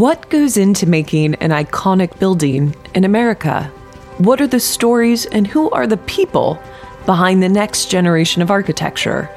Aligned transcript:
What 0.00 0.30
goes 0.30 0.56
into 0.56 0.88
making 0.88 1.34
an 1.42 1.50
iconic 1.50 2.18
building 2.18 2.74
in 2.94 3.04
America? 3.04 3.64
What 4.16 4.40
are 4.40 4.46
the 4.46 4.58
stories 4.58 5.26
and 5.26 5.46
who 5.46 5.68
are 5.72 5.86
the 5.86 5.98
people 5.98 6.58
behind 7.04 7.42
the 7.42 7.50
next 7.50 7.90
generation 7.90 8.40
of 8.40 8.50
architecture? 8.50 9.28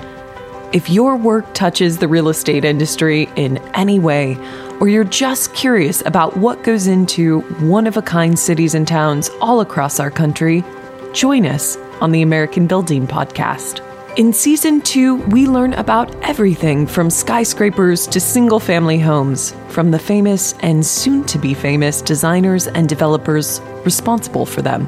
If 0.72 0.90
your 0.90 1.18
work 1.18 1.54
touches 1.54 1.98
the 1.98 2.08
real 2.08 2.30
estate 2.30 2.64
industry 2.64 3.28
in 3.36 3.58
any 3.74 4.00
way, 4.00 4.38
or 4.80 4.88
you're 4.88 5.04
just 5.04 5.54
curious 5.54 6.02
about 6.06 6.38
what 6.38 6.64
goes 6.64 6.88
into 6.88 7.42
one 7.60 7.86
of 7.86 7.98
a 7.98 8.02
kind 8.02 8.40
cities 8.40 8.74
and 8.74 8.88
towns 8.88 9.30
all 9.42 9.60
across 9.60 10.00
our 10.00 10.12
country, 10.12 10.64
join 11.12 11.46
us 11.46 11.76
on 12.00 12.14
the 12.14 12.22
American 12.22 12.68
Building 12.68 13.06
Podcast. 13.06 13.82
In 14.16 14.32
season 14.32 14.80
two, 14.82 15.16
we 15.16 15.48
learn 15.48 15.74
about 15.74 16.14
everything 16.22 16.86
from 16.86 17.10
skyscrapers 17.10 18.06
to 18.06 18.20
single 18.20 18.60
family 18.60 19.00
homes, 19.00 19.56
from 19.70 19.90
the 19.90 19.98
famous 19.98 20.54
and 20.60 20.86
soon 20.86 21.24
to 21.24 21.40
be 21.40 21.56
famous 21.56 22.00
designers 22.00 22.68
and 22.68 22.88
developers 22.88 23.60
responsible 23.84 24.46
for 24.46 24.62
them. 24.62 24.88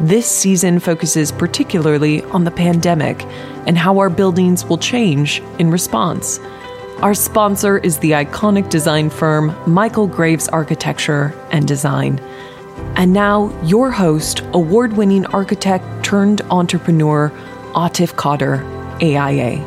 This 0.00 0.28
season 0.28 0.80
focuses 0.80 1.30
particularly 1.30 2.24
on 2.24 2.42
the 2.42 2.50
pandemic 2.50 3.22
and 3.68 3.78
how 3.78 3.96
our 4.00 4.10
buildings 4.10 4.64
will 4.64 4.78
change 4.78 5.40
in 5.60 5.70
response. 5.70 6.40
Our 6.98 7.14
sponsor 7.14 7.78
is 7.78 7.98
the 7.98 8.10
iconic 8.10 8.70
design 8.70 9.08
firm 9.08 9.54
Michael 9.68 10.08
Graves 10.08 10.48
Architecture 10.48 11.32
and 11.52 11.68
Design. 11.68 12.18
And 12.96 13.12
now, 13.12 13.56
your 13.62 13.92
host, 13.92 14.42
award 14.52 14.94
winning 14.94 15.26
architect 15.26 15.84
turned 16.04 16.40
entrepreneur, 16.50 17.30
Atif 17.78 18.12
Qadir, 18.14 18.64
AIA. 19.00 19.62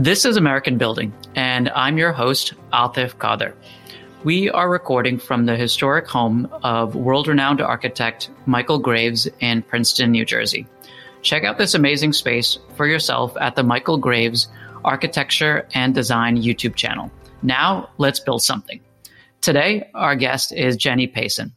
This 0.00 0.24
is 0.24 0.36
American 0.36 0.78
Building, 0.78 1.14
and 1.36 1.68
I'm 1.76 1.96
your 1.96 2.10
host, 2.10 2.54
Atif 2.72 3.14
Qadir. 3.14 3.54
We 4.24 4.50
are 4.50 4.68
recording 4.68 5.20
from 5.20 5.46
the 5.46 5.54
historic 5.56 6.08
home 6.08 6.48
of 6.64 6.96
world 6.96 7.28
renowned 7.28 7.60
architect 7.60 8.30
Michael 8.46 8.80
Graves 8.80 9.28
in 9.38 9.62
Princeton, 9.62 10.10
New 10.10 10.24
Jersey. 10.24 10.66
Check 11.22 11.44
out 11.44 11.56
this 11.56 11.74
amazing 11.74 12.14
space 12.14 12.58
for 12.74 12.84
yourself 12.84 13.36
at 13.40 13.54
the 13.54 13.62
Michael 13.62 13.98
Graves 13.98 14.48
Architecture 14.84 15.68
and 15.72 15.94
Design 15.94 16.36
YouTube 16.36 16.74
channel. 16.74 17.12
Now, 17.42 17.90
let's 17.96 18.18
build 18.18 18.42
something. 18.42 18.80
Today, 19.40 19.88
our 19.94 20.16
guest 20.16 20.52
is 20.52 20.76
Jenny 20.76 21.06
Peysin. 21.06 21.52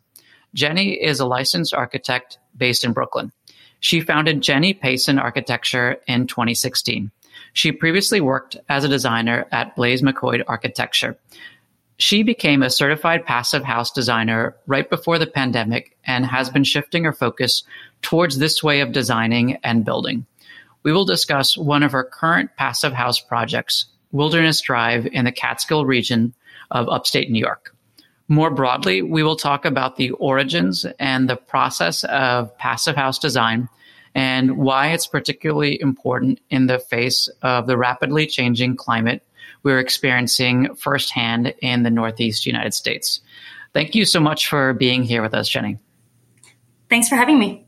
Jenny 0.53 0.93
is 0.93 1.19
a 1.19 1.25
licensed 1.25 1.73
architect 1.73 2.37
based 2.55 2.83
in 2.83 2.93
Brooklyn. 2.93 3.31
She 3.79 4.01
founded 4.01 4.41
Jenny 4.41 4.73
Peysin 4.73 5.19
Architecture 5.21 5.97
in 6.07 6.27
2016. 6.27 7.11
She 7.53 7.71
previously 7.71 8.21
worked 8.21 8.57
as 8.69 8.83
a 8.83 8.89
designer 8.89 9.45
at 9.51 9.75
Blaze 9.75 10.01
Makoid 10.01 10.43
Architecture. 10.47 11.17
She 11.97 12.23
became 12.23 12.61
a 12.61 12.69
certified 12.69 13.25
passive 13.25 13.63
house 13.63 13.91
designer 13.91 14.55
right 14.67 14.87
before 14.87 15.17
the 15.17 15.27
pandemic 15.27 15.97
and 16.05 16.25
has 16.25 16.49
been 16.49 16.63
shifting 16.63 17.03
her 17.03 17.13
focus 17.13 17.63
towards 18.01 18.37
this 18.37 18.63
way 18.63 18.81
of 18.81 18.91
designing 18.91 19.57
and 19.63 19.83
building. 19.83 20.25
We 20.83 20.91
will 20.91 21.05
discuss 21.05 21.57
one 21.57 21.83
of 21.83 21.91
her 21.91 22.03
current 22.03 22.55
passive 22.55 22.93
house 22.93 23.19
projects, 23.19 23.85
Wilderness 24.11 24.61
Drive 24.61 25.07
in 25.07 25.25
the 25.25 25.31
Catskill 25.31 25.85
region 25.85 26.33
of 26.69 26.87
upstate 26.87 27.31
New 27.31 27.39
York. 27.39 27.75
More 28.27 28.51
broadly, 28.51 29.01
we 29.01 29.23
will 29.23 29.37
talk 29.37 29.63
about 29.63 29.95
the 29.95 30.11
origins 30.11 30.85
and 30.99 31.29
the 31.29 31.37
process 31.37 32.03
of 32.05 32.55
passive 32.57 32.95
house 32.95 33.19
design 33.19 33.69
and 34.15 34.57
why 34.57 34.87
it's 34.87 35.07
particularly 35.07 35.79
important 35.79 36.39
in 36.49 36.67
the 36.67 36.79
face 36.79 37.29
of 37.41 37.67
the 37.67 37.77
rapidly 37.77 38.25
changing 38.27 38.75
climate 38.75 39.23
we're 39.63 39.79
experiencing 39.79 40.73
firsthand 40.75 41.53
in 41.61 41.83
the 41.83 41.89
Northeast 41.89 42.45
United 42.45 42.73
States. 42.73 43.19
Thank 43.73 43.95
you 43.95 44.05
so 44.05 44.19
much 44.19 44.47
for 44.47 44.73
being 44.73 45.03
here 45.03 45.21
with 45.21 45.33
us, 45.33 45.49
Jenny. 45.49 45.77
Thanks 46.89 47.09
for 47.09 47.15
having 47.15 47.37
me. 47.37 47.67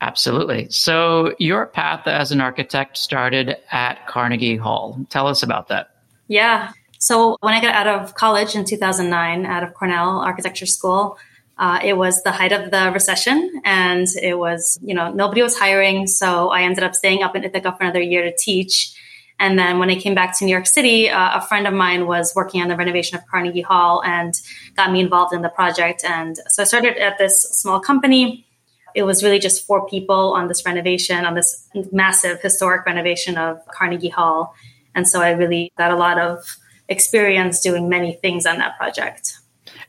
Absolutely. 0.00 0.68
So, 0.70 1.34
your 1.38 1.66
path 1.66 2.06
as 2.06 2.32
an 2.32 2.40
architect 2.40 2.96
started 2.96 3.56
at 3.70 4.06
Carnegie 4.06 4.56
Hall. 4.56 4.98
Tell 5.10 5.26
us 5.26 5.42
about 5.42 5.68
that. 5.68 5.94
Yeah. 6.26 6.72
So 7.00 7.38
when 7.40 7.54
I 7.54 7.62
got 7.62 7.74
out 7.74 7.86
of 7.86 8.14
college 8.14 8.54
in 8.54 8.66
2009, 8.66 9.46
out 9.46 9.62
of 9.62 9.72
Cornell 9.72 10.20
Architecture 10.20 10.66
School, 10.66 11.16
uh, 11.56 11.80
it 11.82 11.94
was 11.94 12.22
the 12.22 12.30
height 12.30 12.52
of 12.52 12.70
the 12.70 12.90
recession 12.92 13.62
and 13.64 14.06
it 14.22 14.38
was, 14.38 14.78
you 14.82 14.94
know, 14.94 15.10
nobody 15.10 15.42
was 15.42 15.58
hiring. 15.58 16.06
So 16.06 16.50
I 16.50 16.62
ended 16.62 16.84
up 16.84 16.94
staying 16.94 17.22
up 17.22 17.34
in 17.34 17.42
Ithaca 17.42 17.72
for 17.72 17.84
another 17.84 18.02
year 18.02 18.22
to 18.22 18.36
teach. 18.36 18.94
And 19.38 19.58
then 19.58 19.78
when 19.78 19.88
I 19.88 19.94
came 19.96 20.14
back 20.14 20.38
to 20.38 20.44
New 20.44 20.50
York 20.50 20.66
City, 20.66 21.08
uh, 21.08 21.38
a 21.38 21.40
friend 21.40 21.66
of 21.66 21.72
mine 21.72 22.06
was 22.06 22.34
working 22.36 22.60
on 22.60 22.68
the 22.68 22.76
renovation 22.76 23.16
of 23.16 23.26
Carnegie 23.26 23.62
Hall 23.62 24.02
and 24.04 24.34
got 24.76 24.92
me 24.92 25.00
involved 25.00 25.32
in 25.32 25.40
the 25.40 25.48
project. 25.48 26.04
And 26.04 26.36
so 26.48 26.62
I 26.62 26.66
started 26.66 26.98
at 26.98 27.16
this 27.16 27.42
small 27.42 27.80
company. 27.80 28.46
It 28.94 29.04
was 29.04 29.24
really 29.24 29.38
just 29.38 29.66
four 29.66 29.88
people 29.88 30.34
on 30.34 30.48
this 30.48 30.66
renovation, 30.66 31.24
on 31.24 31.34
this 31.34 31.66
massive 31.92 32.42
historic 32.42 32.84
renovation 32.84 33.38
of 33.38 33.58
Carnegie 33.68 34.10
Hall. 34.10 34.54
And 34.94 35.08
so 35.08 35.22
I 35.22 35.30
really 35.30 35.72
got 35.78 35.92
a 35.92 35.96
lot 35.96 36.18
of 36.18 36.44
experience 36.90 37.60
doing 37.60 37.88
many 37.88 38.12
things 38.12 38.44
on 38.44 38.58
that 38.58 38.76
project. 38.76 39.38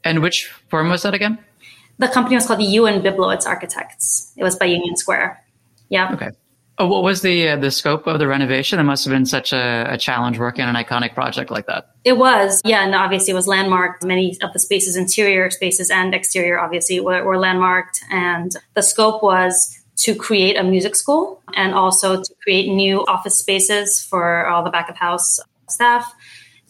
And 0.03 0.21
which 0.21 0.47
firm 0.69 0.89
was 0.89 1.01
that 1.03 1.13
again? 1.13 1.37
The 1.97 2.07
company 2.07 2.35
was 2.35 2.47
called 2.47 2.59
the 2.59 2.65
Ewan 2.65 3.01
Bibliowicz 3.01 3.45
Architects. 3.45 4.31
It 4.37 4.43
was 4.43 4.55
by 4.55 4.65
Union 4.65 4.95
Square. 4.95 5.43
Yeah. 5.89 6.13
Okay. 6.13 6.29
Oh, 6.77 6.87
what 6.87 7.03
was 7.03 7.21
the 7.21 7.49
uh, 7.49 7.57
the 7.57 7.69
scope 7.69 8.07
of 8.07 8.17
the 8.17 8.27
renovation? 8.27 8.79
It 8.79 8.83
must 8.83 9.05
have 9.05 9.11
been 9.11 9.25
such 9.25 9.53
a, 9.53 9.85
a, 9.89 9.97
challenge 9.97 10.39
working 10.39 10.63
on 10.63 10.75
an 10.75 10.83
iconic 10.83 11.13
project 11.13 11.51
like 11.51 11.67
that. 11.67 11.91
It 12.05 12.17
was, 12.17 12.59
yeah, 12.65 12.83
and 12.83 12.95
obviously 12.95 13.31
it 13.31 13.35
was 13.35 13.45
landmarked. 13.45 14.03
Many 14.03 14.35
of 14.41 14.51
the 14.51 14.57
spaces, 14.57 14.95
interior 14.95 15.51
spaces 15.51 15.91
and 15.91 16.15
exterior, 16.15 16.57
obviously 16.57 16.99
were, 16.99 17.23
were 17.23 17.37
landmarked, 17.37 18.01
and 18.09 18.55
the 18.73 18.81
scope 18.81 19.21
was 19.21 19.77
to 19.97 20.15
create 20.15 20.57
a 20.57 20.63
music 20.63 20.95
school 20.95 21.43
and 21.55 21.75
also 21.75 22.23
to 22.23 22.33
create 22.41 22.67
new 22.67 23.05
office 23.05 23.37
spaces 23.37 24.03
for 24.03 24.47
all 24.47 24.63
the 24.63 24.71
back 24.71 24.89
of 24.89 24.97
house 24.97 25.39
staff 25.69 26.11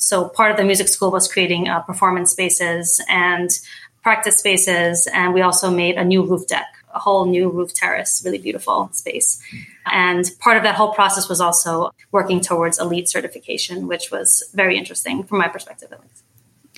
so 0.02 0.28
part 0.30 0.50
of 0.50 0.58
the 0.58 0.64
music 0.64 0.88
school 0.88 1.12
was 1.12 1.32
creating 1.32 1.70
uh, 1.70 1.80
performance 1.82 2.32
spaces 2.32 3.00
and 3.08 3.52
practice 4.02 4.38
spaces. 4.38 5.08
And 5.14 5.32
we 5.32 5.42
also 5.42 5.70
made 5.70 5.96
a 5.96 6.04
new 6.04 6.24
roof 6.24 6.48
deck, 6.48 6.66
a 6.94 6.98
whole 6.98 7.26
new 7.26 7.50
roof 7.50 7.72
terrace, 7.76 8.24
really 8.26 8.40
beautiful 8.40 8.90
space. 8.94 9.40
And 9.86 10.26
part 10.40 10.58
of 10.58 10.64
that 10.64 10.74
whole 10.74 10.92
process 10.94 11.30
was 11.30 11.40
also 11.40 11.92
working 12.12 12.42
towards 12.42 12.80
a 12.80 12.84
LEED 12.84 13.10
certification, 13.10 13.88
which 13.88 14.10
was 14.10 14.44
very 14.56 14.76
interesting 14.76 15.24
from 15.24 15.38
my 15.38 15.48
perspective 15.48 15.92
at 15.92 16.02
least. 16.02 16.24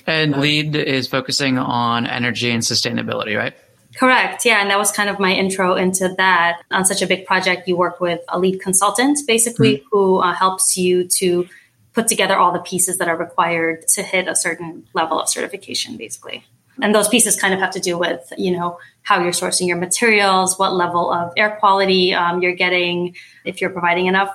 And 0.06 0.36
LEED 0.36 0.76
is 0.76 1.08
focusing 1.08 1.56
on 1.56 2.06
energy 2.06 2.50
and 2.50 2.62
sustainability, 2.62 3.38
right? 3.38 3.54
Correct. 3.96 4.44
Yeah. 4.44 4.60
And 4.60 4.68
that 4.70 4.78
was 4.78 4.92
kind 4.92 5.08
of 5.08 5.18
my 5.18 5.32
intro 5.32 5.76
into 5.76 6.12
that. 6.18 6.60
On 6.70 6.84
such 6.84 7.00
a 7.00 7.06
big 7.06 7.24
project, 7.24 7.66
you 7.68 7.76
work 7.76 8.00
with 8.00 8.20
a 8.28 8.38
LEED 8.38 8.60
consultant, 8.60 9.18
basically, 9.26 9.78
mm-hmm. 9.78 9.86
who 9.92 10.18
uh, 10.18 10.34
helps 10.34 10.76
you 10.76 11.08
to 11.08 11.48
put 11.94 12.08
together 12.08 12.36
all 12.36 12.52
the 12.52 12.60
pieces 12.60 12.98
that 12.98 13.08
are 13.08 13.16
required 13.16 13.86
to 13.88 14.02
hit 14.02 14.28
a 14.28 14.36
certain 14.36 14.86
level 14.92 15.20
of 15.20 15.28
certification, 15.28 15.96
basically. 15.96 16.44
And 16.82 16.94
those 16.94 17.08
pieces 17.08 17.40
kind 17.40 17.54
of 17.54 17.60
have 17.60 17.70
to 17.70 17.80
do 17.80 17.96
with, 17.96 18.32
you 18.36 18.50
know, 18.50 18.78
how 19.02 19.22
you're 19.22 19.32
sourcing 19.32 19.68
your 19.68 19.76
materials, 19.76 20.58
what 20.58 20.74
level 20.74 21.12
of 21.12 21.32
air 21.36 21.56
quality 21.60 22.12
um, 22.12 22.42
you're 22.42 22.54
getting, 22.54 23.14
if 23.44 23.60
you're 23.60 23.70
providing 23.70 24.06
enough 24.06 24.30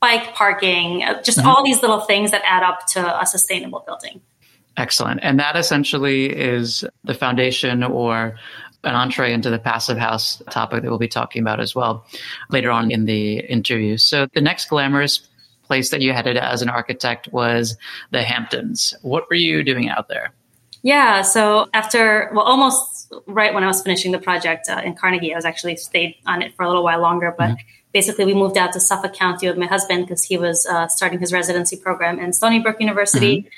bike 0.00 0.34
parking, 0.34 1.04
uh, 1.04 1.22
just 1.22 1.38
mm-hmm. 1.38 1.48
all 1.48 1.62
these 1.62 1.82
little 1.82 2.00
things 2.00 2.30
that 2.30 2.42
add 2.46 2.62
up 2.62 2.86
to 2.86 3.20
a 3.20 3.26
sustainable 3.26 3.84
building. 3.86 4.22
Excellent. 4.76 5.20
And 5.22 5.38
that 5.38 5.56
essentially 5.56 6.26
is 6.26 6.84
the 7.04 7.14
foundation 7.14 7.82
or 7.82 8.38
an 8.82 8.94
entree 8.94 9.32
into 9.32 9.50
the 9.50 9.58
passive 9.58 9.98
house 9.98 10.42
topic 10.50 10.82
that 10.82 10.88
we'll 10.88 10.98
be 10.98 11.08
talking 11.08 11.42
about 11.42 11.60
as 11.60 11.74
well 11.74 12.06
later 12.50 12.70
on 12.70 12.90
in 12.90 13.04
the 13.04 13.38
interview. 13.40 13.96
So 13.96 14.26
the 14.34 14.40
next 14.40 14.68
glamorous 14.68 15.28
place 15.66 15.90
that 15.90 16.00
you 16.00 16.12
headed 16.12 16.36
as 16.36 16.62
an 16.62 16.68
architect 16.68 17.28
was 17.32 17.76
the 18.10 18.22
Hamptons. 18.22 18.94
What 19.02 19.28
were 19.28 19.36
you 19.36 19.62
doing 19.62 19.88
out 19.88 20.08
there? 20.08 20.32
Yeah, 20.82 21.22
so 21.22 21.68
after, 21.72 22.30
well, 22.34 22.44
almost 22.44 23.12
right 23.26 23.54
when 23.54 23.64
I 23.64 23.66
was 23.66 23.82
finishing 23.82 24.12
the 24.12 24.18
project 24.18 24.68
uh, 24.68 24.82
in 24.84 24.94
Carnegie, 24.94 25.32
I 25.32 25.36
was 25.36 25.46
actually 25.46 25.76
stayed 25.76 26.16
on 26.26 26.42
it 26.42 26.54
for 26.54 26.62
a 26.62 26.68
little 26.68 26.84
while 26.84 27.00
longer, 27.00 27.34
but 27.36 27.50
mm-hmm. 27.50 27.68
basically 27.92 28.26
we 28.26 28.34
moved 28.34 28.58
out 28.58 28.72
to 28.74 28.80
Suffolk 28.80 29.14
County 29.14 29.48
with 29.48 29.56
my 29.56 29.66
husband 29.66 30.06
because 30.06 30.24
he 30.24 30.36
was 30.36 30.66
uh, 30.66 30.86
starting 30.88 31.18
his 31.18 31.32
residency 31.32 31.76
program 31.76 32.18
in 32.18 32.34
Stony 32.34 32.60
Brook 32.60 32.80
University. 32.80 33.38
Mm-hmm 33.38 33.48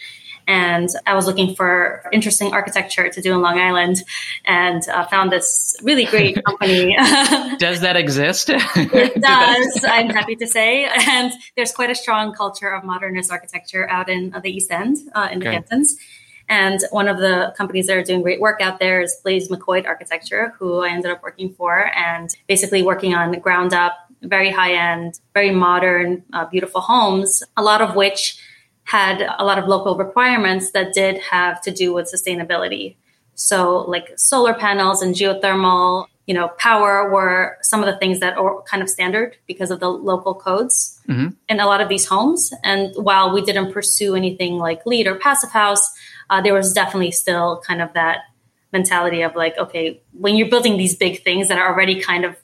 and 0.46 0.88
I 1.06 1.14
was 1.14 1.26
looking 1.26 1.54
for 1.54 2.04
interesting 2.12 2.52
architecture 2.52 3.08
to 3.08 3.20
do 3.20 3.34
in 3.34 3.42
Long 3.42 3.58
Island, 3.58 4.02
and 4.44 4.82
uh, 4.88 5.04
found 5.06 5.32
this 5.32 5.76
really 5.82 6.04
great 6.04 6.42
company. 6.44 6.96
does 7.58 7.80
that 7.80 7.96
exist? 7.96 8.50
it 8.50 9.14
does. 9.20 9.84
I'm 9.84 10.10
happy 10.10 10.36
to 10.36 10.46
say, 10.46 10.88
and 11.08 11.32
there's 11.56 11.72
quite 11.72 11.90
a 11.90 11.94
strong 11.94 12.32
culture 12.32 12.68
of 12.68 12.84
modernist 12.84 13.30
architecture 13.30 13.88
out 13.88 14.08
in 14.08 14.34
uh, 14.34 14.40
the 14.40 14.50
East 14.50 14.70
End, 14.70 14.98
uh, 15.14 15.28
in 15.30 15.38
okay. 15.38 15.48
the 15.48 15.52
Hamptons. 15.52 15.96
And 16.48 16.80
one 16.90 17.08
of 17.08 17.18
the 17.18 17.52
companies 17.56 17.88
that 17.88 17.96
are 17.96 18.04
doing 18.04 18.22
great 18.22 18.40
work 18.40 18.60
out 18.60 18.78
there 18.78 19.00
is 19.00 19.16
Blaze 19.24 19.48
Makoid 19.48 19.86
Architecture, 19.86 20.54
who 20.58 20.84
I 20.84 20.90
ended 20.90 21.10
up 21.10 21.22
working 21.22 21.52
for, 21.52 21.90
and 21.96 22.30
basically 22.46 22.84
working 22.84 23.14
on 23.14 23.32
ground 23.40 23.74
up, 23.74 23.94
very 24.22 24.50
high 24.50 24.74
end, 24.74 25.18
very 25.34 25.50
modern, 25.50 26.22
uh, 26.32 26.46
beautiful 26.46 26.80
homes, 26.80 27.42
a 27.56 27.62
lot 27.62 27.82
of 27.82 27.96
which 27.96 28.38
had 28.86 29.20
a 29.38 29.44
lot 29.44 29.58
of 29.58 29.66
local 29.66 29.96
requirements 29.96 30.70
that 30.70 30.94
did 30.94 31.18
have 31.18 31.60
to 31.60 31.72
do 31.72 31.92
with 31.92 32.10
sustainability. 32.12 32.96
So, 33.34 33.80
like 33.80 34.12
solar 34.16 34.54
panels 34.54 35.02
and 35.02 35.14
geothermal, 35.14 36.06
you 36.26 36.34
know, 36.34 36.48
power 36.56 37.10
were 37.10 37.58
some 37.62 37.82
of 37.82 37.86
the 37.86 37.98
things 37.98 38.20
that 38.20 38.38
are 38.38 38.62
kind 38.62 38.82
of 38.82 38.88
standard 38.88 39.36
because 39.46 39.70
of 39.70 39.80
the 39.80 39.90
local 39.90 40.34
codes 40.34 41.00
mm-hmm. 41.08 41.28
in 41.48 41.60
a 41.60 41.66
lot 41.66 41.80
of 41.80 41.88
these 41.88 42.06
homes. 42.06 42.52
And 42.62 42.94
while 42.96 43.34
we 43.34 43.42
didn't 43.42 43.72
pursue 43.72 44.14
anything 44.14 44.54
like 44.54 44.86
LEED 44.86 45.08
or 45.08 45.16
passive 45.16 45.50
house, 45.50 45.92
uh, 46.30 46.40
there 46.40 46.54
was 46.54 46.72
definitely 46.72 47.10
still 47.10 47.60
kind 47.66 47.82
of 47.82 47.92
that 47.94 48.20
mentality 48.72 49.22
of 49.22 49.34
like, 49.34 49.58
okay, 49.58 50.00
when 50.12 50.36
you're 50.36 50.48
building 50.48 50.76
these 50.76 50.96
big 50.96 51.22
things 51.22 51.48
that 51.48 51.58
are 51.58 51.68
already 51.72 52.00
kind 52.00 52.24
of 52.24 52.36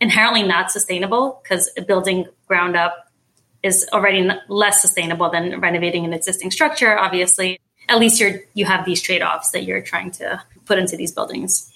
inherently 0.00 0.42
not 0.42 0.70
sustainable, 0.70 1.40
because 1.42 1.70
building 1.86 2.26
ground 2.48 2.76
up 2.76 3.11
is 3.62 3.86
already 3.92 4.28
less 4.48 4.80
sustainable 4.80 5.30
than 5.30 5.60
renovating 5.60 6.04
an 6.04 6.12
existing 6.12 6.50
structure, 6.50 6.98
obviously. 6.98 7.58
At 7.88 7.98
least 7.98 8.20
you're 8.20 8.40
you 8.54 8.64
have 8.64 8.84
these 8.84 9.00
trade-offs 9.00 9.50
that 9.50 9.64
you're 9.64 9.82
trying 9.82 10.10
to 10.12 10.42
put 10.64 10.78
into 10.78 10.96
these 10.96 11.12
buildings. 11.12 11.68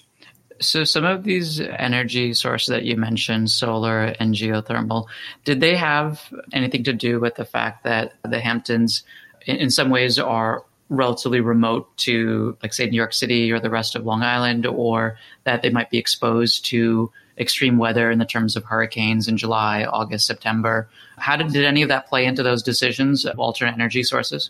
So 0.59 0.83
some 0.83 1.05
of 1.05 1.23
these 1.23 1.59
energy 1.59 2.33
sources 2.33 2.69
that 2.69 2.83
you 2.83 2.97
mentioned, 2.97 3.51
solar 3.51 4.15
and 4.19 4.33
geothermal, 4.33 5.05
did 5.43 5.59
they 5.59 5.75
have 5.75 6.21
anything 6.51 6.83
to 6.85 6.93
do 6.93 7.19
with 7.19 7.35
the 7.35 7.45
fact 7.45 7.83
that 7.83 8.13
the 8.23 8.39
Hamptons 8.39 9.03
in 9.45 9.69
some 9.69 9.89
ways 9.89 10.17
are 10.17 10.63
relatively 10.89 11.41
remote 11.41 11.95
to 11.97 12.57
like 12.63 12.73
say 12.73 12.89
New 12.89 12.97
York 12.97 13.13
City 13.13 13.51
or 13.51 13.59
the 13.59 13.69
rest 13.69 13.95
of 13.95 14.05
Long 14.05 14.23
Island 14.23 14.65
or 14.65 15.17
that 15.43 15.61
they 15.61 15.69
might 15.69 15.89
be 15.89 15.97
exposed 15.97 16.65
to 16.67 17.11
extreme 17.37 17.77
weather 17.77 18.09
in 18.11 18.19
the 18.19 18.25
terms 18.25 18.55
of 18.55 18.63
hurricanes 18.63 19.27
in 19.27 19.37
July, 19.37 19.83
August, 19.85 20.25
September. 20.27 20.89
How 21.17 21.35
did, 21.35 21.51
did 21.53 21.65
any 21.65 21.81
of 21.81 21.89
that 21.89 22.07
play 22.07 22.25
into 22.25 22.43
those 22.43 22.63
decisions 22.63 23.25
of 23.25 23.39
alternate 23.39 23.73
energy 23.73 24.03
sources? 24.03 24.49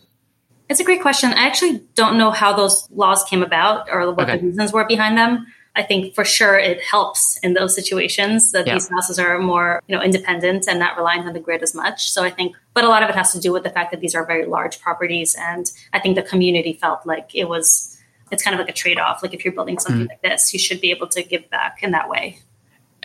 It's 0.69 0.80
a 0.80 0.84
great 0.84 1.01
question. 1.01 1.31
I 1.31 1.45
actually 1.45 1.81
don't 1.95 2.18
know 2.18 2.31
how 2.31 2.54
those 2.54 2.89
laws 2.92 3.24
came 3.24 3.42
about 3.42 3.88
or 3.89 4.12
what 4.12 4.30
okay. 4.30 4.38
the 4.38 4.48
reasons 4.48 4.74
were 4.74 4.86
behind 4.86 5.18
them. 5.18 5.48
I 5.78 5.84
think 5.84 6.16
for 6.16 6.25
sure 6.25 6.57
it 6.57 6.81
helps 6.81 7.38
in 7.44 7.54
those 7.54 7.75
situations 7.75 8.51
that 8.51 8.66
yeah. 8.66 8.74
these 8.74 8.90
houses 8.90 9.19
are 9.19 9.38
more, 9.38 9.81
you 9.88 9.95
know, 9.95 10.01
independent 10.01 10.68
and 10.68 10.80
not 10.80 10.98
reliant 10.98 11.28
on 11.28 11.33
the 11.33 11.40
grid 11.40 11.62
as 11.62 11.75
much. 11.75 12.12
So 12.12 12.24
I 12.24 12.31
think, 12.31 12.56
but 12.74 12.83
a 12.83 12.90
lot 12.90 13.04
of 13.04 13.10
it 13.10 13.16
has 13.16 13.31
to 13.33 13.40
do 13.40 13.54
with 13.54 13.63
the 13.63 13.69
fact 13.69 13.92
that 13.92 14.01
these 14.01 14.16
are 14.16 14.25
very 14.25 14.45
large 14.48 14.80
properties, 14.81 15.36
and 15.40 15.72
I 15.94 16.00
think 16.00 16.16
the 16.16 16.24
community 16.24 16.74
felt 16.74 17.06
like 17.06 17.30
it 17.36 17.48
was. 17.48 17.94
It's 18.30 18.44
kind 18.44 18.54
of 18.54 18.60
like 18.60 18.69
a 18.69 18.74
trade 18.74 19.00
off. 19.00 19.24
Like 19.24 19.33
if 19.33 19.45
you're 19.45 19.54
building 19.54 19.80
something 19.80 20.01
mm-hmm. 20.01 20.10
like 20.10 20.22
this, 20.22 20.51
you 20.51 20.60
should 20.60 20.81
be 20.81 20.92
able 20.92 21.07
to 21.07 21.24
give 21.24 21.50
back 21.50 21.81
in 21.81 21.92
that 21.92 22.10
way. 22.10 22.40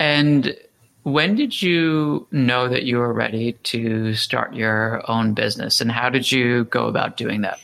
And 0.02 0.56
when 1.04 1.36
did 1.36 1.62
you 1.62 2.26
know 2.32 2.68
that 2.68 2.82
you 2.82 2.98
were 2.98 3.12
ready 3.12 3.52
to 3.62 4.14
start 4.14 4.52
your 4.52 5.08
own 5.08 5.32
business 5.32 5.80
and 5.80 5.92
how 5.92 6.10
did 6.10 6.32
you 6.32 6.64
go 6.64 6.88
about 6.88 7.16
doing 7.16 7.42
that? 7.42 7.60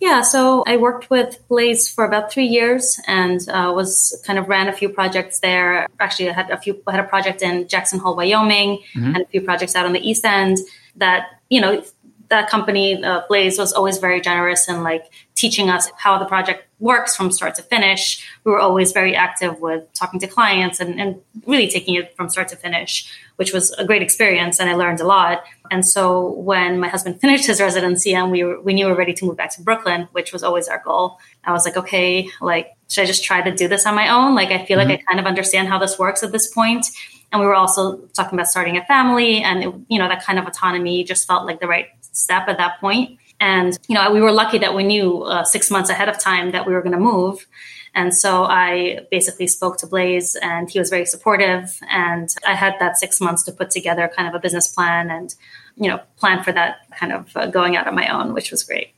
Yeah, 0.00 0.22
so 0.22 0.64
I 0.66 0.78
worked 0.78 1.10
with 1.10 1.46
Blaze 1.48 1.86
for 1.86 2.06
about 2.06 2.32
three 2.32 2.46
years 2.46 2.98
and 3.06 3.46
uh, 3.50 3.72
was 3.76 4.22
kind 4.26 4.38
of 4.38 4.48
ran 4.48 4.68
a 4.68 4.72
few 4.72 4.88
projects 4.88 5.40
there. 5.40 5.86
Actually, 6.00 6.30
I 6.30 6.32
had 6.32 6.50
a 6.50 6.56
few 6.56 6.82
I 6.86 6.92
had 6.92 7.04
a 7.04 7.08
project 7.08 7.42
in 7.42 7.68
Jackson 7.68 7.98
Hole, 7.98 8.16
Wyoming, 8.16 8.78
mm-hmm. 8.94 9.14
and 9.14 9.18
a 9.18 9.26
few 9.26 9.42
projects 9.42 9.76
out 9.76 9.84
on 9.84 9.92
the 9.92 10.00
East 10.00 10.24
End. 10.24 10.56
That 10.96 11.26
you 11.50 11.60
know, 11.60 11.82
that 12.30 12.48
company 12.48 13.04
uh, 13.04 13.22
Blaze 13.28 13.58
was 13.58 13.74
always 13.74 13.98
very 13.98 14.22
generous 14.22 14.66
in 14.66 14.82
like 14.82 15.04
teaching 15.40 15.70
us 15.70 15.90
how 15.96 16.18
the 16.18 16.26
project 16.26 16.68
works 16.80 17.16
from 17.16 17.30
start 17.30 17.54
to 17.54 17.62
finish. 17.62 18.26
We 18.44 18.52
were 18.52 18.60
always 18.60 18.92
very 18.92 19.16
active 19.16 19.58
with 19.58 19.90
talking 19.94 20.20
to 20.20 20.26
clients 20.26 20.80
and, 20.80 21.00
and 21.00 21.20
really 21.46 21.68
taking 21.68 21.94
it 21.94 22.14
from 22.14 22.28
start 22.28 22.48
to 22.48 22.56
finish, 22.56 23.10
which 23.36 23.52
was 23.52 23.70
a 23.72 23.84
great 23.86 24.02
experience. 24.02 24.60
And 24.60 24.68
I 24.68 24.74
learned 24.74 25.00
a 25.00 25.06
lot. 25.06 25.44
And 25.70 25.86
so 25.86 26.32
when 26.32 26.78
my 26.78 26.88
husband 26.88 27.20
finished 27.22 27.46
his 27.46 27.60
residency 27.60 28.14
and 28.14 28.30
we 28.30 28.44
were, 28.44 28.60
we 28.60 28.74
knew 28.74 28.84
we 28.84 28.92
were 28.92 28.98
ready 28.98 29.14
to 29.14 29.24
move 29.24 29.38
back 29.38 29.54
to 29.54 29.62
Brooklyn, 29.62 30.08
which 30.12 30.30
was 30.32 30.42
always 30.42 30.68
our 30.68 30.82
goal. 30.84 31.18
I 31.44 31.52
was 31.52 31.64
like, 31.64 31.78
okay, 31.78 32.28
like, 32.42 32.76
should 32.90 33.04
I 33.04 33.06
just 33.06 33.24
try 33.24 33.40
to 33.40 33.54
do 33.54 33.66
this 33.66 33.86
on 33.86 33.94
my 33.94 34.08
own? 34.10 34.34
Like, 34.34 34.50
I 34.50 34.66
feel 34.66 34.78
mm-hmm. 34.78 34.90
like 34.90 35.00
I 35.00 35.02
kind 35.04 35.20
of 35.20 35.26
understand 35.26 35.68
how 35.68 35.78
this 35.78 35.98
works 35.98 36.22
at 36.22 36.32
this 36.32 36.52
point. 36.52 36.86
And 37.32 37.40
we 37.40 37.46
were 37.46 37.54
also 37.54 37.98
talking 38.08 38.38
about 38.38 38.48
starting 38.48 38.76
a 38.76 38.84
family 38.84 39.42
and, 39.42 39.62
it, 39.62 39.74
you 39.88 39.98
know, 39.98 40.08
that 40.08 40.22
kind 40.22 40.38
of 40.38 40.46
autonomy 40.46 41.04
just 41.04 41.26
felt 41.26 41.46
like 41.46 41.60
the 41.60 41.68
right 41.68 41.86
step 42.12 42.48
at 42.48 42.58
that 42.58 42.80
point. 42.80 43.19
And, 43.40 43.78
you 43.88 43.94
know, 43.94 44.12
we 44.12 44.20
were 44.20 44.32
lucky 44.32 44.58
that 44.58 44.74
we 44.74 44.84
knew 44.84 45.22
uh, 45.22 45.44
six 45.44 45.70
months 45.70 45.90
ahead 45.90 46.08
of 46.08 46.18
time 46.18 46.52
that 46.52 46.66
we 46.66 46.74
were 46.74 46.82
going 46.82 46.92
to 46.92 47.00
move. 47.00 47.46
And 47.94 48.14
so 48.14 48.44
I 48.44 49.06
basically 49.10 49.46
spoke 49.48 49.78
to 49.78 49.86
Blaze 49.86 50.36
and 50.36 50.70
he 50.70 50.78
was 50.78 50.90
very 50.90 51.06
supportive. 51.06 51.80
And 51.90 52.28
I 52.46 52.54
had 52.54 52.74
that 52.78 52.98
six 52.98 53.20
months 53.20 53.42
to 53.44 53.52
put 53.52 53.70
together 53.70 54.10
kind 54.14 54.28
of 54.28 54.34
a 54.34 54.38
business 54.38 54.68
plan 54.68 55.10
and, 55.10 55.34
you 55.76 55.88
know, 55.88 56.00
plan 56.16 56.44
for 56.44 56.52
that 56.52 56.88
kind 56.96 57.12
of 57.12 57.36
uh, 57.36 57.46
going 57.46 57.76
out 57.76 57.88
on 57.88 57.94
my 57.94 58.08
own, 58.08 58.32
which 58.34 58.50
was 58.50 58.62
great. 58.62 58.92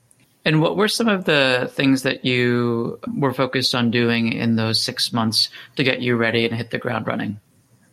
And 0.44 0.60
what 0.60 0.76
were 0.76 0.88
some 0.88 1.08
of 1.08 1.24
the 1.24 1.70
things 1.72 2.02
that 2.02 2.24
you 2.24 2.98
were 3.16 3.32
focused 3.32 3.74
on 3.74 3.92
doing 3.92 4.32
in 4.32 4.56
those 4.56 4.82
six 4.82 5.12
months 5.12 5.48
to 5.76 5.84
get 5.84 6.02
you 6.02 6.16
ready 6.16 6.44
and 6.44 6.54
hit 6.54 6.70
the 6.70 6.78
ground 6.78 7.06
running? 7.06 7.38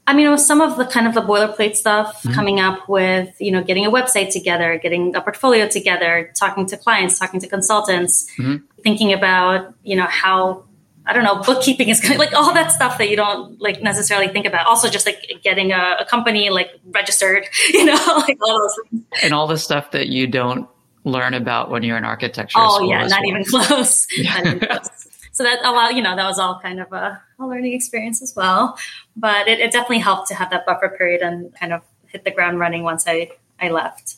I 0.09 0.13
mean, 0.13 0.25
it 0.25 0.31
was 0.31 0.43
some 0.43 0.59
of 0.59 0.75
the 0.75 0.85
kind 0.85 1.05
of 1.05 1.13
the 1.13 1.21
boilerplate 1.21 1.75
stuff 1.75 2.23
mm-hmm. 2.23 2.33
coming 2.33 2.59
up 2.59 2.89
with, 2.89 3.39
you 3.39 3.51
know, 3.51 3.63
getting 3.63 3.85
a 3.85 3.91
website 3.91 4.31
together, 4.31 4.79
getting 4.81 5.15
a 5.15 5.21
portfolio 5.21 5.67
together, 5.67 6.31
talking 6.35 6.65
to 6.65 6.77
clients, 6.77 7.19
talking 7.19 7.39
to 7.39 7.47
consultants, 7.47 8.27
mm-hmm. 8.39 8.65
thinking 8.81 9.13
about, 9.13 9.71
you 9.83 9.95
know, 9.95 10.07
how, 10.07 10.63
I 11.05 11.13
don't 11.13 11.23
know, 11.23 11.43
bookkeeping 11.43 11.89
is 11.89 12.01
going 12.01 12.13
to, 12.13 12.17
like 12.17 12.33
all 12.33 12.51
that 12.55 12.71
stuff 12.71 12.97
that 12.97 13.11
you 13.11 13.17
don't 13.17 13.61
like 13.61 13.83
necessarily 13.83 14.29
think 14.29 14.47
about. 14.47 14.65
Also 14.65 14.89
just 14.89 15.05
like 15.05 15.23
getting 15.43 15.73
a, 15.73 15.97
a 15.99 16.05
company 16.05 16.49
like 16.49 16.71
registered, 16.87 17.45
you 17.69 17.85
know, 17.85 17.93
like 18.27 18.39
all 18.41 18.59
those 18.59 18.79
things. 18.89 19.03
And 19.21 19.31
all 19.31 19.45
the 19.45 19.59
stuff 19.59 19.91
that 19.91 20.07
you 20.07 20.25
don't 20.25 20.67
learn 21.03 21.35
about 21.35 21.69
when 21.69 21.83
you're 21.83 21.97
in 21.97 22.03
architecture. 22.03 22.57
Oh 22.59 22.81
yeah, 22.89 23.05
not, 23.05 23.19
well. 23.19 23.29
even 23.29 23.43
close. 23.45 24.07
not 24.17 24.43
even 24.43 24.59
close 24.59 24.98
so 25.39 25.45
that 25.45 25.59
a 25.63 25.71
lot, 25.71 25.95
you 25.95 26.01
know, 26.01 26.17
that 26.17 26.25
was 26.25 26.37
all 26.37 26.59
kind 26.59 26.81
of 26.81 26.91
a, 26.91 27.17
a 27.39 27.47
learning 27.47 27.71
experience 27.71 28.21
as 28.21 28.35
well. 28.35 28.77
But 29.15 29.47
it, 29.47 29.61
it, 29.61 29.71
definitely 29.71 29.99
helped 29.99 30.27
to 30.27 30.35
have 30.35 30.49
that 30.49 30.65
buffer 30.65 30.89
period 30.89 31.21
and 31.21 31.55
kind 31.55 31.71
of 31.71 31.81
hit 32.07 32.25
the 32.25 32.31
ground 32.31 32.59
running 32.59 32.83
once 32.83 33.07
I, 33.07 33.31
I 33.57 33.69
left. 33.69 34.15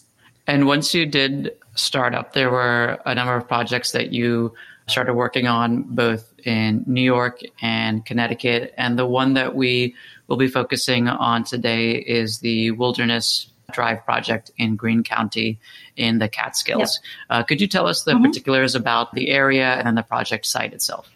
And 0.48 0.66
once 0.66 0.96
you 0.96 1.06
did 1.06 1.52
start 1.76 2.16
up, 2.16 2.34
there 2.34 2.50
were 2.50 3.00
a 3.06 3.14
number 3.14 3.36
of 3.36 3.48
projects 3.48 3.92
that 3.92 4.12
you 4.12 4.56
started 4.88 5.14
working 5.14 5.46
on 5.46 5.84
both 5.84 6.34
in 6.44 6.84
New 6.88 7.04
York 7.04 7.42
and 7.62 8.04
Connecticut. 8.04 8.74
And 8.76 8.98
the 8.98 9.06
one 9.06 9.36
that 9.36 9.54
we 9.54 9.94
will 10.26 10.38
be 10.38 10.48
focusing 10.48 11.08
on 11.08 11.44
today 11.44 11.92
is 11.98 12.40
the 12.40 12.72
Wilderness 12.72 13.51
Drive 13.74 14.04
project 14.06 14.52
in 14.58 14.76
Greene 14.76 15.04
County 15.04 15.60
in 15.96 16.20
the 16.20 16.28
Catskills. 16.28 17.00
Yep. 17.04 17.12
Uh, 17.30 17.44
could 17.44 17.62
you 17.62 17.68
tell 17.68 17.88
us 17.88 18.04
the 18.04 18.14
mm-hmm. 18.14 18.26
particulars 18.26 18.76
about 18.76 19.14
the 19.14 19.30
area 19.30 19.74
and 19.74 19.88
then 19.88 19.96
the 19.96 20.04
project 20.04 20.46
site 20.46 20.74
itself? 20.74 21.10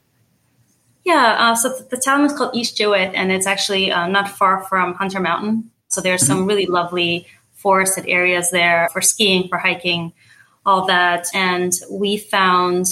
Yeah, 1.04 1.36
uh, 1.40 1.56
so 1.56 1.70
the, 1.70 1.98
town 1.98 2.26
is 2.26 2.34
called 2.34 2.56
East 2.56 2.78
Jewett, 2.78 3.14
and 3.14 3.32
it's 3.32 3.46
actually 3.46 3.92
uh, 3.92 4.08
not 4.08 4.28
far 4.28 4.64
from 4.64 4.96
Hunter 4.96 5.20
Mountain. 5.20 5.70
So 5.88 6.02
there's 6.02 6.24
mm-hmm. 6.24 6.34
some 6.34 6.48
really 6.48 6.66
lovely 6.66 7.28
forested 7.54 8.06
areas 8.08 8.50
there 8.50 8.90
for 8.92 9.02
skiing, 9.02 9.48
for 9.48 9.60
hiking, 9.60 10.14
all 10.66 10.88
that. 10.88 11.28
And 11.34 11.72
we 11.92 12.18
found 12.18 12.88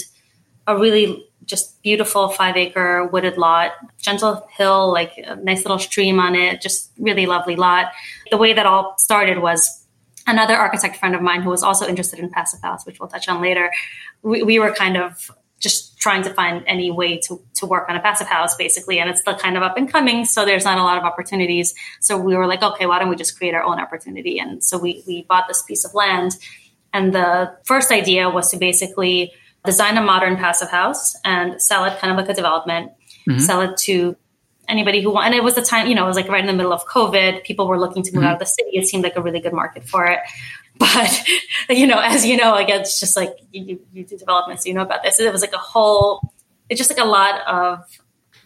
a 0.68 0.78
really 0.78 1.28
just 1.46 1.82
beautiful 1.82 2.30
five 2.30 2.56
acre 2.56 3.06
wooded 3.06 3.38
lot, 3.38 3.72
gentle 4.00 4.48
hill, 4.58 4.92
like 4.92 5.18
a 5.18 5.36
nice 5.36 5.64
little 5.64 5.80
stream 5.80 6.20
on 6.20 6.36
it, 6.36 6.62
just 6.62 6.92
really 6.98 7.26
lovely 7.26 7.56
lot. 7.56 7.92
The 8.32 8.38
way 8.38 8.54
that 8.54 8.66
all 8.66 8.96
started 8.98 9.40
was 9.40 9.86
another 10.28 10.56
architect 10.56 10.98
friend 10.98 11.16
of 11.16 11.22
mine 11.22 11.42
who 11.42 11.50
was 11.50 11.64
also 11.64 11.88
interested 11.88 12.20
in 12.20 12.30
passive 12.30 12.62
house, 12.62 12.86
which 12.86 13.00
we'll 13.00 13.10
touch 13.10 13.28
on 13.28 13.42
later. 13.42 13.72
We, 14.22 14.44
we 14.44 14.60
were 14.60 14.72
kind 14.72 14.98
of 14.98 15.32
just 15.60 15.98
trying 15.98 16.22
to 16.24 16.34
find 16.34 16.64
any 16.68 16.92
way 16.92 17.18
to, 17.18 17.42
to 17.56 17.66
work 17.66 17.90
on 17.90 17.96
a 17.96 18.02
passive 18.02 18.28
house 18.28 18.56
basically 18.58 19.00
and 19.00 19.10
it's 19.10 19.22
still 19.22 19.38
kind 19.38 19.56
of 19.56 19.64
up 19.64 19.78
and 19.78 19.90
coming 19.90 20.26
so 20.26 20.44
there's 20.44 20.66
not 20.66 20.78
a 20.78 20.84
lot 20.84 20.98
of 20.98 21.06
opportunities 21.06 21.74
so 22.02 22.18
we 22.18 22.36
were 22.36 22.46
like 22.46 22.62
okay 22.62 22.86
why 22.86 23.00
don't 23.00 23.08
we 23.08 23.16
just 23.16 23.38
create 23.38 23.54
our 23.54 23.64
own 23.64 23.80
opportunity 23.80 24.38
and 24.38 24.62
so 24.62 24.78
we, 24.78 25.02
we 25.08 25.24
bought 25.24 25.48
this 25.48 25.64
piece 25.64 25.86
of 25.86 25.94
land 25.94 26.34
and 26.92 27.14
the 27.14 27.56
first 27.64 27.92
idea 27.92 28.30
was 28.30 28.52
to 28.52 28.58
basically 28.58 29.32
design 29.66 29.98
a 29.98 30.02
modern 30.02 30.36
passive 30.36 30.70
house 30.70 31.16
and 31.24 31.62
sell 31.62 31.86
it 31.86 31.98
kind 32.00 32.12
of 32.12 32.18
like 32.18 32.30
a 32.30 32.34
development, 32.34 32.92
mm-hmm. 33.28 33.40
sell 33.40 33.62
it 33.62 33.78
to 33.78 34.16
anybody 34.68 35.02
who 35.02 35.12
want. 35.12 35.28
And 35.28 35.36
it 35.36 35.44
was 35.44 35.56
the 35.56 35.62
time, 35.62 35.88
you 35.88 35.96
know, 35.96 36.04
it 36.04 36.08
was 36.08 36.16
like 36.16 36.28
right 36.28 36.42
in 36.42 36.48
the 36.48 36.54
middle 36.54 36.74
of 36.74 36.86
COVID. 36.86 37.44
People 37.44 37.68
were 37.68 37.80
looking 37.80 38.04
to 38.04 38.12
move 38.14 38.22
mm-hmm. 38.22 38.28
out 38.30 38.34
of 38.34 38.40
the 38.40 38.46
city. 38.46 38.72
It 38.74 38.88
seemed 38.88 39.04
like 39.04 39.16
a 39.16 39.22
really 39.22 39.40
good 39.40 39.54
market 39.54 39.88
for 39.88 40.06
it. 40.06 40.20
But, 40.80 41.24
you 41.70 41.86
know, 41.86 42.00
as 42.00 42.26
you 42.26 42.36
know, 42.36 42.52
like 42.52 42.68
it's 42.68 43.00
just 43.00 43.16
like 43.16 43.38
you, 43.52 43.80
you 43.94 44.04
do 44.04 44.18
developments, 44.18 44.66
you 44.66 44.74
know 44.74 44.82
about 44.82 45.04
this. 45.04 45.20
It 45.20 45.32
was 45.32 45.42
like 45.42 45.54
a 45.54 45.60
whole, 45.60 46.34
it's 46.68 46.80
just 46.80 46.90
like 46.90 47.00
a 47.00 47.08
lot 47.08 47.42
of 47.48 47.86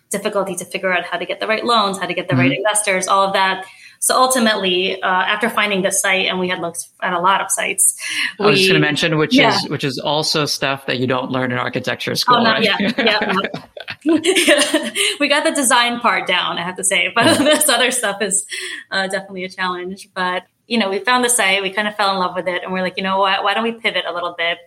difficulty 0.10 0.54
to 0.56 0.66
figure 0.66 0.92
out 0.92 1.06
how 1.06 1.18
to 1.18 1.26
get 1.26 1.40
the 1.40 1.48
right 1.48 1.64
loans, 1.64 1.98
how 1.98 2.06
to 2.06 2.14
get 2.14 2.28
the 2.28 2.34
mm-hmm. 2.34 2.42
right 2.42 2.52
investors, 2.52 3.08
all 3.08 3.26
of 3.26 3.34
that. 3.34 3.66
So 4.00 4.16
ultimately, 4.16 5.02
uh, 5.02 5.08
after 5.08 5.50
finding 5.50 5.82
the 5.82 5.92
site, 5.92 6.28
and 6.28 6.40
we 6.40 6.48
had 6.48 6.60
looked 6.60 6.88
at 7.02 7.14
a 7.14 7.20
lot 7.20 7.42
of 7.42 7.52
sites, 7.52 7.96
I 8.40 8.46
was 8.46 8.60
just 8.60 8.70
going 8.70 8.82
to 8.82 8.86
mention, 8.86 9.18
which 9.18 9.36
yeah. 9.36 9.56
is 9.56 9.70
which 9.70 9.84
is 9.84 10.00
also 10.00 10.46
stuff 10.46 10.86
that 10.86 11.00
you 11.00 11.08
don't 11.08 11.32
learn 11.32 11.52
in 11.52 11.58
architecture 11.58 12.16
school. 12.16 12.38
Oh, 12.38 12.44
not 12.44 12.60
right? 12.60 12.80
yet. 12.80 12.98
yeah, 12.98 13.36
we 15.20 15.28
got 15.28 15.44
the 15.44 15.52
design 15.54 16.00
part 16.00 16.28
down, 16.28 16.58
I 16.58 16.62
have 16.62 16.78
to 16.78 16.84
say, 16.84 17.12
but 17.14 17.38
this 17.40 17.68
other 17.70 17.92
stuff 17.92 18.22
is 18.22 18.46
uh, 18.92 19.08
definitely 19.08 19.44
a 19.44 19.50
challenge. 19.50 20.10
But 20.14 20.44
you 20.68 20.78
know, 20.78 20.90
we 20.90 21.00
found 21.00 21.24
the 21.24 21.30
site, 21.30 21.62
we 21.62 21.72
kind 21.72 21.88
of 21.88 21.96
fell 21.96 22.12
in 22.14 22.20
love 22.20 22.36
with 22.36 22.48
it, 22.48 22.64
and 22.64 22.72
we're 22.72 22.82
like, 22.82 22.98
you 22.98 23.04
know 23.04 23.18
what, 23.18 23.44
why 23.44 23.54
don't 23.54 23.64
we 23.64 23.74
pivot 23.74 24.06
a 24.08 24.14
little 24.14 24.36
bit 24.38 24.58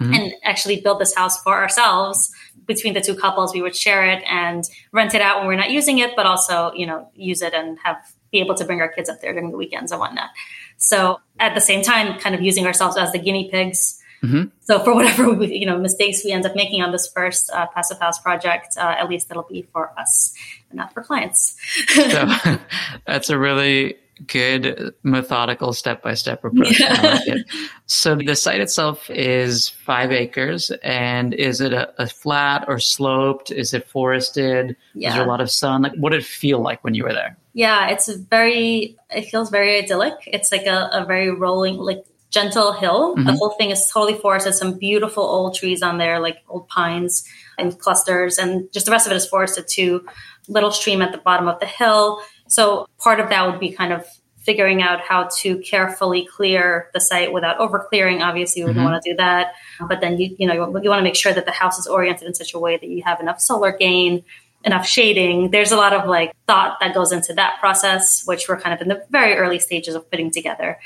mm-hmm. 0.00 0.14
and 0.14 0.32
actually 0.42 0.80
build 0.80 1.00
this 1.00 1.14
house 1.14 1.40
for 1.42 1.54
ourselves? 1.54 2.32
Between 2.66 2.94
the 2.94 3.00
two 3.00 3.14
couples, 3.14 3.52
we 3.52 3.62
would 3.62 3.74
share 3.74 4.04
it 4.04 4.22
and 4.28 4.62
rent 4.92 5.14
it 5.14 5.20
out 5.20 5.38
when 5.38 5.48
we're 5.48 5.56
not 5.56 5.70
using 5.70 5.98
it, 5.98 6.14
but 6.14 6.26
also, 6.26 6.72
you 6.74 6.86
know, 6.86 7.10
use 7.14 7.42
it 7.42 7.52
and 7.52 7.78
have 7.82 7.96
be 8.32 8.40
able 8.40 8.54
to 8.54 8.64
bring 8.64 8.80
our 8.80 8.88
kids 8.88 9.08
up 9.08 9.20
there 9.20 9.32
during 9.32 9.50
the 9.50 9.56
weekends 9.56 9.92
and 9.92 10.00
whatnot. 10.00 10.30
So 10.76 11.20
at 11.38 11.54
the 11.54 11.60
same 11.60 11.82
time, 11.82 12.18
kind 12.18 12.34
of 12.34 12.40
using 12.40 12.66
ourselves 12.66 12.96
as 12.96 13.12
the 13.12 13.18
guinea 13.18 13.50
pigs. 13.50 14.00
Mm-hmm. 14.22 14.48
So 14.60 14.80
for 14.80 14.94
whatever 14.96 15.32
we, 15.32 15.56
you 15.56 15.66
know 15.66 15.78
mistakes 15.78 16.24
we 16.24 16.32
end 16.32 16.46
up 16.46 16.54
making 16.54 16.82
on 16.82 16.92
this 16.92 17.08
first 17.08 17.50
uh, 17.50 17.66
passive 17.68 17.98
house 17.98 18.18
project, 18.18 18.76
uh, 18.76 18.94
at 18.98 19.08
least 19.08 19.30
it'll 19.30 19.44
be 19.44 19.62
for 19.72 19.92
us 19.98 20.34
and 20.70 20.78
not 20.78 20.92
for 20.92 21.02
clients. 21.02 21.56
so 21.88 22.28
that's 23.06 23.30
a 23.30 23.38
really 23.38 23.96
good 24.26 24.94
methodical 25.02 25.72
step 25.72 26.02
by 26.02 26.14
step 26.14 26.44
approach. 26.44 26.78
Yeah. 26.78 27.20
Like 27.26 27.46
so 27.86 28.14
the 28.16 28.36
site 28.36 28.60
itself 28.60 29.08
is 29.10 29.68
five 29.68 30.12
acres, 30.12 30.70
and 30.82 31.32
is 31.34 31.60
it 31.60 31.72
a, 31.72 31.92
a, 32.02 32.06
flat 32.06 32.66
or 32.68 32.78
sloped? 32.78 33.50
Is 33.50 33.72
it 33.72 33.88
forested? 33.88 34.76
Yeah. 34.94 35.08
Is 35.08 35.14
there 35.14 35.24
a 35.24 35.28
lot 35.28 35.40
of 35.40 35.50
sun? 35.50 35.82
Like, 35.82 35.94
what 35.94 36.10
did 36.10 36.20
it 36.20 36.26
feel 36.26 36.60
like 36.60 36.84
when 36.84 36.94
you 36.94 37.04
were 37.04 37.12
there? 37.12 37.36
Yeah, 37.52 37.88
it's 37.88 38.08
very. 38.08 38.96
It 39.10 39.22
feels 39.22 39.50
very 39.50 39.78
idyllic. 39.78 40.14
It's 40.26 40.52
like 40.52 40.66
a, 40.66 40.88
a 40.92 41.04
very 41.04 41.30
rolling, 41.30 41.76
like 41.76 42.04
gentle 42.30 42.72
hill. 42.72 43.16
Mm-hmm. 43.16 43.26
The 43.26 43.32
whole 43.32 43.50
thing 43.50 43.70
is 43.70 43.90
totally 43.92 44.18
forested. 44.18 44.54
Some 44.54 44.78
beautiful 44.78 45.24
old 45.24 45.54
trees 45.54 45.82
on 45.82 45.98
there, 45.98 46.20
like 46.20 46.38
old 46.48 46.68
pines 46.68 47.24
and 47.58 47.76
clusters, 47.78 48.38
and 48.38 48.72
just 48.72 48.86
the 48.86 48.92
rest 48.92 49.06
of 49.06 49.12
it 49.12 49.16
is 49.16 49.26
forested 49.26 49.66
too. 49.68 50.06
Little 50.48 50.70
stream 50.70 51.02
at 51.02 51.12
the 51.12 51.18
bottom 51.18 51.48
of 51.48 51.60
the 51.60 51.66
hill 51.66 52.20
so 52.50 52.88
part 52.98 53.20
of 53.20 53.30
that 53.30 53.46
would 53.46 53.60
be 53.60 53.70
kind 53.70 53.92
of 53.92 54.04
figuring 54.40 54.82
out 54.82 55.00
how 55.00 55.28
to 55.38 55.58
carefully 55.58 56.26
clear 56.26 56.90
the 56.92 57.00
site 57.00 57.32
without 57.32 57.58
over 57.58 57.86
clearing. 57.88 58.22
Obviously, 58.22 58.60
you 58.60 58.66
wouldn't 58.66 58.82
mm-hmm. 58.82 58.92
want 58.92 59.02
to 59.02 59.10
do 59.10 59.16
that. 59.16 59.52
But 59.88 60.00
then 60.00 60.18
you, 60.18 60.34
you 60.38 60.48
know, 60.48 60.54
you, 60.54 60.60
you 60.82 60.90
want 60.90 60.98
to 60.98 61.04
make 61.04 61.14
sure 61.14 61.32
that 61.32 61.46
the 61.46 61.52
house 61.52 61.78
is 61.78 61.86
oriented 61.86 62.26
in 62.26 62.34
such 62.34 62.52
a 62.52 62.58
way 62.58 62.76
that 62.76 62.88
you 62.88 63.02
have 63.04 63.20
enough 63.20 63.40
solar 63.40 63.70
gain, 63.70 64.24
enough 64.64 64.86
shading. 64.86 65.50
There's 65.50 65.72
a 65.72 65.76
lot 65.76 65.92
of 65.92 66.08
like 66.08 66.32
thought 66.46 66.78
that 66.80 66.94
goes 66.94 67.12
into 67.12 67.34
that 67.34 67.58
process, 67.60 68.22
which 68.26 68.48
we're 68.48 68.60
kind 68.60 68.74
of 68.74 68.80
in 68.80 68.88
the 68.88 69.04
very 69.10 69.34
early 69.34 69.58
stages 69.58 69.94
of 69.94 70.10
putting 70.10 70.30
together. 70.30 70.78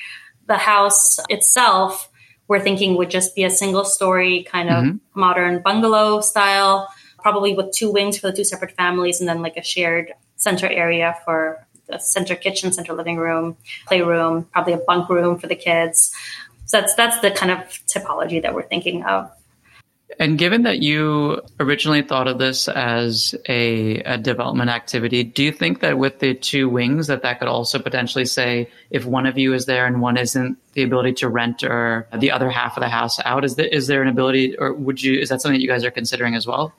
The 0.46 0.56
house 0.56 1.18
itself, 1.28 2.08
we're 2.46 2.60
thinking 2.60 2.96
would 2.96 3.10
just 3.10 3.34
be 3.34 3.44
a 3.44 3.50
single 3.50 3.84
story 3.84 4.44
kind 4.44 4.68
of 4.68 4.84
mm-hmm. 4.84 5.20
modern 5.20 5.60
bungalow 5.60 6.20
style, 6.20 6.88
probably 7.18 7.54
with 7.54 7.72
two 7.72 7.90
wings 7.90 8.18
for 8.18 8.30
the 8.30 8.36
two 8.36 8.44
separate 8.44 8.72
families 8.72 9.20
and 9.20 9.28
then 9.28 9.42
like 9.42 9.56
a 9.56 9.62
shared 9.62 10.12
center 10.36 10.68
area 10.68 11.16
for 11.24 11.66
the 11.88 11.98
center 11.98 12.34
kitchen, 12.34 12.72
center 12.72 12.92
living 12.92 13.16
room, 13.16 13.56
playroom, 13.86 14.44
probably 14.52 14.72
a 14.72 14.78
bunk 14.78 15.08
room 15.08 15.38
for 15.38 15.46
the 15.46 15.56
kids. 15.56 16.14
So 16.66 16.80
that's 16.80 16.94
that's 16.94 17.20
the 17.20 17.30
kind 17.30 17.52
of 17.52 17.58
typology 17.86 18.40
that 18.42 18.54
we're 18.54 18.62
thinking 18.62 19.04
of. 19.04 19.30
And 20.18 20.38
given 20.38 20.62
that 20.62 20.80
you 20.80 21.42
originally 21.58 22.02
thought 22.02 22.28
of 22.28 22.38
this 22.38 22.68
as 22.68 23.34
a, 23.48 23.96
a, 24.00 24.18
development 24.18 24.70
activity, 24.70 25.24
do 25.24 25.42
you 25.42 25.52
think 25.52 25.80
that 25.80 25.98
with 25.98 26.20
the 26.20 26.34
two 26.34 26.68
wings 26.68 27.08
that 27.08 27.22
that 27.22 27.38
could 27.40 27.48
also 27.48 27.78
potentially 27.78 28.24
say 28.24 28.68
if 28.90 29.04
one 29.04 29.26
of 29.26 29.38
you 29.38 29.54
is 29.54 29.66
there 29.66 29.86
and 29.86 30.00
one 30.00 30.16
isn't, 30.16 30.58
the 30.74 30.82
ability 30.82 31.14
to 31.14 31.28
rent 31.28 31.62
or 31.62 32.06
the 32.18 32.30
other 32.30 32.50
half 32.50 32.76
of 32.76 32.80
the 32.80 32.88
house 32.88 33.18
out? 33.24 33.44
Is 33.44 33.56
there, 33.56 33.66
is 33.66 33.86
there 33.86 34.02
an 34.02 34.08
ability, 34.08 34.56
or 34.56 34.72
would 34.72 35.02
you? 35.02 35.18
Is 35.18 35.28
that 35.28 35.40
something 35.40 35.58
that 35.58 35.62
you 35.62 35.68
guys 35.68 35.84
are 35.84 35.90
considering 35.90 36.34
as 36.34 36.46
well? 36.46 36.72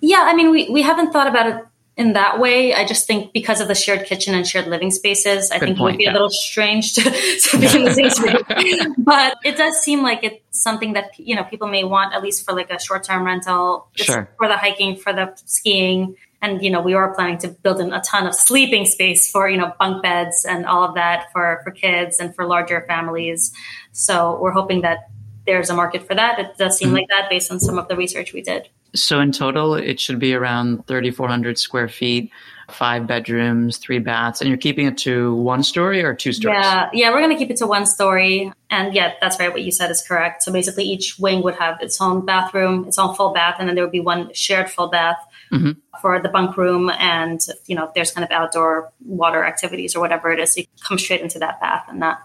Yeah, 0.00 0.22
I 0.26 0.34
mean, 0.34 0.50
we 0.50 0.68
we 0.68 0.82
haven't 0.82 1.12
thought 1.12 1.28
about 1.28 1.46
it 1.46 1.64
in 1.96 2.14
that 2.14 2.40
way. 2.40 2.74
I 2.74 2.86
just 2.86 3.06
think 3.06 3.32
because 3.32 3.60
of 3.60 3.68
the 3.68 3.74
shared 3.74 4.06
kitchen 4.06 4.34
and 4.34 4.46
shared 4.46 4.66
living 4.66 4.90
spaces, 4.90 5.50
I 5.50 5.58
Good 5.58 5.66
think 5.66 5.78
point, 5.78 5.94
it 5.94 5.94
would 5.94 5.98
be 5.98 6.04
yeah. 6.04 6.12
a 6.12 6.14
little 6.14 6.30
strange 6.30 6.94
to, 6.94 7.02
to 7.50 7.58
be 7.58 7.66
in 7.66 7.84
the 7.84 7.92
same 7.92 8.10
space. 8.10 8.86
but 8.98 9.36
it 9.44 9.56
does 9.56 9.78
seem 9.80 10.02
like 10.02 10.24
it's 10.24 10.40
something 10.50 10.94
that 10.94 11.18
you 11.18 11.36
know 11.36 11.44
people 11.44 11.68
may 11.68 11.84
want 11.84 12.14
at 12.14 12.22
least 12.22 12.44
for 12.44 12.54
like 12.54 12.70
a 12.70 12.80
short 12.80 13.04
term 13.04 13.24
rental, 13.24 13.88
sure. 13.94 14.30
for 14.38 14.48
the 14.48 14.56
hiking, 14.56 14.96
for 14.96 15.12
the 15.12 15.32
skiing. 15.44 16.16
And 16.40 16.62
you 16.62 16.70
know, 16.70 16.80
we 16.80 16.94
are 16.94 17.14
planning 17.14 17.38
to 17.38 17.48
build 17.48 17.78
in 17.80 17.92
a 17.92 18.00
ton 18.00 18.26
of 18.26 18.34
sleeping 18.34 18.86
space 18.86 19.30
for 19.30 19.48
you 19.48 19.58
know 19.58 19.72
bunk 19.78 20.02
beds 20.02 20.44
and 20.48 20.66
all 20.66 20.84
of 20.84 20.94
that 20.94 21.30
for 21.32 21.60
for 21.62 21.70
kids 21.70 22.18
and 22.18 22.34
for 22.34 22.46
larger 22.46 22.84
families. 22.88 23.52
So 23.92 24.38
we're 24.40 24.52
hoping 24.52 24.80
that 24.80 25.10
there's 25.46 25.70
a 25.70 25.74
market 25.74 26.06
for 26.06 26.14
that. 26.14 26.38
It 26.38 26.56
does 26.56 26.78
seem 26.78 26.88
mm-hmm. 26.88 26.96
like 26.96 27.08
that 27.08 27.28
based 27.28 27.50
on 27.50 27.60
some 27.60 27.78
of 27.78 27.88
the 27.88 27.96
research 27.96 28.32
we 28.32 28.42
did. 28.42 28.68
So 28.94 29.20
in 29.20 29.32
total, 29.32 29.74
it 29.74 29.98
should 29.98 30.18
be 30.18 30.34
around 30.34 30.86
3,400 30.86 31.58
square 31.58 31.88
feet, 31.88 32.30
five 32.70 33.06
bedrooms, 33.06 33.78
three 33.78 33.98
baths, 33.98 34.40
and 34.40 34.48
you're 34.48 34.58
keeping 34.58 34.86
it 34.86 34.98
to 34.98 35.34
one 35.34 35.62
story 35.62 36.02
or 36.02 36.14
two 36.14 36.32
stories? 36.32 36.58
Yeah, 36.62 36.90
yeah, 36.92 37.10
we're 37.10 37.20
going 37.20 37.30
to 37.30 37.36
keep 37.36 37.50
it 37.50 37.56
to 37.58 37.66
one 37.66 37.86
story. 37.86 38.52
And 38.70 38.94
yeah, 38.94 39.14
that's 39.20 39.38
right. 39.38 39.50
What 39.50 39.62
you 39.62 39.72
said 39.72 39.90
is 39.90 40.04
correct. 40.06 40.42
So 40.42 40.52
basically, 40.52 40.84
each 40.84 41.18
wing 41.18 41.42
would 41.42 41.54
have 41.54 41.80
its 41.80 42.00
own 42.00 42.26
bathroom, 42.26 42.86
its 42.86 42.98
own 42.98 43.14
full 43.14 43.32
bath, 43.32 43.56
and 43.58 43.68
then 43.68 43.74
there 43.74 43.84
would 43.84 43.92
be 43.92 44.00
one 44.00 44.32
shared 44.34 44.70
full 44.70 44.88
bath 44.88 45.18
mm-hmm. 45.50 45.72
for 46.00 46.20
the 46.20 46.28
bunk 46.28 46.56
room. 46.56 46.90
And 46.90 47.40
you 47.66 47.76
know, 47.76 47.86
if 47.86 47.94
there's 47.94 48.10
kind 48.10 48.24
of 48.24 48.30
outdoor 48.30 48.92
water 49.04 49.44
activities 49.44 49.94
or 49.94 50.00
whatever 50.00 50.32
it 50.32 50.40
is, 50.40 50.56
you 50.56 50.64
come 50.86 50.98
straight 50.98 51.20
into 51.20 51.38
that 51.38 51.60
bath 51.60 51.84
and 51.88 51.98
not 51.98 52.18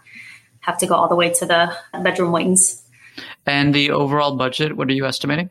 have 0.61 0.77
to 0.79 0.87
go 0.87 0.95
all 0.95 1.07
the 1.07 1.15
way 1.15 1.29
to 1.33 1.45
the 1.45 1.73
bedroom 2.03 2.31
wings. 2.31 2.83
And 3.45 3.73
the 3.73 3.91
overall 3.91 4.35
budget, 4.35 4.75
what 4.75 4.89
are 4.89 4.93
you 4.93 5.05
estimating? 5.05 5.49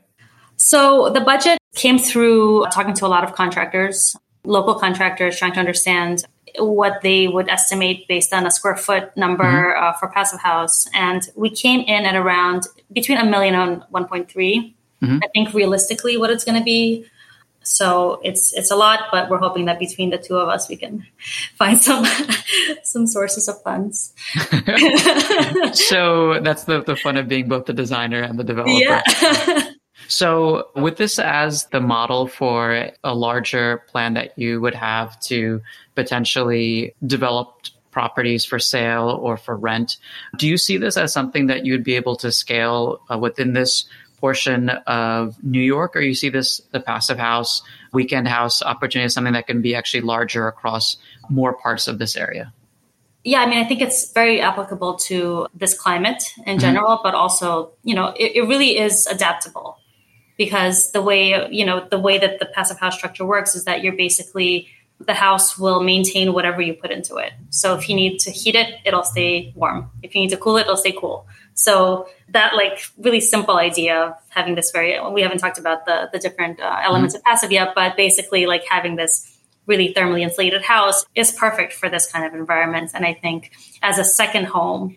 So 0.57 1.11
the 1.11 1.21
budget 1.21 1.59
came 1.75 1.99
through 1.99 2.67
talking 2.73 2.95
to 2.95 3.07
a 3.07 3.09
lot 3.09 3.25
of 3.25 3.35
contractors, 3.35 4.17
local 4.45 4.75
contractors, 4.75 5.39
trying 5.39 5.53
to 5.53 5.61
understand 5.61 6.25
what 6.59 7.03
they 7.03 7.29
would 7.29 7.49
estimate 7.49 8.09
based 8.09 8.33
on 8.33 8.47
a 8.47 8.51
square 8.51 8.77
foot 8.77 9.15
number 9.17 9.45
mm-hmm. 9.45 9.85
uh, 9.85 9.93
for 9.95 10.09
passive 10.09 10.41
house. 10.41 10.87
And 10.95 11.23
we 11.37 11.51
came 11.51 11.81
in 11.81 12.07
at 12.07 12.15
around 12.15 12.67
between 12.93 13.19
a 13.19 13.25
million 13.25 13.55
and 13.55 13.83
1.3. 13.93 14.27
Mm-hmm. 14.27 15.19
I 15.23 15.29
think 15.35 15.53
realistically 15.53 16.17
what 16.17 16.31
it's 16.31 16.45
going 16.45 16.59
to 16.59 16.65
be. 16.65 17.07
So 17.63 18.21
it's 18.23 18.55
it's 18.55 18.71
a 18.71 18.77
lot, 18.77 19.09
but 19.11 19.29
we're 19.29 19.41
hoping 19.41 19.65
that 19.65 19.81
between 19.81 20.11
the 20.11 20.19
two 20.19 20.37
of 20.37 20.49
us 20.49 20.69
we 20.69 20.77
can 20.77 21.05
find 21.59 21.77
some 21.77 22.07
some 22.85 23.09
sources 23.09 23.49
of 23.49 23.61
funds. 23.63 24.15
so 25.73 26.41
that's 26.43 26.63
the, 26.65 26.85
the 26.87 26.95
fun 26.95 27.17
of 27.17 27.27
being 27.27 27.49
both 27.49 27.67
the 27.67 27.73
designer 27.73 28.23
and 28.23 28.39
the 28.39 28.45
developer. 28.45 28.71
Yeah. 28.71 29.73
So, 30.09 30.69
with 30.75 30.97
this 30.97 31.19
as 31.19 31.67
the 31.67 31.81
model 31.81 32.27
for 32.27 32.91
a 33.03 33.15
larger 33.15 33.79
plan 33.89 34.15
that 34.15 34.39
you 34.39 34.61
would 34.61 34.75
have 34.75 35.19
to 35.21 35.61
potentially 35.95 36.95
develop 37.07 37.67
properties 37.91 38.45
for 38.45 38.59
sale 38.59 39.19
or 39.23 39.37
for 39.37 39.57
rent, 39.57 39.97
do 40.37 40.47
you 40.47 40.59
see 40.59 40.77
this 40.77 40.97
as 40.97 41.13
something 41.13 41.47
that 41.47 41.65
you'd 41.65 41.85
be 41.85 41.97
able 41.97 42.17
to 42.17 42.31
scale 42.31 43.01
uh, 43.11 43.19
within 43.19 43.55
this 43.55 43.87
portion 44.19 44.71
of 44.87 45.43
New 45.43 45.61
York, 45.61 45.97
or 45.97 46.01
you 46.01 46.15
see 46.15 46.29
this 46.29 46.61
the 46.73 46.81
passive 46.81 47.19
house, 47.19 47.63
weekend 47.93 48.29
house 48.29 48.63
opportunity 48.63 49.07
as 49.07 49.15
something 49.15 49.35
that 49.35 49.47
can 49.47 49.63
be 49.63 49.75
actually 49.75 50.01
larger 50.01 50.49
across 50.49 50.97
more 51.29 51.53
parts 51.53 51.89
of 51.89 51.99
this 51.99 52.17
area? 52.17 52.53
Yeah, 53.25 53.41
I 53.41 53.47
mean, 53.47 53.59
I 53.59 53.65
think 53.65 53.81
it's 53.81 54.13
very 54.13 54.41
applicable 54.41 54.95
to 55.09 55.49
this 55.53 55.77
climate 55.77 56.23
in 56.39 56.45
mm-hmm. 56.45 56.59
general, 56.59 56.97
mm-hmm. 56.97 57.03
but 57.03 57.15
also, 57.15 57.73
you 57.83 57.95
know, 57.95 58.15
it, 58.17 58.37
it 58.37 58.43
really 58.43 58.79
is 58.79 59.07
adaptable 59.07 59.79
because 60.37 60.93
the 60.93 61.03
way 61.03 61.49
you 61.51 61.65
know 61.65 61.87
the 61.91 61.99
way 61.99 62.19
that 62.19 62.39
the 62.39 62.47
passive 62.47 62.79
house 62.79 62.97
structure 62.97 63.25
works 63.25 63.55
is 63.55 63.65
that 63.65 63.83
you're 63.83 63.97
basically 63.97 64.69
the 64.99 65.15
house 65.15 65.59
will 65.59 65.83
maintain 65.83 66.33
whatever 66.33 66.63
you 66.63 66.73
put 66.73 66.91
into 66.91 67.17
it. 67.17 67.33
So 67.51 67.75
if 67.75 67.89
you 67.89 67.95
need 67.95 68.19
to 68.21 68.31
heat 68.31 68.55
it, 68.55 68.77
it'll 68.85 69.03
stay 69.03 69.53
warm. 69.55 69.91
If 70.03 70.15
you 70.15 70.23
need 70.23 70.31
to 70.31 70.39
cool 70.39 70.57
it, 70.57 70.63
it'll 70.63 70.79
stay 70.79 70.93
cool. 70.99 71.27
So 71.53 72.09
that 72.31 72.55
like 72.55 72.81
really 72.97 73.21
simple 73.21 73.57
idea 73.57 73.99
of 73.99 74.15
having 74.31 74.55
this 74.55 74.71
very 74.71 74.99
we 75.11 75.23
haven't 75.23 75.39
talked 75.39 75.59
about 75.59 75.87
the 75.87 76.09
the 76.13 76.19
different 76.19 76.61
uh, 76.61 76.81
elements 76.83 77.15
mm-hmm. 77.15 77.21
of 77.21 77.25
passive 77.25 77.53
yet, 77.53 77.75
but 77.75 77.97
basically 77.97 78.47
like 78.47 78.65
having 78.65 78.97
this 78.97 79.33
really 79.67 79.93
thermally 79.93 80.23
insulated 80.23 80.63
house 80.63 81.05
is 81.15 81.33
perfect 81.33 81.73
for 81.73 81.89
this 81.89 82.11
kind 82.11 82.25
of 82.25 82.35
environment. 82.35 82.93
And 82.95 83.05
I 83.05 83.15
think 83.15 83.53
as 83.83 83.99
a 83.99 84.05
second 84.05 84.47
home, 84.47 84.97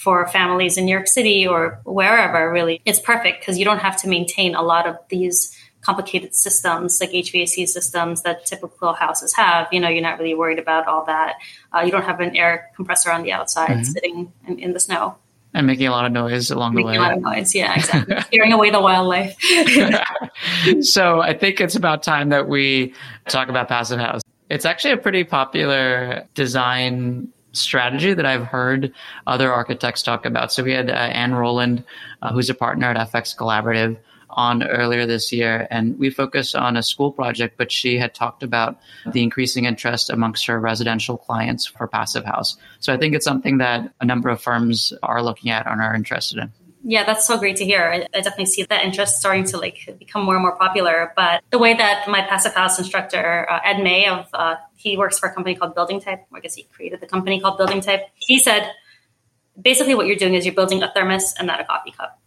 for 0.00 0.26
families 0.28 0.78
in 0.78 0.86
New 0.86 0.92
York 0.92 1.06
City 1.06 1.46
or 1.46 1.78
wherever, 1.84 2.50
really, 2.50 2.80
it's 2.86 2.98
perfect 2.98 3.40
because 3.40 3.58
you 3.58 3.66
don't 3.66 3.80
have 3.80 4.00
to 4.00 4.08
maintain 4.08 4.54
a 4.54 4.62
lot 4.62 4.86
of 4.86 4.96
these 5.10 5.54
complicated 5.82 6.34
systems 6.34 6.98
like 7.02 7.10
HVAC 7.10 7.68
systems 7.68 8.22
that 8.22 8.46
typical 8.46 8.94
houses 8.94 9.34
have. 9.34 9.68
You 9.70 9.78
know, 9.78 9.88
you're 9.88 10.02
not 10.02 10.18
really 10.18 10.34
worried 10.34 10.58
about 10.58 10.86
all 10.86 11.04
that. 11.04 11.34
Uh, 11.74 11.80
you 11.80 11.90
don't 11.90 12.04
have 12.04 12.20
an 12.20 12.34
air 12.34 12.70
compressor 12.76 13.12
on 13.12 13.22
the 13.24 13.32
outside 13.32 13.68
mm-hmm. 13.68 13.82
sitting 13.82 14.32
in, 14.48 14.58
in, 14.58 14.72
the 14.72 14.80
snow. 14.80 15.16
And 15.52 15.66
making 15.66 15.86
a 15.86 15.90
lot 15.90 16.06
of 16.06 16.12
noise 16.12 16.50
along 16.50 16.76
making 16.76 16.92
the 16.92 16.92
way. 16.92 16.96
a 16.96 17.00
lot 17.00 17.12
of 17.12 17.20
noise, 17.20 17.54
yeah, 17.54 17.74
exactly. 17.76 18.20
Scaring 18.22 18.54
away 18.54 18.70
the 18.70 18.80
wildlife. 18.80 19.36
so 20.80 21.20
I 21.20 21.34
think 21.34 21.60
it's 21.60 21.76
about 21.76 22.02
time 22.02 22.30
that 22.30 22.48
we 22.48 22.94
talk 23.28 23.50
about 23.50 23.68
Passive 23.68 23.98
House. 23.98 24.22
It's 24.48 24.64
actually 24.64 24.94
a 24.94 24.96
pretty 24.96 25.24
popular 25.24 26.26
design 26.34 27.28
strategy 27.52 28.14
that 28.14 28.26
I've 28.26 28.44
heard 28.44 28.92
other 29.26 29.52
architects 29.52 30.02
talk 30.02 30.26
about. 30.26 30.52
So 30.52 30.62
we 30.62 30.72
had 30.72 30.90
uh, 30.90 30.94
Anne 30.94 31.34
Roland, 31.34 31.84
uh, 32.22 32.32
who's 32.32 32.50
a 32.50 32.54
partner 32.54 32.90
at 32.90 33.10
FX 33.10 33.36
Collaborative, 33.36 33.98
on 34.30 34.62
earlier 34.62 35.06
this 35.06 35.32
year, 35.32 35.66
and 35.70 35.98
we 35.98 36.10
focused 36.10 36.54
on 36.54 36.76
a 36.76 36.82
school 36.82 37.10
project, 37.10 37.56
but 37.56 37.72
she 37.72 37.98
had 37.98 38.14
talked 38.14 38.42
about 38.42 38.78
the 39.12 39.22
increasing 39.22 39.64
interest 39.64 40.10
amongst 40.10 40.46
her 40.46 40.58
residential 40.60 41.16
clients 41.16 41.66
for 41.66 41.86
Passive 41.86 42.24
House. 42.24 42.56
So 42.78 42.92
I 42.92 42.96
think 42.96 43.14
it's 43.14 43.24
something 43.24 43.58
that 43.58 43.92
a 44.00 44.04
number 44.04 44.28
of 44.28 44.40
firms 44.40 44.92
are 45.02 45.22
looking 45.22 45.50
at 45.50 45.66
and 45.66 45.80
are 45.80 45.94
interested 45.94 46.38
in. 46.38 46.52
Yeah, 46.82 47.04
that's 47.04 47.26
so 47.26 47.38
great 47.38 47.56
to 47.56 47.64
hear. 47.64 48.06
I, 48.12 48.20
definitely 48.20 48.46
see 48.46 48.62
that 48.62 48.84
interest 48.84 49.18
starting 49.18 49.44
to 49.44 49.58
like 49.58 49.96
become 49.98 50.24
more 50.24 50.34
and 50.34 50.42
more 50.42 50.56
popular. 50.56 51.12
But 51.14 51.42
the 51.50 51.58
way 51.58 51.74
that 51.74 52.08
my 52.08 52.22
passive 52.22 52.54
house 52.54 52.78
instructor 52.78 53.46
uh, 53.50 53.60
Ed 53.64 53.82
May 53.82 54.08
of 54.08 54.28
uh, 54.32 54.56
he 54.76 54.96
works 54.96 55.18
for 55.18 55.28
a 55.28 55.34
company 55.34 55.54
called 55.54 55.74
Building 55.74 56.00
Type. 56.00 56.24
I 56.34 56.40
guess 56.40 56.54
he 56.54 56.62
created 56.64 57.00
the 57.00 57.06
company 57.06 57.40
called 57.40 57.58
Building 57.58 57.82
Type. 57.82 58.02
He 58.14 58.38
said 58.38 58.72
basically 59.60 59.94
what 59.94 60.06
you're 60.06 60.16
doing 60.16 60.34
is 60.34 60.46
you're 60.46 60.54
building 60.54 60.82
a 60.82 60.90
thermos 60.90 61.34
and 61.38 61.46
not 61.46 61.60
a 61.60 61.64
coffee 61.64 61.90
cup. 61.90 62.18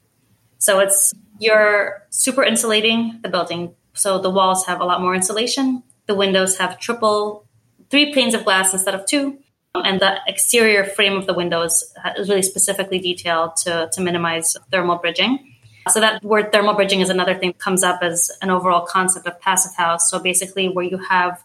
So 0.60 0.80
it's 0.80 1.14
you're 1.40 2.04
super 2.10 2.44
insulating 2.44 3.20
the 3.24 3.30
building. 3.30 3.76
So 3.94 4.20
the 4.20 4.30
walls 4.30 4.66
have 4.68 4.82
a 4.82 4.86
lot 4.86 5.02
more 5.02 5.16
insulation. 5.16 5.84
The 6.06 6.16
windows 6.16 6.58
have 6.58 6.80
triple, 6.80 7.48
three 7.90 8.14
panes 8.14 8.36
of 8.36 8.44
glass 8.44 8.72
instead 8.72 8.94
of 8.94 9.06
two 9.08 9.40
and 9.75 10.00
the 10.00 10.20
exterior 10.27 10.84
frame 10.84 11.13
of 11.13 11.25
the 11.25 11.34
windows 11.34 11.84
is 12.18 12.30
really 12.30 12.44
specifically 12.44 13.00
detailed 13.00 13.56
to, 13.56 13.89
to 13.92 14.01
minimize 14.01 14.56
thermal 14.72 14.98
bridging. 14.98 15.56
So 15.89 16.00
that 16.00 16.24
word 16.24 16.51
thermal 16.51 16.75
bridging 16.75 17.01
is 17.01 17.10
another 17.10 17.36
thing 17.36 17.50
that 17.50 17.60
comes 17.60 17.84
up 17.84 18.03
as 18.03 18.32
an 18.42 18.50
overall 18.50 18.86
concept 18.86 19.27
of 19.27 19.39
passive 19.42 19.75
house. 19.75 20.10
So 20.10 20.20
basically 20.20 20.70
where 20.70 20.86
you 20.86 20.98
have 20.98 21.44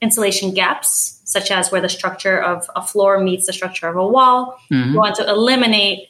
insulation 0.00 0.52
gaps, 0.52 1.20
such 1.24 1.50
as 1.50 1.70
where 1.70 1.80
the 1.80 1.88
structure 1.88 2.42
of 2.42 2.68
a 2.74 2.82
floor 2.82 3.20
meets 3.20 3.46
the 3.46 3.52
structure 3.52 3.88
of 3.88 3.96
a 3.96 4.06
wall, 4.06 4.58
mm-hmm. 4.70 4.90
you 4.90 4.96
want 4.98 5.14
to 5.16 5.28
eliminate 5.28 6.08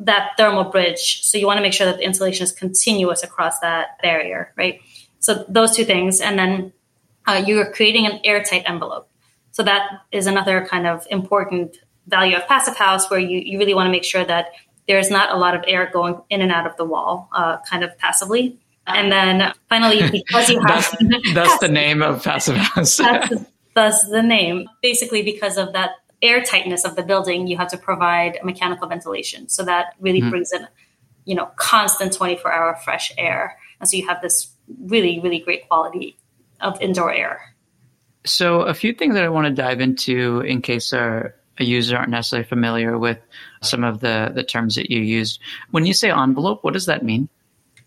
that 0.00 0.32
thermal 0.38 0.64
bridge. 0.64 1.22
So 1.22 1.36
you 1.36 1.46
want 1.46 1.58
to 1.58 1.62
make 1.62 1.74
sure 1.74 1.86
that 1.86 1.98
the 1.98 2.04
insulation 2.04 2.44
is 2.44 2.52
continuous 2.52 3.22
across 3.22 3.60
that 3.60 4.00
barrier, 4.02 4.52
right? 4.56 4.80
So 5.20 5.44
those 5.48 5.76
two 5.76 5.84
things. 5.84 6.20
And 6.20 6.38
then 6.38 6.72
uh, 7.26 7.44
you're 7.46 7.70
creating 7.70 8.06
an 8.06 8.20
airtight 8.24 8.62
envelope. 8.66 9.08
So 9.56 9.62
that 9.62 10.02
is 10.12 10.26
another 10.26 10.66
kind 10.66 10.86
of 10.86 11.06
important 11.10 11.78
value 12.08 12.36
of 12.36 12.46
passive 12.46 12.76
house 12.76 13.08
where 13.10 13.18
you, 13.18 13.38
you 13.38 13.58
really 13.58 13.72
want 13.72 13.86
to 13.86 13.90
make 13.90 14.04
sure 14.04 14.22
that 14.22 14.50
there's 14.86 15.10
not 15.10 15.34
a 15.34 15.38
lot 15.38 15.54
of 15.54 15.64
air 15.66 15.88
going 15.90 16.20
in 16.28 16.42
and 16.42 16.52
out 16.52 16.66
of 16.66 16.76
the 16.76 16.84
wall 16.84 17.30
uh, 17.32 17.56
kind 17.60 17.82
of 17.82 17.96
passively. 17.96 18.58
And 18.86 19.10
then 19.10 19.54
finally, 19.70 20.10
because 20.10 20.50
you 20.50 20.60
have 20.60 20.94
that's, 21.00 21.24
that's 21.34 21.58
the 21.60 21.70
name 21.70 22.02
of 22.02 22.22
passive 22.22 22.56
house. 22.56 22.96
that's, 22.98 23.30
the, 23.30 23.46
that's 23.74 24.06
the 24.10 24.22
name. 24.22 24.68
Basically, 24.82 25.22
because 25.22 25.56
of 25.56 25.72
that 25.72 25.92
air 26.20 26.42
tightness 26.42 26.84
of 26.84 26.94
the 26.94 27.02
building, 27.02 27.46
you 27.46 27.56
have 27.56 27.70
to 27.70 27.78
provide 27.78 28.38
mechanical 28.44 28.86
ventilation. 28.86 29.48
So 29.48 29.62
that 29.64 29.94
really 30.00 30.20
mm-hmm. 30.20 30.28
brings 30.28 30.52
in, 30.52 30.68
you 31.24 31.34
know, 31.34 31.46
constant 31.56 32.12
24 32.12 32.52
hour 32.52 32.78
fresh 32.84 33.10
air. 33.16 33.58
And 33.80 33.88
so 33.88 33.96
you 33.96 34.06
have 34.06 34.20
this 34.20 34.50
really, 34.82 35.18
really 35.18 35.38
great 35.38 35.66
quality 35.66 36.18
of 36.60 36.78
indoor 36.82 37.10
air. 37.10 37.55
So, 38.26 38.62
a 38.62 38.74
few 38.74 38.92
things 38.92 39.14
that 39.14 39.24
I 39.24 39.28
want 39.28 39.46
to 39.46 39.52
dive 39.52 39.80
into 39.80 40.40
in 40.40 40.60
case 40.60 40.92
our 40.92 41.34
users 41.58 41.92
aren't 41.92 42.10
necessarily 42.10 42.46
familiar 42.46 42.98
with 42.98 43.18
some 43.62 43.84
of 43.84 44.00
the, 44.00 44.32
the 44.34 44.42
terms 44.42 44.74
that 44.74 44.90
you 44.90 45.00
used. 45.00 45.40
When 45.70 45.86
you 45.86 45.94
say 45.94 46.10
envelope, 46.10 46.64
what 46.64 46.74
does 46.74 46.86
that 46.86 47.04
mean? 47.04 47.28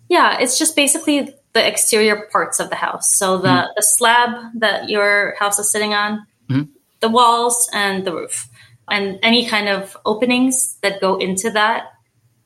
Yeah, 0.08 0.40
it's 0.40 0.58
just 0.58 0.76
basically 0.76 1.36
the 1.54 1.68
exterior 1.68 2.28
parts 2.32 2.60
of 2.60 2.70
the 2.70 2.76
house. 2.76 3.16
So, 3.16 3.38
the, 3.38 3.48
mm-hmm. 3.48 3.72
the 3.76 3.84
slab 3.84 4.52
that 4.56 4.90
your 4.90 5.36
house 5.38 5.60
is 5.60 5.72
sitting 5.72 5.94
on, 5.94 6.26
mm-hmm. 6.50 6.72
the 7.02 7.10
walls, 7.10 7.70
and 7.74 8.06
the 8.06 8.14
roof. 8.14 8.48
And 8.90 9.20
any 9.22 9.46
kind 9.46 9.70
of 9.70 9.96
openings 10.06 10.78
that 10.82 11.00
go 11.00 11.18
into 11.18 11.52
that 11.52 11.92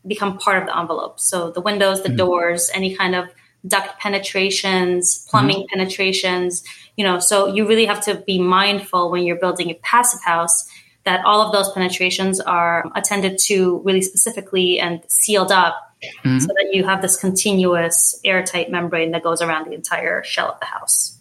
become 0.06 0.38
part 0.38 0.62
of 0.62 0.68
the 0.68 0.78
envelope. 0.78 1.20
So, 1.20 1.52
the 1.52 1.62
windows, 1.62 2.02
the 2.02 2.10
mm-hmm. 2.10 2.18
doors, 2.18 2.70
any 2.74 2.96
kind 2.96 3.16
of 3.16 3.30
duct 3.65 4.00
penetrations, 4.00 5.25
plumbing 5.29 5.62
mm-hmm. 5.62 5.77
penetrations, 5.77 6.63
you 6.98 7.03
know, 7.03 7.20
so 7.20 7.48
you 7.48 7.67
really 7.67 7.86
have 7.86 8.01
to 8.01 8.15
be 8.15 8.39
mindful 8.39 9.10
when 9.10 9.24
you're 9.24 9.39
building 9.39 9.70
a 9.70 9.75
passive 9.75 10.22
house 10.24 10.68
that 11.05 11.24
all 11.25 11.42
of 11.42 11.51
those 11.51 11.72
penetrations 11.72 12.40
are 12.40 12.90
attended 12.96 13.38
to 13.38 13.81
really 13.83 14.01
specifically 14.01 14.79
and 14.79 15.01
sealed 15.07 15.51
up 15.51 15.75
mm-hmm. 16.24 16.40
so 16.40 16.48
that 16.48 16.70
you 16.72 16.83
have 16.83 17.01
this 17.01 17.18
continuous 17.18 18.20
airtight 18.24 18.72
membrane 18.72 19.11
that 19.11 19.24
goes 19.24 19.42
around 19.42 19.68
the 19.68 19.74
entire 19.74 20.24
shell 20.24 20.51
of 20.51 20.59
the 20.59 20.66
house. 20.66 21.18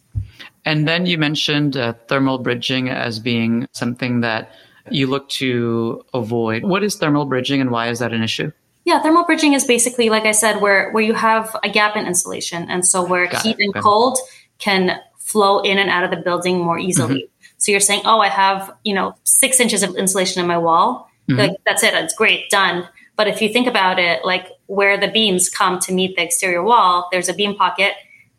And 0.65 0.87
then 0.87 1.07
you 1.07 1.19
mentioned 1.19 1.77
uh, 1.77 1.95
thermal 2.07 2.39
bridging 2.39 2.89
as 2.89 3.19
being 3.19 3.67
something 3.73 4.21
that 4.21 4.53
you 4.91 5.09
look 5.09 5.29
to 5.31 6.05
avoid. 6.15 6.65
What 6.65 6.85
is 6.85 6.97
thermal 6.97 7.25
bridging 7.25 7.61
and 7.61 7.71
why 7.71 7.89
is 7.89 7.99
that 7.99 8.13
an 8.13 8.23
issue? 8.23 8.53
Yeah, 8.85 9.01
thermal 9.01 9.25
bridging 9.25 9.53
is 9.53 9.65
basically, 9.65 10.11
like 10.11 10.25
I 10.25 10.33
said, 10.33 10.61
where 10.61 10.91
where 10.91 11.03
you 11.03 11.15
have 11.15 11.57
a 11.63 11.69
gap 11.69 11.97
in 11.97 12.07
insulation, 12.07 12.69
and 12.69 12.87
so 12.87 13.05
where 13.05 13.29
Got 13.29 13.43
heat 13.43 13.57
it. 13.59 13.65
and 13.65 13.71
okay. 13.71 13.81
cold 13.81 14.19
can 14.59 15.01
flow 15.19 15.61
in 15.61 15.79
and 15.79 15.89
out 15.89 16.05
of 16.05 16.11
the 16.11 16.17
building 16.17 16.59
more 16.59 16.79
easily. 16.79 17.23
Mm-hmm. 17.23 17.47
So 17.59 17.71
you're 17.71 17.81
saying, 17.81 18.03
oh, 18.05 18.19
I 18.19 18.29
have 18.29 18.75
you 18.83 18.95
know 18.95 19.15
six 19.25 19.61
inches 19.61 19.83
of 19.83 19.95
insulation 19.95 20.41
in 20.41 20.49
my 20.49 20.59
wall. 20.59 21.09
Mm-hmm. 21.29 21.39
Like 21.39 21.53
that's 21.65 21.83
it, 21.83 21.95
it's 21.95 22.15
great, 22.15 22.51
done. 22.51 22.89
But 23.15 23.29
if 23.29 23.41
you 23.41 23.53
think 23.53 23.69
about 23.69 23.99
it, 23.99 24.25
like 24.25 24.49
where 24.67 24.99
the 24.99 25.09
beams 25.09 25.49
come 25.49 25.79
to 25.81 25.93
meet 25.93 26.17
the 26.17 26.23
exterior 26.23 26.63
wall, 26.63 27.09
there's 27.13 27.29
a 27.29 27.35
beam 27.35 27.55
pocket, 27.55 27.93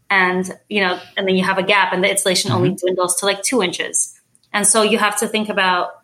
and 0.10 0.58
you 0.68 0.82
know, 0.82 1.00
and 1.16 1.26
then 1.26 1.36
you 1.36 1.44
have 1.46 1.58
a 1.58 1.64
gap, 1.64 1.94
and 1.94 2.04
the 2.04 2.10
insulation 2.10 2.52
mm-hmm. 2.52 2.58
only 2.58 2.76
dwindles 2.76 3.16
to 3.18 3.26
like 3.26 3.44
two 3.44 3.64
inches. 3.64 4.20
And 4.52 4.68
so 4.68 4.84
you 4.84 4.98
have 4.98 5.18
to 5.20 5.28
think 5.28 5.50
about 5.50 6.02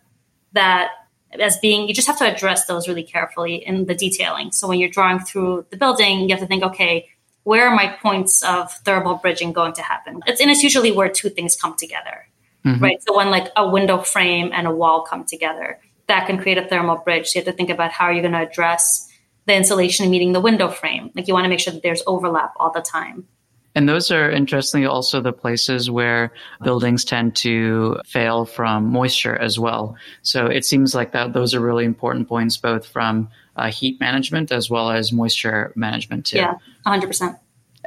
that 0.52 0.90
as 1.38 1.58
being 1.58 1.88
you 1.88 1.94
just 1.94 2.06
have 2.06 2.18
to 2.18 2.32
address 2.32 2.66
those 2.66 2.88
really 2.88 3.02
carefully 3.02 3.56
in 3.56 3.86
the 3.86 3.94
detailing. 3.94 4.52
So 4.52 4.68
when 4.68 4.78
you're 4.78 4.90
drawing 4.90 5.20
through 5.20 5.66
the 5.70 5.76
building 5.76 6.28
you 6.28 6.30
have 6.30 6.40
to 6.40 6.46
think 6.46 6.62
okay 6.62 7.08
where 7.42 7.66
are 7.66 7.74
my 7.74 7.88
points 8.02 8.42
of 8.42 8.70
thermal 8.70 9.14
bridging 9.14 9.52
going 9.52 9.72
to 9.72 9.82
happen? 9.82 10.20
It's 10.26 10.40
and 10.40 10.50
it's 10.50 10.62
usually 10.62 10.92
where 10.92 11.08
two 11.08 11.30
things 11.30 11.56
come 11.56 11.76
together 11.76 12.26
mm-hmm. 12.64 12.82
right? 12.82 13.02
So 13.02 13.16
when 13.16 13.30
like 13.30 13.48
a 13.56 13.68
window 13.68 13.98
frame 13.98 14.50
and 14.52 14.66
a 14.66 14.70
wall 14.70 15.02
come 15.02 15.24
together 15.24 15.78
that 16.10 16.26
can 16.26 16.38
create 16.38 16.58
a 16.58 16.66
thermal 16.66 16.96
bridge. 16.96 17.28
So 17.28 17.38
you 17.38 17.44
have 17.44 17.52
to 17.52 17.56
think 17.56 17.70
about 17.70 17.92
how 17.92 18.06
are 18.06 18.12
you 18.12 18.20
going 18.20 18.32
to 18.32 18.40
address 18.40 19.08
the 19.46 19.54
insulation 19.54 20.10
meeting 20.10 20.32
the 20.32 20.40
window 20.40 20.68
frame. 20.68 21.10
Like 21.14 21.28
you 21.28 21.34
want 21.34 21.44
to 21.44 21.48
make 21.48 21.60
sure 21.60 21.72
that 21.72 21.82
there's 21.82 22.02
overlap 22.06 22.52
all 22.56 22.72
the 22.72 22.82
time 22.82 23.26
and 23.74 23.88
those 23.88 24.10
are 24.10 24.30
interestingly 24.30 24.86
also 24.86 25.20
the 25.20 25.32
places 25.32 25.90
where 25.90 26.32
buildings 26.62 27.04
tend 27.04 27.36
to 27.36 28.00
fail 28.04 28.44
from 28.44 28.86
moisture 28.86 29.36
as 29.36 29.58
well. 29.58 29.96
So 30.22 30.46
it 30.46 30.64
seems 30.64 30.94
like 30.94 31.12
that 31.12 31.32
those 31.32 31.54
are 31.54 31.60
really 31.60 31.84
important 31.84 32.28
points, 32.28 32.56
both 32.56 32.86
from 32.86 33.28
uh, 33.56 33.70
heat 33.70 34.00
management 34.00 34.50
as 34.50 34.68
well 34.68 34.90
as 34.90 35.12
moisture 35.12 35.72
management 35.76 36.26
too. 36.26 36.38
Yeah, 36.38 36.54
100%. 36.84 37.38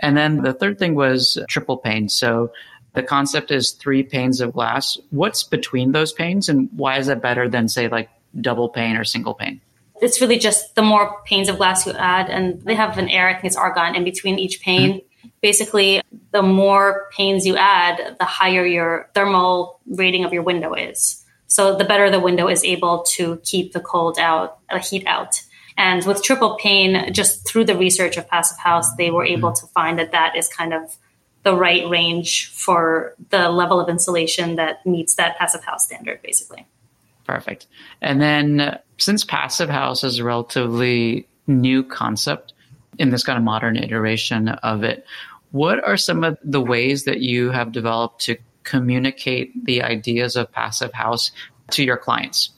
And 0.02 0.16
then 0.16 0.42
the 0.42 0.54
third 0.54 0.80
thing 0.80 0.96
was 0.96 1.38
triple 1.50 1.78
pane. 1.78 2.08
So 2.08 2.52
the 2.94 3.04
concept 3.04 3.52
is 3.52 3.72
three 3.72 4.04
panes 4.04 4.40
of 4.40 4.54
glass. 4.54 4.98
What's 5.10 5.44
between 5.44 5.92
those 5.92 6.14
panes 6.14 6.48
and 6.48 6.70
why 6.76 6.98
is 6.98 7.08
that 7.08 7.22
better 7.22 7.50
than 7.50 7.68
say 7.68 7.90
like 7.90 8.10
double 8.40 8.70
pane 8.70 8.96
or 8.96 9.04
single 9.04 9.34
pane? 9.34 9.60
It's 10.02 10.22
really 10.22 10.40
just 10.40 10.76
the 10.76 10.82
more 10.82 11.22
panes 11.26 11.50
of 11.50 11.58
glass 11.58 11.86
you 11.86 11.94
add, 11.94 12.30
and 12.30 12.62
they 12.64 12.76
have 12.76 12.98
an 12.98 13.08
air, 13.10 13.30
I 13.30 13.34
think 13.34 13.46
it's 13.46 13.56
argon, 13.56 13.96
in 13.96 14.04
between 14.04 14.40
each 14.40 14.62
pane. 14.62 14.92
Mm-hmm 14.94 15.08
basically 15.42 16.02
the 16.32 16.42
more 16.42 17.10
panes 17.16 17.46
you 17.46 17.56
add, 17.58 18.18
the 18.20 18.26
higher 18.26 18.66
your 18.66 19.10
thermal 19.14 19.80
rating 19.88 20.26
of 20.26 20.34
your 20.34 20.44
window 20.44 20.74
is. 20.74 21.24
So 21.48 21.78
the 21.78 21.84
better 21.84 22.10
the 22.10 22.20
window 22.20 22.48
is 22.48 22.64
able 22.64 23.04
to 23.14 23.40
keep 23.44 23.74
the 23.74 23.80
cold 23.80 24.18
out, 24.18 24.60
the 24.70 24.78
uh, 24.78 24.80
heat 24.80 25.06
out. 25.06 25.36
And 25.78 26.06
with 26.06 26.24
triple 26.24 26.58
pane, 26.58 27.14
just 27.14 27.48
through 27.48 27.66
the 27.66 27.78
research 27.78 28.18
of 28.18 28.28
Passive 28.28 28.58
House, 28.58 28.96
they 28.96 29.12
were 29.12 29.26
able 29.26 29.54
to 29.54 29.66
find 29.68 30.00
that 30.00 30.12
that 30.12 30.36
is 30.36 30.48
kind 30.48 30.74
of 30.74 30.98
the 31.44 31.56
right 31.56 31.88
range 31.90 32.50
for 32.50 33.16
the 33.30 33.50
level 33.50 33.80
of 33.80 33.90
insulation 33.90 34.56
that 34.56 34.86
meets 34.86 35.16
that 35.16 35.38
Passive 35.38 35.64
House 35.64 35.86
standard, 35.86 36.22
basically. 36.22 36.66
Perfect. 37.26 37.68
And 38.02 38.22
then 38.22 38.80
since 38.98 39.24
Passive 39.24 39.70
House 39.70 40.04
is 40.04 40.20
a 40.20 40.24
relatively 40.24 41.28
new 41.48 41.84
concept 41.84 42.54
in 42.98 43.10
this 43.10 43.24
kind 43.24 43.38
of 43.38 43.44
modern 43.44 43.78
iteration 43.78 44.50
of 44.50 44.84
it, 44.84 45.06
what 45.52 45.84
are 45.84 45.98
some 45.98 46.24
of 46.24 46.38
the 46.44 46.62
ways 46.62 47.04
that 47.04 47.20
you 47.20 47.52
have 47.52 47.72
developed 47.72 48.22
to 48.22 48.38
communicate 48.64 49.66
the 49.66 49.84
ideas 49.84 50.36
of 50.36 50.52
Passive 50.52 50.94
House 50.94 51.32
to 51.72 51.84
your 51.84 51.98
clients? 51.98 52.50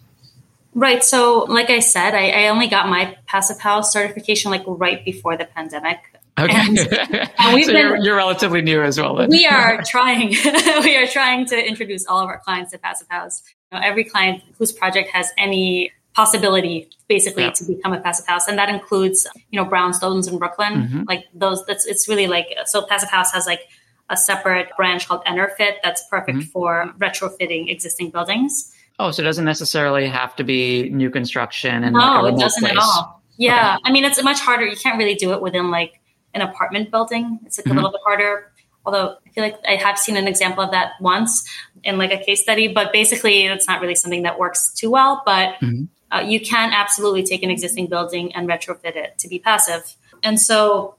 Right. 0.74 1.04
So, 1.04 1.46
like 1.48 1.70
I 1.70 1.80
said, 1.80 2.14
I, 2.14 2.30
I 2.30 2.48
only 2.50 2.68
got 2.68 2.90
my 2.90 3.18
Passive 3.28 3.60
House 3.60 3.94
certification 3.94 4.52
like 4.52 4.64
right 4.66 5.04
before 5.04 5.38
the 5.38 5.46
pandemic. 5.46 6.00
Okay. 6.38 6.54
And, 6.54 6.78
and 7.40 7.56
we've 7.56 7.66
so 7.66 7.72
been, 7.72 7.82
you're, 7.82 7.98
you're, 7.98 8.16
relatively 8.16 8.62
new 8.62 8.82
as 8.82 9.00
well. 9.00 9.16
Then. 9.16 9.30
We 9.30 9.46
are 9.52 9.82
trying. 9.84 10.30
we 10.84 10.98
are 10.98 11.08
trying 11.08 11.46
to 11.48 11.68
introduce 11.68 12.06
all 12.06 12.20
of 12.20 12.28
our 12.28 12.40
clients 12.40 12.72
to 12.72 12.78
Passive 12.78 13.08
House. 13.10 13.42
You 13.72 13.80
know, 13.80 13.86
every 13.86 14.04
client 14.04 14.44
whose 14.58 14.74
project 14.74 15.10
has 15.12 15.32
any 15.38 15.92
possibility 16.16 16.90
basically 17.08 17.44
yeah. 17.44 17.52
to 17.52 17.66
become 17.66 17.94
a 17.94 18.00
passive 18.00 18.26
house 18.26 18.48
and 18.48 18.58
that 18.58 18.70
includes 18.70 19.28
you 19.50 19.62
know 19.62 19.70
brownstones 19.70 20.30
in 20.30 20.38
brooklyn 20.38 20.74
mm-hmm. 20.74 21.04
like 21.08 21.26
those 21.34 21.66
that's 21.66 21.86
it's 21.86 22.08
really 22.08 22.28
like 22.28 22.48
so 22.66 22.86
passive 22.86 23.10
house 23.10 23.32
has 23.32 23.46
like 23.46 23.62
a 24.10 24.16
separate 24.16 24.70
branch 24.78 25.08
called 25.08 25.24
EnerPHit 25.26 25.78
that's 25.84 26.04
perfect 26.10 26.38
mm-hmm. 26.38 26.48
for 26.50 26.94
retrofitting 27.00 27.70
existing 27.70 28.12
buildings 28.12 28.74
oh 29.00 29.12
so 29.12 29.22
it 29.22 29.26
doesn't 29.26 29.46
necessarily 29.46 30.08
have 30.08 30.36
to 30.36 30.44
be 30.44 30.90
new 30.90 31.10
construction 31.10 31.84
and 31.84 31.94
no 31.94 32.22
like 32.22 32.34
it 32.34 32.40
doesn't 32.40 32.62
place. 32.62 32.72
at 32.72 32.78
all 32.78 33.22
yeah 33.38 33.76
okay. 33.76 33.82
i 33.86 33.92
mean 33.92 34.06
it's 34.06 34.22
much 34.24 34.40
harder 34.40 34.66
you 34.66 34.78
can't 34.78 34.98
really 34.98 35.16
do 35.16 35.34
it 35.34 35.42
within 35.42 35.70
like 35.70 36.00
an 36.36 36.42
apartment 36.42 36.92
building. 36.92 37.40
It's 37.46 37.58
like 37.58 37.66
mm-hmm. 37.66 37.72
a 37.72 37.76
little 37.76 37.92
bit 37.92 38.02
harder. 38.06 38.52
Although 38.86 39.18
I 39.26 39.30
feel 39.32 39.44
like 39.44 39.58
I 39.68 39.78
have 39.78 39.98
seen 39.98 40.16
an 40.18 40.28
example 40.28 40.64
of 40.64 40.72
that 40.72 40.92
once 41.02 41.50
in 41.84 41.98
like 41.98 42.12
a 42.12 42.24
case 42.24 42.44
study, 42.44 42.68
but 42.68 42.94
basically 42.94 43.48
it's 43.48 43.68
not 43.68 43.82
really 43.82 43.96
something 43.96 44.24
that 44.24 44.38
works 44.38 44.72
too 44.74 44.92
well. 44.92 45.24
But 45.26 45.56
mm-hmm. 45.62 45.86
Uh, 46.16 46.22
you 46.22 46.40
can 46.40 46.72
absolutely 46.72 47.24
take 47.24 47.44
an 47.44 47.50
existing 47.50 47.88
building 47.88 48.34
and 48.36 48.48
retrofit 48.48 48.96
it 48.96 49.18
to 49.20 49.28
be 49.28 49.40
passive. 49.40 49.96
And 50.24 50.40
so 50.40 50.96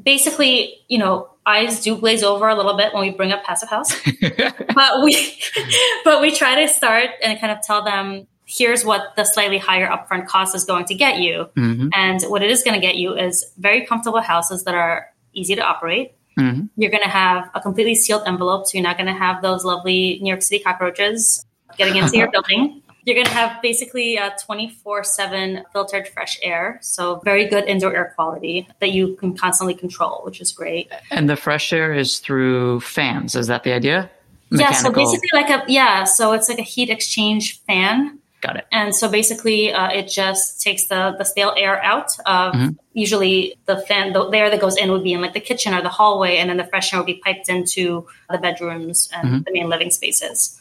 basically, 0.00 0.78
you 0.88 0.98
know, 0.98 1.30
eyes 1.44 1.82
do 1.82 1.96
glaze 1.96 2.22
over 2.22 2.48
a 2.48 2.54
little 2.54 2.76
bit 2.76 2.92
when 2.92 3.02
we 3.02 3.10
bring 3.10 3.32
up 3.32 3.44
passive 3.44 3.68
house, 3.68 3.94
but 4.74 5.02
we, 5.02 5.38
but 6.04 6.20
we 6.20 6.34
try 6.34 6.64
to 6.64 6.68
start 6.68 7.10
and 7.22 7.38
kind 7.40 7.52
of 7.52 7.62
tell 7.62 7.84
them, 7.84 8.26
here's 8.44 8.84
what 8.84 9.16
the 9.16 9.24
slightly 9.24 9.58
higher 9.58 9.88
upfront 9.88 10.26
cost 10.28 10.54
is 10.54 10.64
going 10.64 10.84
to 10.84 10.94
get 10.94 11.18
you. 11.18 11.48
Mm-hmm. 11.56 11.88
And 11.92 12.22
what 12.24 12.42
it 12.42 12.50
is 12.50 12.62
going 12.62 12.74
to 12.74 12.80
get 12.80 12.96
you 12.96 13.16
is 13.16 13.44
very 13.58 13.84
comfortable 13.84 14.20
houses 14.20 14.64
that 14.64 14.74
are 14.74 15.08
easy 15.32 15.56
to 15.56 15.62
operate. 15.62 16.12
Mm-hmm. 16.38 16.66
You're 16.76 16.90
going 16.90 17.02
to 17.02 17.08
have 17.08 17.50
a 17.54 17.60
completely 17.60 17.94
sealed 17.94 18.22
envelope. 18.26 18.66
So 18.66 18.78
you're 18.78 18.86
not 18.86 18.98
going 18.98 19.08
to 19.08 19.18
have 19.18 19.42
those 19.42 19.64
lovely 19.64 20.20
New 20.22 20.28
York 20.28 20.42
City 20.42 20.62
cockroaches 20.62 21.44
getting 21.76 21.96
into 21.96 22.16
your 22.16 22.30
building. 22.32 22.82
You're 23.06 23.14
going 23.14 23.26
to 23.26 23.32
have 23.32 23.62
basically 23.62 24.16
a 24.16 24.34
24 24.44 25.04
7 25.04 25.64
filtered 25.72 26.08
fresh 26.08 26.40
air. 26.42 26.80
So, 26.82 27.20
very 27.24 27.46
good 27.46 27.64
indoor 27.64 27.94
air 27.94 28.12
quality 28.16 28.68
that 28.80 28.90
you 28.90 29.14
can 29.14 29.36
constantly 29.36 29.74
control, 29.74 30.22
which 30.24 30.40
is 30.40 30.50
great. 30.50 30.90
And 31.12 31.30
the 31.30 31.36
fresh 31.36 31.72
air 31.72 31.94
is 31.94 32.18
through 32.18 32.80
fans. 32.80 33.36
Is 33.36 33.46
that 33.46 33.62
the 33.62 33.72
idea? 33.72 34.10
Mechanical. 34.50 34.74
Yeah. 34.74 34.82
So, 34.82 34.90
basically, 34.90 35.28
like 35.32 35.50
a, 35.50 35.64
yeah. 35.72 36.02
So, 36.02 36.32
it's 36.32 36.48
like 36.48 36.58
a 36.58 36.62
heat 36.62 36.90
exchange 36.90 37.60
fan. 37.60 38.18
Got 38.42 38.56
it. 38.56 38.66
And 38.70 38.94
so 38.94 39.08
basically, 39.08 39.72
uh, 39.72 39.88
it 39.88 40.08
just 40.08 40.60
takes 40.60 40.88
the 40.88 41.14
the 41.16 41.24
stale 41.24 41.54
air 41.56 41.82
out 41.82 42.12
of 42.26 42.54
mm-hmm. 42.54 42.68
usually 42.92 43.56
the 43.64 43.78
fan. 43.78 44.12
The, 44.12 44.28
the, 44.28 44.36
air 44.36 44.50
that 44.50 44.60
goes 44.60 44.76
in 44.76 44.90
would 44.90 45.02
be 45.02 45.14
in 45.14 45.22
like 45.22 45.32
the 45.32 45.40
kitchen 45.40 45.72
or 45.72 45.80
the 45.80 45.88
hallway, 45.88 46.36
and 46.36 46.50
then 46.50 46.58
the 46.58 46.64
fresh 46.66 46.92
air 46.92 47.00
would 47.00 47.06
be 47.06 47.20
piped 47.24 47.48
into 47.48 48.06
the 48.28 48.36
bedrooms 48.36 49.08
and 49.14 49.28
mm-hmm. 49.28 49.42
the 49.46 49.52
main 49.52 49.68
living 49.68 49.90
spaces. 49.90 50.60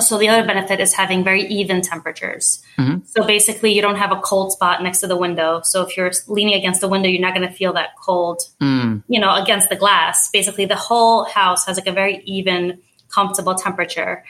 So 0.00 0.18
the 0.18 0.28
other 0.28 0.46
benefit 0.46 0.78
is 0.78 0.94
having 0.94 1.24
very 1.24 1.42
even 1.46 1.80
temperatures. 1.80 2.62
Mm-hmm. 2.78 3.06
So 3.06 3.26
basically, 3.26 3.72
you 3.72 3.82
don't 3.82 3.96
have 3.96 4.12
a 4.12 4.20
cold 4.20 4.52
spot 4.52 4.82
next 4.82 5.00
to 5.00 5.06
the 5.06 5.16
window. 5.16 5.62
So 5.64 5.82
if 5.82 5.96
you're 5.96 6.12
leaning 6.28 6.54
against 6.54 6.80
the 6.80 6.88
window, 6.88 7.08
you're 7.08 7.20
not 7.20 7.34
going 7.34 7.48
to 7.48 7.52
feel 7.52 7.72
that 7.72 7.96
cold, 7.96 8.42
mm. 8.60 9.02
you 9.08 9.18
know, 9.18 9.34
against 9.34 9.68
the 9.68 9.76
glass. 9.76 10.30
Basically, 10.30 10.64
the 10.64 10.76
whole 10.76 11.24
house 11.24 11.66
has 11.66 11.76
like 11.76 11.86
a 11.86 11.92
very 11.92 12.22
even, 12.24 12.80
comfortable 13.08 13.54
temperature. 13.54 14.24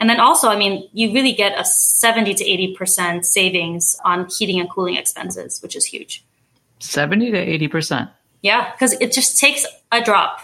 And 0.00 0.10
then 0.10 0.18
also, 0.18 0.48
I 0.48 0.56
mean, 0.56 0.88
you 0.92 1.12
really 1.12 1.32
get 1.32 1.58
a 1.58 1.64
70 1.64 2.34
to 2.34 2.44
80% 2.44 3.24
savings 3.24 3.96
on 4.04 4.28
heating 4.28 4.58
and 4.58 4.68
cooling 4.68 4.96
expenses, 4.96 5.62
which 5.62 5.76
is 5.76 5.84
huge. 5.84 6.24
70 6.80 7.30
to 7.30 7.68
80%. 7.68 8.10
Yeah, 8.42 8.72
because 8.72 8.94
it 8.94 9.12
just 9.12 9.38
takes 9.38 9.64
a 9.92 10.02
drop. 10.02 10.40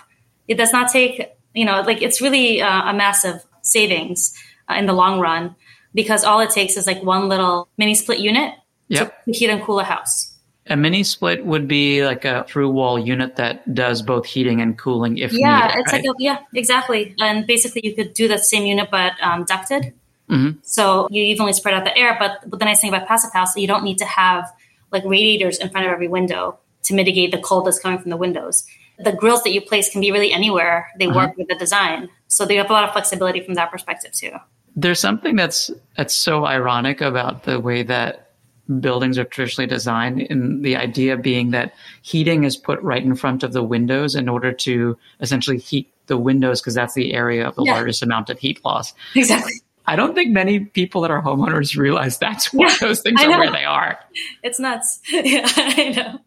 It 0.46 0.54
does 0.54 0.72
not 0.72 0.90
take, 0.90 1.32
you 1.54 1.64
know, 1.64 1.82
like 1.82 2.00
it's 2.00 2.20
really 2.20 2.62
uh, 2.62 2.90
a 2.90 2.94
massive 2.94 3.44
savings 3.62 4.34
in 4.78 4.86
the 4.86 4.92
long 4.92 5.20
run 5.20 5.54
because 5.94 6.24
all 6.24 6.40
it 6.40 6.50
takes 6.50 6.76
is 6.76 6.86
like 6.86 7.02
one 7.02 7.28
little 7.28 7.68
mini 7.78 7.94
split 7.94 8.18
unit 8.18 8.54
yep. 8.88 9.24
to 9.24 9.32
heat 9.32 9.50
and 9.50 9.62
cool 9.62 9.80
a 9.80 9.84
house. 9.84 10.34
A 10.66 10.76
mini 10.76 11.02
split 11.02 11.44
would 11.44 11.66
be 11.66 12.04
like 12.04 12.24
a 12.24 12.44
through 12.44 12.70
wall 12.70 12.98
unit 12.98 13.36
that 13.36 13.74
does 13.74 14.02
both 14.02 14.26
heating 14.26 14.60
and 14.60 14.78
cooling 14.78 15.18
if 15.18 15.32
yeah, 15.32 15.66
needed. 15.66 15.80
it's 15.80 15.92
right? 15.92 16.04
like 16.04 16.10
a, 16.10 16.22
yeah, 16.22 16.38
exactly. 16.54 17.14
And 17.18 17.46
basically, 17.46 17.80
you 17.84 17.94
could 17.94 18.14
do 18.14 18.28
the 18.28 18.38
same 18.38 18.64
unit 18.66 18.88
but 18.90 19.12
um, 19.20 19.44
ducted. 19.44 19.94
Mm-hmm. 20.28 20.58
So 20.62 21.08
you 21.10 21.24
evenly 21.24 21.54
spread 21.54 21.74
out 21.74 21.84
the 21.84 21.96
air. 21.96 22.16
But, 22.20 22.48
but 22.48 22.60
the 22.60 22.66
nice 22.66 22.80
thing 22.80 22.92
about 22.92 23.08
passive 23.08 23.32
house, 23.32 23.56
you 23.56 23.66
don't 23.66 23.82
need 23.82 23.98
to 23.98 24.04
have 24.04 24.52
like 24.92 25.04
radiators 25.04 25.58
in 25.58 25.70
front 25.70 25.86
of 25.86 25.92
every 25.92 26.08
window 26.08 26.58
to 26.84 26.94
mitigate 26.94 27.32
the 27.32 27.38
cold 27.38 27.66
that's 27.66 27.80
coming 27.80 27.98
from 27.98 28.10
the 28.10 28.16
windows. 28.16 28.64
The 28.98 29.12
grills 29.12 29.42
that 29.42 29.52
you 29.52 29.60
place 29.60 29.90
can 29.90 30.00
be 30.00 30.12
really 30.12 30.32
anywhere. 30.32 30.90
They 30.98 31.06
uh-huh. 31.06 31.16
work 31.16 31.36
with 31.36 31.48
the 31.48 31.56
design, 31.56 32.10
so 32.28 32.44
they 32.44 32.56
have 32.56 32.70
a 32.70 32.72
lot 32.72 32.84
of 32.84 32.92
flexibility 32.92 33.40
from 33.40 33.54
that 33.54 33.70
perspective 33.70 34.12
too. 34.12 34.32
There's 34.76 35.00
something 35.00 35.36
that's 35.36 35.70
that's 35.96 36.14
so 36.14 36.46
ironic 36.46 37.00
about 37.00 37.44
the 37.44 37.60
way 37.60 37.82
that 37.82 38.30
buildings 38.78 39.18
are 39.18 39.24
traditionally 39.24 39.66
designed 39.66 40.20
and 40.30 40.64
the 40.64 40.76
idea 40.76 41.16
being 41.16 41.50
that 41.50 41.74
heating 42.02 42.44
is 42.44 42.56
put 42.56 42.80
right 42.82 43.02
in 43.02 43.16
front 43.16 43.42
of 43.42 43.52
the 43.52 43.64
windows 43.64 44.14
in 44.14 44.28
order 44.28 44.52
to 44.52 44.96
essentially 45.20 45.58
heat 45.58 45.92
the 46.06 46.16
windows 46.16 46.60
because 46.60 46.74
that's 46.74 46.94
the 46.94 47.12
area 47.12 47.46
of 47.46 47.56
the 47.56 47.64
yeah. 47.64 47.74
largest 47.74 48.02
amount 48.02 48.30
of 48.30 48.38
heat 48.38 48.64
loss. 48.64 48.94
Exactly. 49.16 49.54
I 49.86 49.96
don't 49.96 50.14
think 50.14 50.30
many 50.30 50.60
people 50.60 51.00
that 51.00 51.10
are 51.10 51.20
homeowners 51.20 51.76
realize 51.76 52.18
that's 52.18 52.52
why 52.52 52.68
yeah, 52.68 52.76
those 52.80 53.00
things 53.00 53.20
are 53.20 53.28
where 53.28 53.50
they 53.50 53.64
are. 53.64 53.98
It's 54.42 54.60
nuts. 54.60 55.00
yeah, 55.10 55.48
I 55.56 55.92
know. 55.96 56.20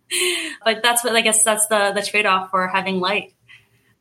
But 0.66 0.84
that's 0.84 1.04
what 1.04 1.16
I 1.16 1.22
guess 1.22 1.44
that's 1.44 1.68
the 1.68 1.94
the 1.94 2.02
trade 2.02 2.26
off 2.26 2.50
for 2.50 2.68
having 2.68 3.00
light. 3.00 3.33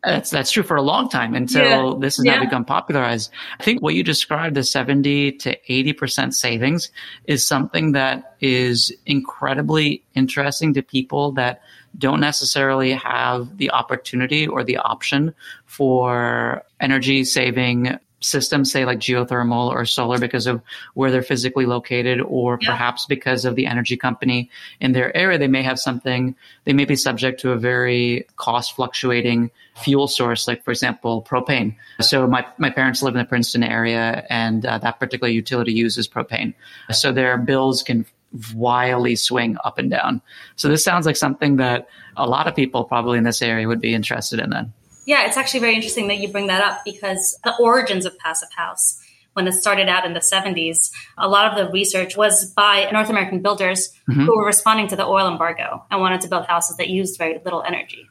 That's 0.05 0.31
that's 0.31 0.51
true 0.51 0.65
for 0.65 0.77
a 0.77 0.83
long 0.83 1.09
time 1.09 1.35
until 1.35 1.93
yeah. 1.93 1.95
this 2.01 2.17
has 2.17 2.27
yeah. 2.27 2.35
now 2.35 2.45
become 2.45 2.65
popularized. 2.65 3.31
I 3.61 3.63
think 3.63 3.83
what 3.83 3.95
you 3.95 4.03
described, 4.03 4.57
the 4.57 4.65
70 4.65 5.33
to 5.33 5.57
80% 5.69 6.35
savings, 6.35 6.91
is 7.27 7.45
something 7.45 7.93
that 7.93 8.37
is 8.41 8.93
incredibly 9.07 10.05
interesting 10.15 10.75
to 10.75 10.83
people 10.83 11.33
that 11.33 11.63
don't 11.97 12.21
necessarily 12.21 12.93
have 12.93 13.59
the 13.59 13.71
opportunity 13.71 14.47
or 14.47 14.65
the 14.65 14.79
option 14.79 15.35
for 15.67 16.65
energy 16.81 17.23
saving 17.25 17.97
systems, 18.23 18.73
say 18.73 18.85
like 18.85 18.99
geothermal 18.99 19.69
or 19.69 19.85
solar, 19.85 20.19
because 20.19 20.47
of 20.47 20.63
where 20.95 21.11
they're 21.11 21.23
physically 21.23 21.67
located, 21.67 22.21
or 22.21 22.59
yeah. 22.61 22.71
perhaps 22.71 23.07
because 23.07 23.45
of 23.45 23.57
the 23.57 23.67
energy 23.67 23.97
company 23.97 24.51
in 24.81 24.93
their 24.93 25.15
area, 25.17 25.39
they 25.39 25.49
may 25.49 25.63
have 25.63 25.79
something, 25.79 26.35
they 26.65 26.73
may 26.73 26.85
be 26.85 26.97
subject 26.97 27.41
to 27.41 27.53
a 27.53 27.57
very 27.57 28.27
cost 28.37 28.77
fluctuating 28.77 29.51
fuel 29.83 30.09
source, 30.09 30.47
like 30.49 30.65
for 30.65 30.71
example, 30.71 31.27
propane. 31.29 31.75
So 32.01 32.27
my, 32.27 32.47
my 32.59 32.71
parents 32.71 33.03
live 33.03 33.15
in 33.15 33.19
the 33.19 33.25
Princeton 33.25 33.63
area 33.63 34.27
and 34.31 34.65
uh, 34.65 34.79
that 34.79 34.99
particular 34.99 35.31
utility 35.31 35.73
uses 35.73 36.09
propane. 36.09 36.55
So 36.91 37.13
their 37.13 37.39
bills 37.39 37.83
can 37.83 38.07
wildly 38.55 39.17
swing 39.17 39.57
up 39.65 39.79
and 39.79 39.91
down. 39.91 40.23
So 40.57 40.69
this 40.69 40.85
sounds 40.85 41.07
like 41.07 41.17
something 41.17 41.57
that 41.57 41.89
a 42.17 42.27
lot 42.27 42.47
of 42.47 42.57
people 42.57 42.85
probably 42.85 43.19
in 43.19 43.25
this 43.25 43.43
area 43.43 43.69
would 43.69 43.81
be 43.81 43.95
interested 43.95 44.41
in 44.41 44.51
then. 44.51 44.73
Yeah, 45.05 45.27
it's 45.27 45.37
actually 45.37 45.61
very 45.61 45.75
interesting 45.75 46.09
that 46.09 46.19
you 46.19 46.29
bring 46.29 46.47
that 46.47 46.63
up 46.63 46.83
because 46.85 47.39
the 47.45 47.55
origins 47.59 48.07
of 48.07 48.17
Passive 48.19 48.51
House, 48.57 49.01
when 49.33 49.49
it 49.49 49.53
started 49.53 49.89
out 49.89 50.05
in 50.05 50.13
the 50.13 50.21
70s, 50.21 50.91
a 51.19 51.29
lot 51.29 51.51
of 51.51 51.59
the 51.59 51.73
research 51.73 52.17
was 52.17 52.53
by 52.53 52.89
North 52.93 53.11
American 53.11 53.43
builders 53.43 53.93
mm-hmm. 54.09 54.25
who 54.25 54.37
were 54.37 54.47
responding 54.47 54.89
to 54.89 54.97
the 54.97 55.07
oil 55.07 55.27
embargo 55.27 55.85
and 55.91 56.01
wanted 56.01 56.21
to 56.21 56.29
build 56.29 56.47
houses 56.47 56.77
that 56.77 56.89
used 56.89 57.19
very 57.19 57.41
little 57.45 57.63
energy. 57.63 58.09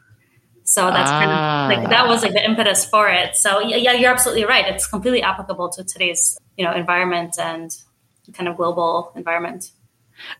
So 0.64 0.90
that's 0.90 1.10
ah. 1.12 1.20
kind 1.20 1.32
of 1.32 1.38
ah. 1.38 1.68
like 1.70 1.90
that 1.90 2.08
was 2.08 2.24
like 2.24 2.34
the 2.34 2.44
impetus 2.44 2.86
for 2.86 3.10
it. 3.10 3.36
So 3.36 3.60
yeah, 3.60 3.94
you're 3.94 4.12
absolutely 4.12 4.46
right. 4.46 4.66
It's 4.68 4.88
completely 4.88 5.22
applicable 5.22 5.70
to 5.70 5.84
today's 5.84 6.40
you 6.58 6.66
know 6.66 6.74
environment 6.74 7.38
and 7.40 7.76
kind 8.34 8.48
of 8.48 8.58
global 8.58 9.12
environment. 9.16 9.72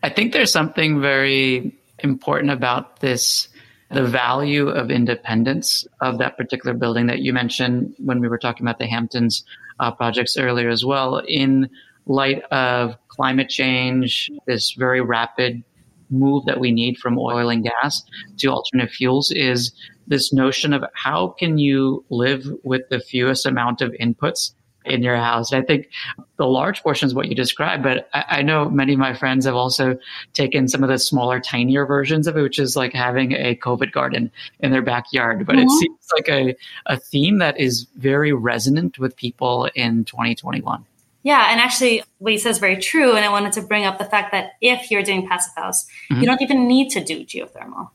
I 0.02 0.08
think 0.08 0.32
there's 0.32 0.52
something 0.52 1.00
very 1.00 1.76
important 1.98 2.50
about 2.52 3.00
this 3.00 3.48
the 3.92 4.04
value 4.04 4.68
of 4.68 4.90
independence 4.90 5.86
of 6.00 6.18
that 6.18 6.36
particular 6.36 6.74
building 6.74 7.06
that 7.06 7.20
you 7.20 7.32
mentioned 7.32 7.94
when 7.98 8.20
we 8.20 8.28
were 8.28 8.38
talking 8.38 8.64
about 8.64 8.78
the 8.78 8.86
Hamptons 8.86 9.44
uh, 9.80 9.90
projects 9.90 10.36
earlier 10.36 10.68
as 10.68 10.84
well, 10.84 11.22
in 11.28 11.68
light 12.06 12.42
of 12.50 12.96
climate 13.08 13.48
change, 13.48 14.30
this 14.46 14.72
very 14.72 15.00
rapid 15.00 15.62
move 16.10 16.44
that 16.44 16.60
we 16.60 16.70
need 16.70 16.98
from 16.98 17.18
oil 17.18 17.48
and 17.48 17.64
gas 17.64 18.02
to 18.36 18.48
alternative 18.48 18.94
fuels 18.94 19.30
is 19.30 19.72
this 20.06 20.32
notion 20.32 20.72
of 20.72 20.84
how 20.94 21.28
can 21.38 21.58
you 21.58 22.04
live 22.10 22.44
with 22.64 22.82
the 22.90 23.00
fewest 23.00 23.46
amount 23.46 23.80
of 23.80 23.92
inputs 24.00 24.52
in 24.84 25.02
your 25.02 25.16
house. 25.16 25.52
I 25.52 25.62
think 25.62 25.90
the 26.36 26.46
large 26.46 26.82
portion 26.82 27.06
is 27.06 27.14
what 27.14 27.28
you 27.28 27.34
described, 27.34 27.82
but 27.82 28.08
I, 28.12 28.24
I, 28.28 28.42
know 28.42 28.68
many 28.68 28.94
of 28.94 28.98
my 28.98 29.14
friends 29.14 29.46
have 29.46 29.54
also 29.54 29.98
taken 30.32 30.68
some 30.68 30.82
of 30.82 30.88
the 30.88 30.98
smaller, 30.98 31.40
tinier 31.40 31.86
versions 31.86 32.26
of 32.26 32.36
it, 32.36 32.42
which 32.42 32.58
is 32.58 32.76
like 32.76 32.92
having 32.92 33.32
a 33.32 33.54
COVID 33.54 33.92
garden 33.92 34.30
in 34.60 34.72
their 34.72 34.82
backyard. 34.82 35.46
But 35.46 35.56
mm-hmm. 35.56 35.66
it 35.66 35.70
seems 35.70 36.08
like 36.12 36.28
a, 36.28 36.56
a 36.86 36.98
theme 36.98 37.38
that 37.38 37.60
is 37.60 37.86
very 37.96 38.32
resonant 38.32 38.98
with 38.98 39.16
people 39.16 39.68
in 39.74 40.04
2021. 40.04 40.84
Yeah, 41.24 41.52
and 41.52 41.60
actually, 41.60 42.02
what 42.18 42.32
you 42.32 42.38
says 42.38 42.56
is 42.56 42.60
very 42.60 42.78
true. 42.78 43.14
And 43.14 43.24
I 43.24 43.30
wanted 43.30 43.52
to 43.52 43.62
bring 43.62 43.84
up 43.84 43.98
the 43.98 44.04
fact 44.04 44.32
that 44.32 44.54
if 44.60 44.90
you're 44.90 45.04
doing 45.04 45.28
passive 45.28 45.54
house, 45.54 45.84
mm-hmm. 46.10 46.20
you 46.20 46.26
don't 46.26 46.42
even 46.42 46.66
need 46.66 46.90
to 46.90 47.04
do 47.04 47.24
geothermal. 47.24 47.90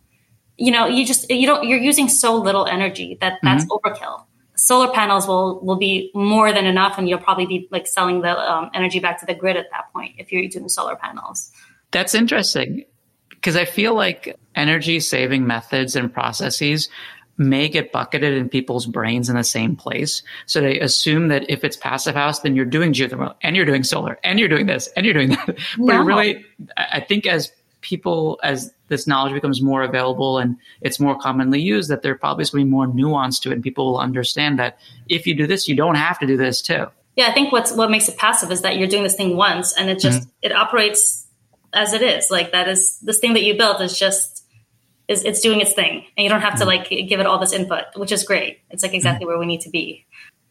You 0.55 0.71
know, 0.71 0.87
you 0.87 1.05
just 1.05 1.29
you 1.29 1.45
don't 1.45 1.67
you're 1.67 1.79
using 1.79 2.07
so 2.07 2.37
little 2.37 2.65
energy 2.65 3.17
that 3.19 3.39
that's 3.43 3.65
mm-hmm. 3.65 3.87
overkill 3.87 4.23
solar 4.57 4.91
panels 4.91 5.27
will 5.27 5.59
will 5.61 5.77
be 5.77 6.11
more 6.13 6.51
than 6.51 6.65
enough, 6.65 6.97
and 6.97 7.07
you'll 7.07 7.19
probably 7.19 7.45
be 7.45 7.67
like 7.71 7.87
selling 7.87 8.21
the 8.21 8.37
um, 8.37 8.69
energy 8.73 8.99
back 8.99 9.19
to 9.19 9.25
the 9.25 9.33
grid 9.33 9.55
at 9.55 9.69
that 9.71 9.91
point 9.93 10.15
if 10.17 10.31
you're 10.31 10.47
doing 10.49 10.67
solar 10.67 10.95
panels. 10.95 11.51
That's 11.91 12.13
interesting 12.13 12.83
because 13.29 13.55
I 13.55 13.65
feel 13.65 13.93
like 13.93 14.35
energy 14.55 14.99
saving 14.99 15.47
methods 15.47 15.95
and 15.95 16.11
processes 16.11 16.89
may 17.37 17.69
get 17.69 17.91
bucketed 17.91 18.33
in 18.33 18.49
people's 18.49 18.87
brains 18.87 19.29
in 19.29 19.35
the 19.35 19.43
same 19.43 19.75
place. 19.75 20.23
So 20.47 20.59
they 20.59 20.79
assume 20.79 21.27
that 21.27 21.47
if 21.49 21.63
it's 21.63 21.77
passive 21.77 22.15
house, 22.15 22.39
then 22.39 22.55
you're 22.55 22.65
doing 22.65 22.93
geothermal 22.93 23.35
and 23.41 23.55
you're 23.55 23.65
doing 23.65 23.83
solar 23.83 24.17
and 24.23 24.39
you're 24.39 24.49
doing 24.49 24.65
this 24.65 24.89
and 24.95 25.05
you're 25.05 25.13
doing 25.13 25.29
that. 25.29 25.47
But 25.77 25.93
no. 25.93 26.03
really, 26.03 26.43
I 26.75 26.99
think 26.99 27.27
as 27.27 27.51
people, 27.87 28.39
as 28.43 28.71
this 28.89 29.07
knowledge 29.07 29.33
becomes 29.33 29.61
more 29.61 29.81
available 29.81 30.37
and 30.37 30.57
it's 30.81 30.99
more 30.99 31.17
commonly 31.17 31.61
used, 31.61 31.89
that 31.89 32.01
there 32.01 32.15
probably 32.15 32.41
is 32.41 32.49
going 32.49 32.61
to 32.61 32.65
be 32.65 32.71
more 32.71 32.87
nuance 32.87 33.39
to 33.39 33.49
it. 33.49 33.53
And 33.53 33.63
people 33.63 33.85
will 33.85 33.99
understand 33.99 34.59
that 34.59 34.77
if 35.07 35.25
you 35.25 35.33
do 35.33 35.47
this, 35.47 35.67
you 35.67 35.75
don't 35.75 35.95
have 35.95 36.19
to 36.19 36.27
do 36.27 36.35
this 36.35 36.61
too. 36.61 36.87
Yeah, 37.15 37.27
I 37.27 37.33
think 37.33 37.51
what's 37.51 37.71
what 37.71 37.89
makes 37.89 38.07
it 38.09 38.17
passive 38.17 38.51
is 38.51 38.61
that 38.61 38.77
you're 38.77 38.87
doing 38.87 39.03
this 39.03 39.15
thing 39.15 39.35
once 39.35 39.75
and 39.75 39.89
it 39.89 39.99
just 39.99 40.21
mm-hmm. 40.21 40.29
it 40.43 40.51
operates 40.51 41.25
as 41.73 41.93
it 41.93 42.01
is. 42.01 42.29
Like 42.29 42.51
that 42.51 42.67
is 42.67 42.99
this 42.99 43.19
thing 43.19 43.33
that 43.33 43.43
you 43.43 43.57
built 43.57 43.81
is 43.81 43.97
just 43.97 44.45
is 45.07 45.23
it's 45.23 45.39
doing 45.39 45.61
its 45.61 45.73
thing 45.73 46.05
and 46.15 46.23
you 46.23 46.29
don't 46.29 46.41
have 46.41 46.59
to 46.59 46.65
mm-hmm. 46.65 46.89
like 46.89 47.09
give 47.09 47.19
it 47.19 47.25
all 47.25 47.39
this 47.39 47.53
input, 47.53 47.85
which 47.95 48.11
is 48.11 48.23
great. 48.23 48.59
It's 48.69 48.83
like 48.83 48.93
exactly 48.93 49.23
mm-hmm. 49.23 49.29
where 49.29 49.39
we 49.39 49.45
need 49.45 49.61
to 49.61 49.69
be. 49.69 50.05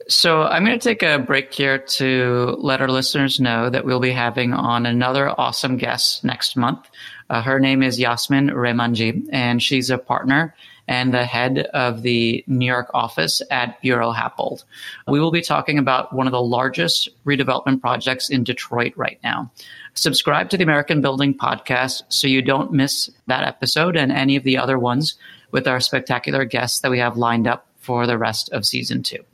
So 0.08 0.42
I'm 0.42 0.64
going 0.64 0.78
to 0.78 0.88
take 0.88 1.02
a 1.02 1.18
break 1.18 1.52
here 1.52 1.78
to 1.78 2.56
let 2.58 2.80
our 2.80 2.88
listeners 2.88 3.40
know 3.40 3.70
that 3.70 3.84
we'll 3.84 4.00
be 4.00 4.12
having 4.12 4.52
on 4.52 4.86
another 4.86 5.30
awesome 5.40 5.76
guest 5.76 6.22
next 6.22 6.56
month. 6.56 6.88
Uh, 7.28 7.42
her 7.42 7.58
name 7.58 7.82
is 7.82 7.98
Yasmin 7.98 8.50
Remanji, 8.50 9.26
and 9.32 9.62
she's 9.62 9.90
a 9.90 9.98
partner 9.98 10.54
and 10.88 11.12
the 11.12 11.24
head 11.24 11.58
of 11.74 12.02
the 12.02 12.44
New 12.46 12.66
York 12.66 12.90
office 12.94 13.42
at 13.50 13.82
Buro 13.82 14.14
Happold. 14.14 14.64
We 15.08 15.18
will 15.18 15.32
be 15.32 15.40
talking 15.40 15.78
about 15.78 16.12
one 16.12 16.26
of 16.26 16.32
the 16.32 16.42
largest 16.42 17.08
redevelopment 17.24 17.80
projects 17.80 18.30
in 18.30 18.44
Detroit 18.44 18.92
right 18.96 19.18
now. 19.24 19.50
Subscribe 19.94 20.50
to 20.50 20.56
the 20.56 20.62
American 20.62 21.00
Building 21.00 21.34
podcast 21.34 22.04
so 22.08 22.28
you 22.28 22.42
don't 22.42 22.72
miss 22.72 23.10
that 23.26 23.42
episode 23.44 23.96
and 23.96 24.12
any 24.12 24.36
of 24.36 24.44
the 24.44 24.58
other 24.58 24.78
ones 24.78 25.16
with 25.50 25.66
our 25.66 25.80
spectacular 25.80 26.44
guests 26.44 26.80
that 26.80 26.90
we 26.90 26.98
have 26.98 27.16
lined 27.16 27.48
up 27.48 27.66
for 27.80 28.06
the 28.06 28.18
rest 28.18 28.50
of 28.52 28.64
season 28.66 29.02
two. 29.02 29.24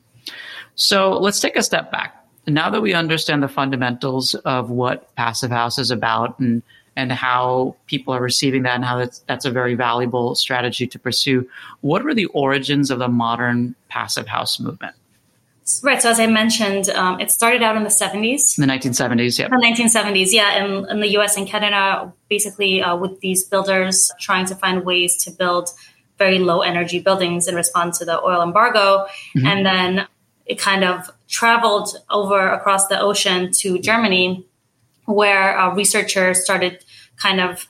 So 0.75 1.19
let's 1.19 1.41
take 1.41 1.57
a 1.57 1.63
step 1.63 1.91
back. 1.91 2.17
Now 2.47 2.71
that 2.71 2.81
we 2.83 2.95
understand 2.95 3.43
the 3.43 3.49
fundamentals 3.49 4.35
of 4.35 4.71
what 4.71 5.15
Passive 5.17 5.51
House 5.51 5.79
is 5.79 5.91
about 5.91 6.39
and 6.39 6.63
and 6.97 7.11
how 7.11 7.77
people 7.87 8.13
are 8.15 8.21
receiving 8.21 8.63
that 8.65 8.75
and 8.75 8.85
how 8.85 8.99
that's, 8.99 9.21
that's 9.21 9.45
a 9.45 9.51
very 9.51 9.75
valuable 9.75 10.35
strategy 10.35 10.87
to 10.87 10.99
pursue, 10.99 11.49
what 11.81 12.05
were 12.05 12.15
the 12.15 12.27
origins 12.27 12.91
of 12.91 12.99
the 12.99 13.09
modern 13.09 13.75
Passive 13.89 14.27
House 14.27 14.61
movement? 14.61 14.95
Right. 15.83 16.03
So 16.03 16.11
as 16.11 16.19
I 16.19 16.27
mentioned, 16.27 16.91
um, 16.91 17.21
it 17.21 17.31
started 17.31 17.63
out 17.63 17.77
in 17.77 17.85
the 17.85 17.89
70s. 17.89 18.57
The 18.57 18.67
1970s, 18.67 19.39
yeah. 19.39 19.49
The 19.49 19.57
1970s, 19.57 20.33
yeah. 20.33 20.65
In, 20.65 20.91
in 20.91 21.01
the 21.01 21.17
US 21.19 21.37
and 21.37 21.47
Canada, 21.47 22.13
basically 22.29 22.83
uh, 22.83 22.97
with 22.97 23.21
these 23.21 23.45
builders 23.45 24.11
trying 24.21 24.47
to 24.47 24.57
find 24.57 24.85
ways 24.85 25.17
to 25.25 25.31
build 25.31 25.71
very 26.19 26.39
low 26.39 26.61
energy 26.61 26.99
buildings 26.99 27.49
in 27.49 27.55
response 27.55 27.99
to 27.99 28.05
the 28.05 28.21
oil 28.21 28.43
embargo. 28.43 29.07
Mm-hmm. 29.37 29.47
And 29.47 29.67
then 29.67 30.07
it 30.47 30.59
kind 30.59 30.85
of 30.85 31.11
traveled 31.29 31.97
over 32.11 32.49
across 32.49 32.89
the 32.89 33.01
ocean 33.01 33.51
to 33.61 33.79
Germany, 33.79 34.45
where 35.13 35.59
uh, 35.59 35.75
researchers 35.75 36.43
started 36.45 36.85
kind 37.17 37.41
of 37.41 37.67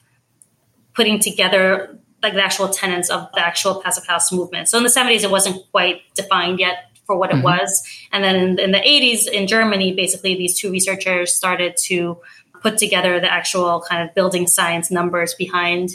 putting 0.94 1.18
together 1.18 1.98
like 2.22 2.34
the 2.34 2.44
actual 2.44 2.68
tenets 2.68 3.10
of 3.10 3.28
the 3.34 3.44
actual 3.44 3.82
passive 3.82 4.06
house 4.06 4.32
movement. 4.32 4.68
So 4.68 4.78
in 4.78 4.84
the 4.84 4.90
70s, 4.90 5.24
it 5.24 5.30
wasn't 5.30 5.62
quite 5.72 6.02
defined 6.14 6.60
yet 6.60 6.90
for 7.04 7.16
what 7.16 7.30
it 7.30 7.36
mm-hmm. 7.36 7.44
was. 7.44 7.86
And 8.12 8.22
then 8.22 8.36
in, 8.36 8.58
in, 8.58 8.70
the 8.70 8.78
80s 8.78 9.28
in 9.28 9.48
Germany, 9.48 9.92
basically 9.92 10.36
these 10.36 10.58
two 10.58 10.70
researchers 10.70 11.32
started 11.32 11.76
to 11.84 12.18
put 12.62 12.78
together 12.78 13.18
the 13.18 13.32
actual 13.32 13.84
kind 13.88 14.08
of 14.08 14.14
building 14.14 14.46
science 14.46 14.90
numbers 14.90 15.34
behind 15.34 15.90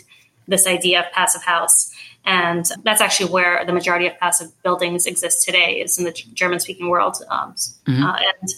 this 0.47 0.67
idea 0.67 0.99
of 0.99 1.11
passive 1.13 1.43
house. 1.43 1.91
And 2.25 2.65
that's 2.83 2.99
actually 2.99 3.31
where 3.31 3.63
the 3.65 3.71
majority 3.71 4.07
of 4.07 4.17
passive 4.19 4.51
buildings 4.63 5.05
exist 5.05 5.45
today, 5.45 5.79
is 5.79 5.97
in 5.97 6.03
the 6.03 6.11
German 6.11 6.59
speaking 6.59 6.89
world. 6.89 7.17
Um, 7.29 7.53
mm-hmm. 7.53 8.03
uh, 8.03 8.17
and 8.17 8.49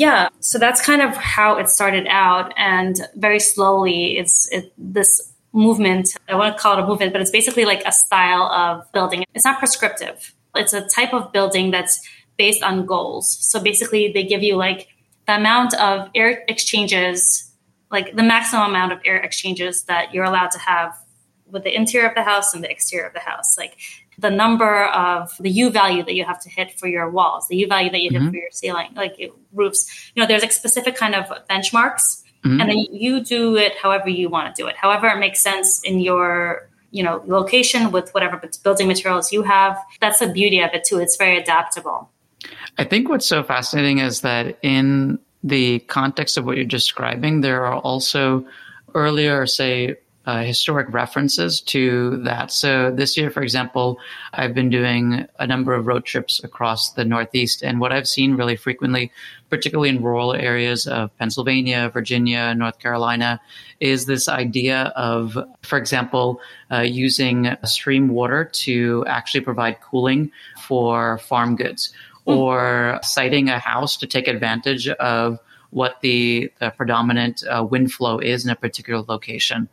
yeah, 0.00 0.30
so 0.40 0.58
that's 0.58 0.80
kind 0.80 1.02
of 1.02 1.14
how 1.14 1.58
it 1.58 1.68
started 1.68 2.06
out. 2.08 2.54
And 2.56 2.96
very 3.16 3.38
slowly, 3.38 4.16
it's 4.16 4.50
it, 4.50 4.72
this 4.78 5.34
movement. 5.52 6.16
I 6.26 6.36
want 6.36 6.56
to 6.56 6.62
call 6.62 6.78
it 6.78 6.82
a 6.82 6.86
movement, 6.86 7.12
but 7.12 7.20
it's 7.20 7.30
basically 7.30 7.66
like 7.66 7.82
a 7.84 7.92
style 7.92 8.44
of 8.44 8.90
building. 8.92 9.24
It's 9.34 9.44
not 9.44 9.58
prescriptive. 9.58 10.34
It's 10.54 10.72
a 10.72 10.88
type 10.88 11.12
of 11.12 11.32
building 11.32 11.70
that's 11.70 12.00
based 12.38 12.62
on 12.62 12.86
goals. 12.86 13.30
So 13.30 13.60
basically, 13.60 14.10
they 14.10 14.24
give 14.24 14.42
you 14.42 14.56
like 14.56 14.88
the 15.26 15.36
amount 15.36 15.74
of 15.74 16.08
air 16.14 16.44
exchanges, 16.48 17.52
like 17.90 18.16
the 18.16 18.22
maximum 18.22 18.70
amount 18.70 18.92
of 18.92 19.00
air 19.04 19.18
exchanges 19.18 19.84
that 19.84 20.14
you're 20.14 20.24
allowed 20.24 20.52
to 20.52 20.58
have 20.60 20.96
with 21.44 21.64
the 21.64 21.76
interior 21.76 22.08
of 22.08 22.14
the 22.14 22.22
house 22.22 22.54
and 22.54 22.64
the 22.64 22.70
exterior 22.70 23.06
of 23.06 23.12
the 23.12 23.20
house. 23.20 23.58
Like 23.58 23.76
the 24.20 24.30
number 24.30 24.84
of 24.86 25.32
the 25.40 25.50
U 25.50 25.70
value 25.70 26.02
that 26.04 26.14
you 26.14 26.24
have 26.24 26.40
to 26.40 26.50
hit 26.50 26.78
for 26.78 26.86
your 26.86 27.08
walls, 27.10 27.48
the 27.48 27.56
U 27.56 27.66
value 27.66 27.90
that 27.90 28.00
you 28.00 28.10
mm-hmm. 28.10 28.24
hit 28.24 28.30
for 28.30 28.36
your 28.36 28.50
ceiling, 28.50 28.90
like 28.94 29.18
roofs. 29.52 30.12
You 30.14 30.22
know, 30.22 30.26
there's 30.26 30.42
like 30.42 30.52
specific 30.52 30.94
kind 30.96 31.14
of 31.14 31.26
benchmarks, 31.48 32.22
mm-hmm. 32.44 32.60
and 32.60 32.70
then 32.70 32.78
you 32.78 33.24
do 33.24 33.56
it 33.56 33.76
however 33.78 34.08
you 34.08 34.28
want 34.28 34.54
to 34.54 34.62
do 34.62 34.68
it, 34.68 34.76
however 34.76 35.08
it 35.08 35.18
makes 35.18 35.42
sense 35.42 35.82
in 35.82 36.00
your 36.00 36.68
you 36.90 37.02
know 37.02 37.22
location 37.26 37.92
with 37.92 38.10
whatever 38.12 38.40
building 38.62 38.88
materials 38.88 39.32
you 39.32 39.42
have. 39.42 39.78
That's 40.00 40.18
the 40.18 40.28
beauty 40.28 40.60
of 40.60 40.70
it 40.74 40.84
too. 40.84 40.98
It's 40.98 41.16
very 41.16 41.38
adaptable. 41.38 42.10
I 42.78 42.84
think 42.84 43.08
what's 43.08 43.26
so 43.26 43.42
fascinating 43.42 43.98
is 43.98 44.20
that 44.20 44.58
in 44.62 45.18
the 45.42 45.80
context 45.80 46.36
of 46.36 46.44
what 46.44 46.56
you're 46.56 46.66
describing, 46.66 47.40
there 47.40 47.64
are 47.66 47.76
also 47.76 48.46
earlier, 48.94 49.46
say, 49.46 49.96
uh, 50.30 50.44
historic 50.44 50.86
references 50.92 51.60
to 51.60 52.18
that. 52.22 52.52
So 52.52 52.92
this 52.94 53.16
year, 53.16 53.30
for 53.30 53.42
example, 53.42 53.98
I've 54.32 54.54
been 54.54 54.70
doing 54.70 55.26
a 55.40 55.46
number 55.46 55.74
of 55.74 55.88
road 55.88 56.04
trips 56.04 56.44
across 56.44 56.92
the 56.92 57.04
Northeast, 57.04 57.64
and 57.64 57.80
what 57.80 57.90
I've 57.90 58.06
seen 58.06 58.36
really 58.36 58.54
frequently, 58.54 59.10
particularly 59.48 59.88
in 59.88 60.04
rural 60.04 60.32
areas 60.32 60.86
of 60.86 61.10
Pennsylvania, 61.18 61.90
Virginia, 61.92 62.54
North 62.54 62.78
Carolina, 62.78 63.40
is 63.80 64.06
this 64.06 64.28
idea 64.28 64.92
of, 64.94 65.36
for 65.62 65.76
example, 65.76 66.40
uh, 66.70 66.82
using 67.06 67.56
stream 67.64 68.06
water 68.08 68.44
to 68.44 69.04
actually 69.08 69.40
provide 69.40 69.80
cooling 69.80 70.30
for 70.68 71.18
farm 71.18 71.56
goods, 71.56 71.92
mm. 72.24 72.36
or 72.36 73.00
siting 73.02 73.48
a 73.48 73.58
house 73.58 73.96
to 73.96 74.06
take 74.06 74.28
advantage 74.28 74.86
of 74.88 75.40
what 75.70 76.00
the, 76.02 76.50
the 76.58 76.70
predominant 76.70 77.44
uh, 77.46 77.64
wind 77.64 77.92
flow 77.92 78.18
is 78.18 78.44
in 78.44 78.50
a 78.50 78.56
particular 78.56 79.04
location. 79.08 79.68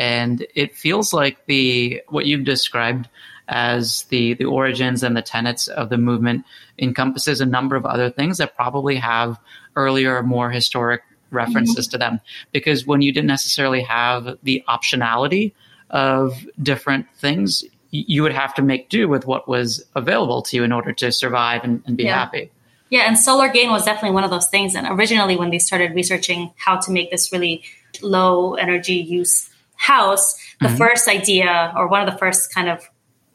And 0.00 0.46
it 0.54 0.74
feels 0.74 1.12
like 1.12 1.44
the 1.44 2.02
what 2.08 2.24
you've 2.24 2.46
described 2.46 3.06
as 3.48 4.04
the 4.04 4.32
the 4.32 4.46
origins 4.46 5.02
and 5.02 5.14
the 5.14 5.20
tenets 5.20 5.68
of 5.68 5.90
the 5.90 5.98
movement 5.98 6.46
encompasses 6.78 7.42
a 7.42 7.46
number 7.46 7.76
of 7.76 7.84
other 7.84 8.08
things 8.08 8.38
that 8.38 8.56
probably 8.56 8.96
have 8.96 9.38
earlier, 9.76 10.22
more 10.22 10.50
historic 10.50 11.02
references 11.30 11.86
mm-hmm. 11.86 11.90
to 11.90 11.98
them. 11.98 12.20
Because 12.50 12.86
when 12.86 13.02
you 13.02 13.12
didn't 13.12 13.28
necessarily 13.28 13.82
have 13.82 14.38
the 14.42 14.64
optionality 14.70 15.52
of 15.90 16.46
different 16.62 17.04
things, 17.16 17.62
you 17.90 18.22
would 18.22 18.32
have 18.32 18.54
to 18.54 18.62
make 18.62 18.88
do 18.88 19.06
with 19.06 19.26
what 19.26 19.46
was 19.46 19.84
available 19.94 20.40
to 20.40 20.56
you 20.56 20.64
in 20.64 20.72
order 20.72 20.94
to 20.94 21.12
survive 21.12 21.62
and, 21.62 21.82
and 21.84 21.98
be 21.98 22.04
yeah. 22.04 22.14
happy. 22.14 22.50
Yeah, 22.88 23.00
and 23.00 23.18
solar 23.18 23.50
gain 23.50 23.70
was 23.70 23.84
definitely 23.84 24.14
one 24.14 24.24
of 24.24 24.30
those 24.30 24.48
things. 24.48 24.74
And 24.74 24.86
originally, 24.98 25.36
when 25.36 25.50
they 25.50 25.58
started 25.58 25.94
researching 25.94 26.52
how 26.56 26.78
to 26.78 26.90
make 26.90 27.10
this 27.10 27.30
really 27.32 27.64
low 28.00 28.54
energy 28.54 28.94
use 28.94 29.49
house, 29.80 30.36
the 30.60 30.68
mm-hmm. 30.68 30.76
first 30.76 31.08
idea 31.08 31.72
or 31.74 31.88
one 31.88 32.06
of 32.06 32.12
the 32.12 32.18
first 32.18 32.54
kind 32.54 32.68
of 32.68 32.86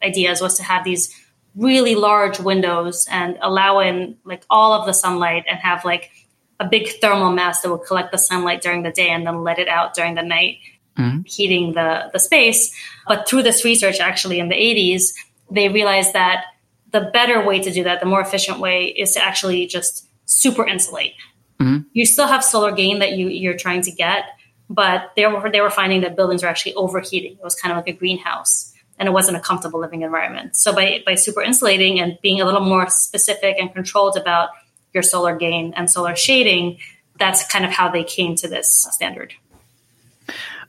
ideas 0.04 0.42
was 0.42 0.56
to 0.58 0.64
have 0.64 0.84
these 0.84 1.12
really 1.56 1.96
large 1.96 2.40
windows 2.40 3.08
and 3.10 3.36
allow 3.42 3.80
in 3.80 4.16
like 4.26 4.44
all 4.48 4.74
of 4.74 4.86
the 4.86 4.94
sunlight 4.94 5.44
and 5.50 5.58
have 5.58 5.84
like 5.84 6.12
a 6.60 6.66
big 6.68 6.88
thermal 7.02 7.32
mass 7.32 7.62
that 7.62 7.72
would 7.72 7.84
collect 7.88 8.12
the 8.12 8.20
sunlight 8.20 8.62
during 8.62 8.84
the 8.84 8.92
day 8.92 9.10
and 9.10 9.26
then 9.26 9.44
let 9.44 9.58
it 9.58 9.68
out 9.68 9.96
during 9.96 10.14
the 10.14 10.22
night, 10.22 10.60
mm-hmm. 10.96 11.22
heating 11.26 11.74
the, 11.74 12.12
the 12.14 12.20
space. 12.20 12.72
But 13.08 13.28
through 13.28 13.42
this 13.42 13.66
research, 13.66 14.00
actually 14.00 14.40
in 14.40 14.50
the 14.50 14.56
80s, 14.56 15.14
they 15.50 15.68
realized 15.70 16.14
that 16.14 16.46
the 16.92 17.10
better 17.12 17.44
way 17.44 17.60
to 17.60 17.72
do 17.72 17.84
that, 17.86 18.02
the 18.02 18.06
more 18.06 18.22
efficient 18.22 18.60
way, 18.60 18.86
is 18.86 19.14
to 19.14 19.24
actually 19.24 19.66
just 19.66 20.08
super 20.26 20.66
insulate. 20.66 21.14
Mm-hmm. 21.60 21.88
You 21.94 22.06
still 22.06 22.28
have 22.28 22.44
solar 22.44 22.72
gain 22.72 23.00
that 23.00 23.14
you, 23.14 23.30
you're 23.30 23.58
trying 23.58 23.82
to 23.82 23.92
get, 23.92 24.26
but 24.70 25.12
they 25.16 25.26
were 25.28 25.50
they 25.50 25.62
were 25.62 25.70
finding 25.70 26.02
that 26.02 26.16
buildings 26.16 26.44
were 26.44 26.50
actually 26.50 26.74
overheating. 26.76 27.34
It 27.34 27.44
was 27.44 27.56
kind 27.56 27.72
of 27.72 27.78
like 27.78 27.88
a 27.88 27.98
greenhouse, 27.98 28.74
and 28.98 29.08
it 29.08 29.12
wasn't 29.12 29.38
a 29.38 29.40
comfortable 29.40 29.80
living 29.80 30.02
environment. 30.02 30.56
So 30.56 30.74
by 30.74 31.04
by 31.06 31.16
super 31.16 31.42
insulating 31.42 32.00
and 32.00 32.18
being 32.22 32.42
a 32.42 32.46
little 32.46 32.62
more 32.62 32.90
specific 32.90 33.58
and 33.60 33.74
controlled 33.74 34.18
about 34.18 34.50
your 34.94 35.04
solar 35.04 35.36
gain 35.36 35.74
and 35.76 35.90
solar 35.90 36.16
shading, 36.16 36.80
that's 37.20 37.46
kind 37.48 37.66
of 37.66 37.72
how 37.72 37.90
they 37.90 38.04
came 38.04 38.36
to 38.38 38.48
this 38.48 38.88
standard. 38.92 39.34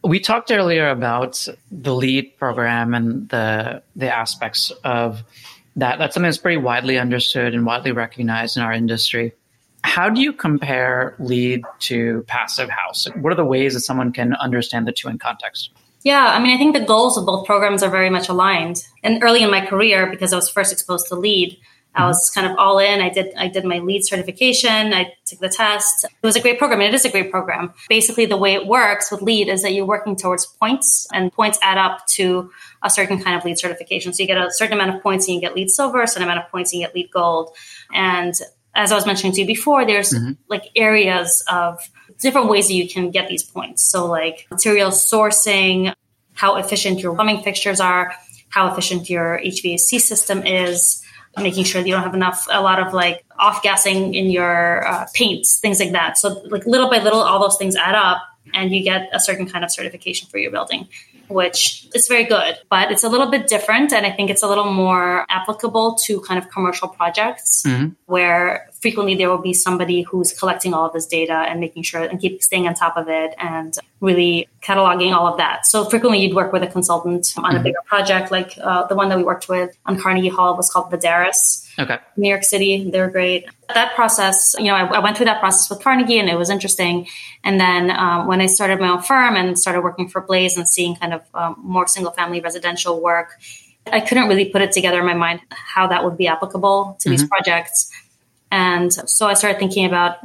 We 0.05 0.21
talked 0.21 0.51
earlier 0.51 0.91
about 0.91 1.47
the 1.71 1.95
LEED 1.95 2.37
program 2.39 2.95
and 2.95 3.29
the 3.29 3.83
the 3.95 4.15
aspects 4.15 4.71
of 4.85 5.23
that. 5.77 5.99
That's 5.99 6.15
something 6.15 6.29
that's 6.29 6.39
pretty 6.39 6.59
widely 6.59 6.99
understood 6.99 7.55
and 7.55 7.65
widely 7.65 7.93
recognized 7.93 8.57
in 8.57 8.63
our 8.63 8.73
industry. 8.73 9.33
How 9.87 10.11
do 10.11 10.21
you 10.21 10.33
compare 10.33 11.15
LEED 11.21 11.63
to 11.79 12.25
passive 12.27 12.69
house? 12.69 13.07
What 13.15 13.33
are 13.33 13.37
the 13.37 13.45
ways 13.45 13.75
that 13.75 13.81
someone 13.81 14.13
can 14.13 14.35
understand 14.35 14.87
the 14.87 14.93
two 14.93 15.09
in 15.09 15.17
context? 15.17 15.71
Yeah, 16.03 16.25
I 16.27 16.41
mean, 16.41 16.53
I 16.55 16.59
think 16.59 16.75
the 16.75 16.85
goals 16.85 17.17
of 17.17 17.25
both 17.25 17.47
programs 17.47 17.85
are 17.85 17.89
very 17.89 18.11
much 18.11 18.29
aligned. 18.29 18.83
And 19.05 19.23
early 19.23 19.45
in 19.45 19.51
my 19.51 19.65
career, 19.65 20.11
because 20.11 20.33
I 20.33 20.37
was 20.37 20.51
first 20.51 20.73
exposed 20.73 21.07
to 21.09 21.15
LEED, 21.15 21.57
I 21.95 22.01
mm-hmm. 22.01 22.09
was 22.09 22.31
kind 22.35 22.49
of 22.49 22.59
all 22.59 22.81
in. 22.81 23.01
I 23.01 23.11
did 23.11 23.33
I 23.37 23.47
did 23.47 23.65
my 23.65 23.79
LEED 23.79 24.05
certification. 24.05 24.93
I 24.93 25.15
took 25.25 25.39
the 25.39 25.49
test. 25.49 26.05
It 26.05 26.27
was 26.27 26.35
a 26.35 26.41
great 26.41 26.59
program, 26.59 26.81
and 26.81 26.89
it 26.89 26.95
is 26.95 27.05
a 27.05 27.11
great 27.11 27.31
program. 27.31 27.73
Basically, 27.89 28.27
the 28.27 28.37
way 28.37 28.55
it 28.55 28.67
works 28.67 29.11
with 29.11 29.23
LEED 29.23 29.49
is 29.49 29.63
that 29.63 29.73
you're 29.73 29.87
working 29.87 30.17
towards 30.17 30.47
points, 30.47 31.07
and 31.15 31.33
points 31.33 31.59
add 31.63 31.79
up 31.79 32.07
to 32.09 32.51
a 32.83 32.91
certain 32.91 33.23
kind 33.23 33.37
of 33.37 33.45
LEED 33.45 33.59
certification. 33.59 34.13
So 34.13 34.25
you 34.25 34.27
get 34.27 34.37
a 34.37 34.51
certain 34.51 34.75
amount 34.75 34.97
of 34.97 35.03
points, 35.03 35.27
and 35.27 35.37
you 35.37 35.41
get 35.41 35.55
LEED 35.55 35.71
silver. 35.71 36.03
A 36.03 36.09
certain 36.09 36.25
amount 36.25 36.45
of 36.45 36.51
points, 36.51 36.73
and 36.73 36.81
you 36.81 36.87
get 36.87 36.95
LEED 36.95 37.11
gold. 37.13 37.57
And 37.95 38.35
as 38.77 38.93
I 38.93 38.95
was 38.95 39.07
mentioning 39.07 39.33
to 39.33 39.41
you 39.41 39.47
before, 39.47 39.87
there's 39.87 40.13
mm-hmm. 40.13 40.33
like 40.49 40.65
areas 40.77 41.43
of 41.51 41.81
different 42.21 42.49
ways 42.49 42.69
that 42.69 42.75
you 42.75 42.89
can 42.89 43.11
get 43.11 43.29
these 43.29 43.43
points. 43.43 43.83
So 43.83 44.07
like 44.07 44.47
material 44.51 44.91
sourcing, 44.91 45.95
how 46.35 46.57
efficient 46.57 47.01
your 47.01 47.15
plumbing 47.15 47.43
fixtures 47.43 47.81
are, 47.81 48.15
how 48.51 48.71
efficient 48.71 49.09
your 49.09 49.41
HVAC 49.43 50.01
system 50.01 50.47
is, 50.47 51.03
making 51.39 51.65
sure 51.65 51.83
that 51.83 51.89
you 51.89 51.95
don't 51.95 52.03
have 52.03 52.15
enough, 52.15 52.47
a 52.51 52.63
lot 52.63 52.79
of 52.79 52.93
like 52.93 53.25
off 53.39 53.63
gassing 53.63 54.15
in 54.15 54.31
your 54.31 54.87
uh, 54.87 55.07
paints, 55.15 55.59
things 55.59 55.81
like 55.81 55.93
that. 55.93 56.19
So 56.19 56.43
like 56.51 56.67
little 56.67 56.91
by 56.91 56.99
little, 56.99 57.21
all 57.21 57.41
those 57.41 57.57
things 57.57 57.77
add 57.77 57.95
up 57.95 58.23
and 58.55 58.75
you 58.75 58.83
get 58.83 59.09
a 59.13 59.21
certain 59.21 59.49
kind 59.49 59.65
of 59.65 59.71
certification 59.71 60.29
for 60.29 60.39
your 60.39 60.51
building 60.51 60.89
which 61.29 61.89
is 61.95 62.09
very 62.09 62.25
good, 62.25 62.59
but 62.71 62.91
it's 62.91 63.05
a 63.05 63.09
little 63.09 63.31
bit 63.31 63.47
different. 63.47 63.93
And 63.93 64.07
I 64.07 64.11
think 64.11 64.31
it's 64.31 64.43
a 64.43 64.49
little 64.49 64.73
more 64.73 65.27
applicable 65.29 65.97
to 66.05 66.21
kind 66.21 66.39
of 66.43 66.51
commercial 66.51 66.89
projects 66.89 67.63
mm-hmm. 67.67 67.91
where 68.07 68.69
frequently 68.87 69.17
there 69.17 69.29
will 69.29 69.43
be 69.43 69.53
somebody 69.53 70.03
who's 70.03 70.33
collecting 70.33 70.73
all 70.73 70.87
of 70.87 70.93
this 70.93 71.07
data 71.07 71.33
and 71.33 71.59
making 71.59 71.83
sure 71.83 72.05
and 72.05 72.21
keep 72.21 72.41
staying 72.41 72.69
on 72.69 72.73
top 72.73 72.97
of 72.97 73.09
it 73.09 73.35
and 73.37 73.75
really 74.01 74.49
cataloging 74.63 75.13
all 75.13 75.27
of 75.27 75.37
that. 75.39 75.67
So 75.67 75.87
frequently 75.87 76.21
you'd 76.21 76.37
work 76.37 76.53
with 76.53 76.63
a 76.63 76.69
consultant 76.69 77.35
on 77.37 77.43
mm-hmm. 77.43 77.57
a 77.57 77.63
bigger 77.65 77.81
project, 77.85 78.31
like 78.31 78.57
uh, 78.63 78.87
the 78.87 78.95
one 78.95 79.09
that 79.09 79.19
we 79.19 79.25
worked 79.25 79.49
with 79.49 79.77
on 79.87 79.99
Carnegie 79.99 80.29
Hall 80.29 80.57
was 80.57 80.71
called 80.71 80.93
Vidaris. 80.93 81.69
Okay. 81.81 81.99
New 82.17 82.29
York 82.29 82.45
City, 82.45 82.89
they're 82.89 83.11
great. 83.11 83.47
That 83.75 83.93
process, 83.97 84.55
you 84.57 84.67
know, 84.67 84.77
I, 84.77 84.85
I, 84.85 84.99
went 85.01 85.17
through 85.17 85.27
that 85.27 85.41
process 85.41 85.69
with 85.69 85.83
Carnegie 85.83 86.21
and 86.21 86.29
it 86.29 86.39
was 86.39 86.49
interesting. 86.49 87.09
And 87.43 87.59
then 87.59 87.91
um, 87.91 88.29
when 88.29 88.41
I 88.41 88.47
started 88.47 88.79
my 88.79 88.89
own 88.89 89.03
firm 89.03 89.35
and 89.35 89.59
started 89.59 89.81
working 89.81 90.09
for 90.09 90.21
Blaze 90.21 90.57
and 90.57 90.69
seeing 90.69 90.95
kind 90.95 91.13
of 91.13 91.23
um, 91.35 91.57
more 91.59 91.89
single 91.89 92.13
family 92.13 92.41
residential 92.41 93.03
work, 93.03 93.31
I 93.93 94.01
couldn't 94.01 94.29
really 94.29 94.47
put 94.47 94.63
it 94.63 94.71
together 94.71 95.01
in 95.01 95.07
my 95.07 95.15
mind 95.15 95.41
how 95.51 95.89
that 95.89 96.05
would 96.05 96.17
be 96.17 96.29
applicable 96.29 96.97
to 97.01 97.09
mm-hmm. 97.09 97.11
these 97.11 97.29
projects. 97.29 97.91
And 98.51 98.93
so 98.93 99.27
I 99.27 99.35
started 99.35 99.59
thinking 99.59 99.85
about 99.85 100.19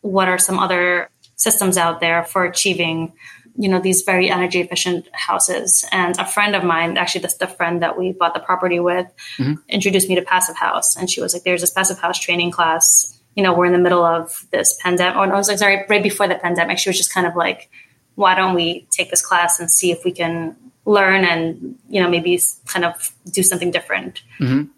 what 0.00 0.28
are 0.28 0.38
some 0.38 0.58
other 0.58 1.10
systems 1.36 1.76
out 1.76 2.00
there 2.00 2.24
for 2.24 2.44
achieving 2.44 3.12
you 3.60 3.68
know 3.68 3.80
these 3.80 4.02
very 4.02 4.30
energy 4.30 4.60
efficient 4.60 5.08
houses. 5.12 5.84
And 5.90 6.16
a 6.18 6.24
friend 6.24 6.54
of 6.54 6.62
mine 6.62 6.96
actually 6.96 7.22
that's 7.22 7.38
the 7.38 7.48
friend 7.48 7.82
that 7.82 7.98
we 7.98 8.12
bought 8.12 8.34
the 8.34 8.40
property 8.40 8.78
with 8.78 9.06
mm-hmm. 9.36 9.54
introduced 9.68 10.08
me 10.08 10.14
to 10.14 10.22
passive 10.22 10.56
house. 10.56 10.96
And 10.96 11.10
she 11.10 11.20
was 11.20 11.34
like 11.34 11.42
there's 11.42 11.60
this 11.60 11.72
passive 11.72 11.98
house 11.98 12.18
training 12.18 12.52
class. 12.52 13.18
You 13.34 13.42
know 13.42 13.52
we're 13.52 13.66
in 13.66 13.72
the 13.72 13.78
middle 13.78 14.04
of 14.04 14.46
this 14.52 14.78
pandemic. 14.80 15.16
Or 15.16 15.26
no, 15.26 15.34
I 15.34 15.38
was 15.38 15.48
like 15.48 15.58
sorry 15.58 15.84
right 15.88 16.02
before 16.02 16.28
the 16.28 16.36
pandemic. 16.36 16.78
She 16.78 16.88
was 16.88 16.96
just 16.96 17.12
kind 17.12 17.26
of 17.26 17.34
like 17.34 17.68
why 18.14 18.36
don't 18.36 18.54
we 18.54 18.86
take 18.90 19.10
this 19.10 19.22
class 19.22 19.58
and 19.58 19.68
see 19.70 19.90
if 19.90 20.04
we 20.04 20.12
can 20.12 20.56
learn 20.84 21.24
and 21.24 21.78
you 21.88 22.00
know 22.00 22.08
maybe 22.08 22.40
kind 22.66 22.84
of 22.84 23.12
do 23.32 23.42
something 23.42 23.72
different. 23.72 24.22
Mm-hmm. 24.38 24.70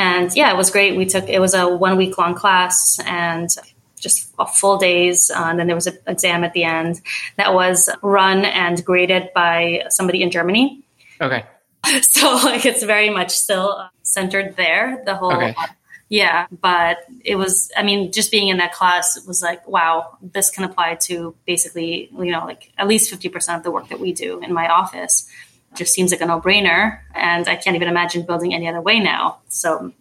And 0.00 0.34
yeah 0.34 0.50
it 0.50 0.56
was 0.56 0.70
great 0.70 0.96
we 0.96 1.06
took 1.06 1.28
it 1.28 1.40
was 1.40 1.54
a 1.54 1.68
one 1.68 1.96
week 1.96 2.16
long 2.18 2.34
class 2.34 2.98
and 3.06 3.48
just 4.00 4.34
full 4.54 4.78
days. 4.78 5.30
Uh, 5.30 5.44
and 5.44 5.58
then 5.58 5.66
there 5.66 5.76
was 5.76 5.86
an 5.86 5.98
exam 6.06 6.42
at 6.42 6.52
the 6.52 6.64
end 6.64 7.00
that 7.36 7.54
was 7.54 7.88
run 8.02 8.44
and 8.44 8.84
graded 8.84 9.32
by 9.34 9.84
somebody 9.90 10.22
in 10.22 10.30
Germany. 10.30 10.82
Okay. 11.20 11.44
So 12.02 12.34
like 12.44 12.66
it's 12.66 12.82
very 12.82 13.08
much 13.08 13.30
still 13.30 13.88
centered 14.02 14.54
there. 14.56 15.02
The 15.06 15.14
whole. 15.14 15.32
Okay. 15.32 15.54
Yeah, 16.10 16.46
but 16.50 16.98
it 17.24 17.36
was, 17.36 17.70
I 17.76 17.84
mean, 17.84 18.10
just 18.10 18.32
being 18.32 18.48
in 18.48 18.58
that 18.58 18.72
class 18.72 19.24
was 19.26 19.42
like, 19.42 19.66
wow, 19.66 20.18
this 20.20 20.50
can 20.50 20.64
apply 20.64 20.96
to 21.02 21.36
basically, 21.46 22.10
you 22.12 22.32
know, 22.32 22.44
like 22.44 22.72
at 22.76 22.88
least 22.88 23.12
50% 23.12 23.56
of 23.56 23.62
the 23.62 23.70
work 23.70 23.88
that 23.88 24.00
we 24.00 24.12
do 24.12 24.40
in 24.40 24.52
my 24.52 24.68
office. 24.68 25.28
Just 25.74 25.94
seems 25.94 26.10
like 26.10 26.20
a 26.20 26.26
no 26.26 26.40
brainer. 26.40 27.00
And 27.14 27.48
I 27.48 27.56
can't 27.56 27.76
even 27.76 27.88
imagine 27.88 28.26
building 28.26 28.54
any 28.54 28.68
other 28.68 28.80
way 28.80 29.00
now. 29.00 29.38
So 29.48 29.92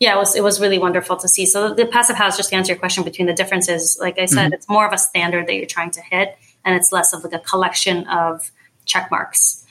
yeah, 0.00 0.14
it 0.14 0.18
was 0.18 0.36
it 0.36 0.42
was 0.42 0.60
really 0.60 0.78
wonderful 0.78 1.16
to 1.16 1.28
see. 1.28 1.46
So 1.46 1.72
the 1.72 1.86
passive 1.86 2.16
house, 2.16 2.36
just 2.36 2.50
to 2.50 2.56
answer 2.56 2.72
your 2.72 2.78
question, 2.78 3.04
between 3.04 3.26
the 3.26 3.32
differences, 3.32 3.96
like 4.00 4.18
I 4.18 4.26
said, 4.26 4.46
mm-hmm. 4.46 4.54
it's 4.54 4.68
more 4.68 4.86
of 4.86 4.92
a 4.92 4.98
standard 4.98 5.46
that 5.46 5.54
you're 5.54 5.66
trying 5.66 5.92
to 5.92 6.02
hit, 6.02 6.36
and 6.64 6.74
it's 6.74 6.92
less 6.92 7.12
of 7.12 7.24
like 7.24 7.32
a 7.32 7.38
collection 7.38 8.06
of 8.08 8.50
check 8.84 9.10
marks. 9.10 9.64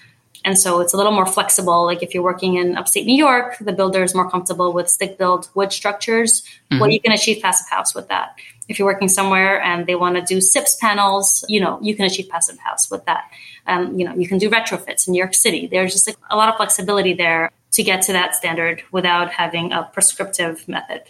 And 0.46 0.58
so 0.58 0.82
it's 0.82 0.94
a 0.94 0.98
little 0.98 1.12
more 1.12 1.26
flexible. 1.26 1.86
Like 1.86 2.04
if 2.04 2.14
you're 2.14 2.24
working 2.24 2.56
in 2.56 2.76
upstate 2.76 3.06
New 3.06 3.16
York, 3.16 3.58
the 3.60 3.72
builder 3.72 4.04
is 4.04 4.14
more 4.14 4.30
comfortable 4.30 4.74
with 4.74 4.90
stick 4.90 5.18
built 5.18 5.50
wood 5.54 5.72
structures. 5.72 6.42
Mm-hmm. 6.42 6.80
Well, 6.80 6.90
you 6.90 7.00
can 7.00 7.12
achieve 7.14 7.42
passive 7.42 7.70
house 7.70 7.96
with 7.96 8.10
that. 8.10 8.36
If 8.68 8.80
you're 8.80 8.88
working 8.88 9.10
somewhere 9.10 9.62
and 9.62 9.86
they 9.88 9.96
want 9.96 10.16
to 10.16 10.22
do 10.22 10.42
SIPS 10.42 10.78
panels, 10.78 11.46
you 11.48 11.60
know, 11.60 11.80
you 11.82 11.96
can 11.96 12.06
achieve 12.06 12.30
passive 12.30 12.58
house 12.60 12.90
with 12.90 13.06
that. 13.06 13.30
Um, 13.68 13.98
you 13.98 14.06
know, 14.06 14.14
you 14.16 14.28
can 14.28 14.38
do 14.38 14.50
retrofits 14.50 15.08
in 15.08 15.14
New 15.14 15.18
York 15.20 15.34
City. 15.34 15.68
There's 15.68 15.94
just 15.94 16.08
like 16.08 16.18
a 16.30 16.36
lot 16.36 16.50
of 16.50 16.58
flexibility 16.58 17.14
there 17.14 17.52
to 17.72 17.84
get 17.84 18.02
to 18.04 18.14
that 18.14 18.36
standard 18.36 18.84
without 18.92 19.32
having 19.32 19.72
a 19.72 19.90
prescriptive 19.94 20.68
method. 20.68 21.04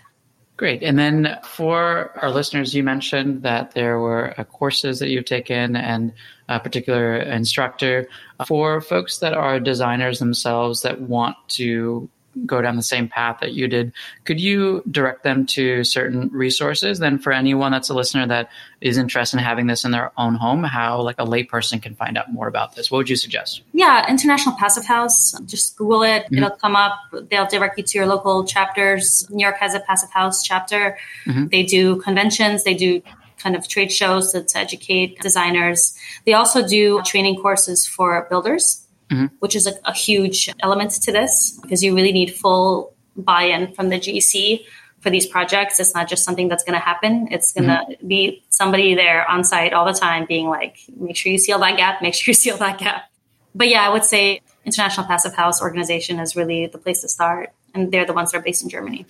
Great. 0.55 0.83
And 0.83 0.99
then 0.99 1.39
for 1.43 2.11
our 2.21 2.29
listeners, 2.29 2.75
you 2.75 2.83
mentioned 2.83 3.41
that 3.41 3.71
there 3.71 3.99
were 3.99 4.35
uh, 4.37 4.43
courses 4.43 4.99
that 4.99 5.09
you've 5.09 5.25
taken 5.25 5.75
and 5.75 6.13
a 6.47 6.59
particular 6.59 7.17
instructor. 7.17 8.07
For 8.45 8.79
folks 8.79 9.17
that 9.17 9.33
are 9.33 9.59
designers 9.59 10.19
themselves 10.19 10.81
that 10.83 11.01
want 11.01 11.37
to 11.49 12.07
go 12.45 12.61
down 12.61 12.75
the 12.75 12.83
same 12.83 13.07
path 13.07 13.37
that 13.41 13.53
you 13.53 13.67
did. 13.67 13.93
Could 14.25 14.39
you 14.39 14.83
direct 14.89 15.23
them 15.23 15.45
to 15.47 15.83
certain 15.83 16.29
resources? 16.29 16.99
Then, 16.99 17.19
for 17.19 17.31
anyone 17.31 17.71
that's 17.71 17.89
a 17.89 17.93
listener 17.93 18.27
that 18.27 18.49
is 18.81 18.97
interested 18.97 19.37
in 19.37 19.43
having 19.43 19.67
this 19.67 19.85
in 19.85 19.91
their 19.91 20.11
own 20.17 20.35
home, 20.35 20.63
how 20.63 21.01
like 21.01 21.19
a 21.19 21.25
layperson 21.25 21.81
can 21.81 21.95
find 21.95 22.17
out 22.17 22.31
more 22.31 22.47
about 22.47 22.75
this? 22.75 22.91
What 22.91 22.99
would 22.99 23.09
you 23.09 23.15
suggest? 23.15 23.61
Yeah, 23.73 24.09
International 24.09 24.55
Passive 24.55 24.85
House. 24.85 25.33
Just 25.45 25.77
Google 25.77 26.03
it; 26.03 26.23
mm-hmm. 26.25 26.37
it'll 26.37 26.57
come 26.57 26.75
up. 26.75 26.97
They'll 27.29 27.47
direct 27.47 27.77
you 27.77 27.83
to 27.83 27.97
your 27.97 28.07
local 28.07 28.45
chapters. 28.45 29.27
New 29.29 29.43
York 29.43 29.57
has 29.57 29.73
a 29.73 29.79
Passive 29.79 30.11
House 30.11 30.43
chapter. 30.43 30.97
Mm-hmm. 31.25 31.47
They 31.47 31.63
do 31.63 31.97
conventions. 32.01 32.63
They 32.63 32.73
do 32.73 33.01
kind 33.37 33.55
of 33.55 33.67
trade 33.67 33.91
shows 33.91 34.31
to, 34.31 34.43
to 34.43 34.57
educate 34.57 35.19
designers. 35.19 35.97
They 36.25 36.33
also 36.33 36.65
do 36.65 37.01
training 37.03 37.41
courses 37.41 37.85
for 37.85 38.25
builders 38.29 38.82
mm-hmm. 39.13 39.35
which 39.39 39.55
is 39.55 39.67
a, 39.67 39.73
a 39.85 39.93
huge 39.93 40.49
element 40.61 40.91
to 40.91 41.11
this 41.11 41.59
because 41.61 41.83
you 41.83 41.95
really 41.95 42.11
need 42.11 42.33
full 42.33 42.93
buy-in 43.15 43.73
from 43.73 43.89
the 43.89 43.99
GC 43.99 44.65
for 44.99 45.09
these 45.09 45.27
projects. 45.27 45.79
It's 45.79 45.93
not 45.93 46.07
just 46.07 46.23
something 46.23 46.47
that's 46.47 46.63
going 46.63 46.79
to 46.79 46.83
happen. 46.83 47.27
It's 47.29 47.51
going 47.51 47.67
to 47.67 47.85
mm-hmm. 47.89 48.07
be 48.07 48.43
somebody 48.49 48.95
there 48.95 49.29
on 49.29 49.43
site 49.43 49.73
all 49.73 49.85
the 49.85 49.93
time 49.93 50.25
being 50.25 50.47
like, 50.47 50.77
make 50.97 51.15
sure 51.15 51.31
you 51.31 51.37
seal 51.37 51.59
that 51.59 51.77
gap, 51.77 52.01
make 52.01 52.13
sure 52.13 52.31
you 52.31 52.33
seal 52.45 52.57
that 52.57 52.79
gap. 52.79 53.11
But 53.55 53.69
yeah, 53.69 53.85
I 53.85 53.89
would 53.89 54.05
say 54.05 54.41
International 54.65 55.05
Passive 55.05 55.35
House 55.35 55.61
organization 55.61 56.19
is 56.19 56.35
really 56.35 56.67
the 56.67 56.77
place 56.77 57.01
to 57.01 57.09
start. 57.09 57.51
And 57.75 57.91
they're 57.91 58.05
the 58.05 58.13
ones 58.13 58.31
that 58.31 58.39
are 58.39 58.41
based 58.41 58.63
in 58.63 58.69
Germany. 58.69 59.05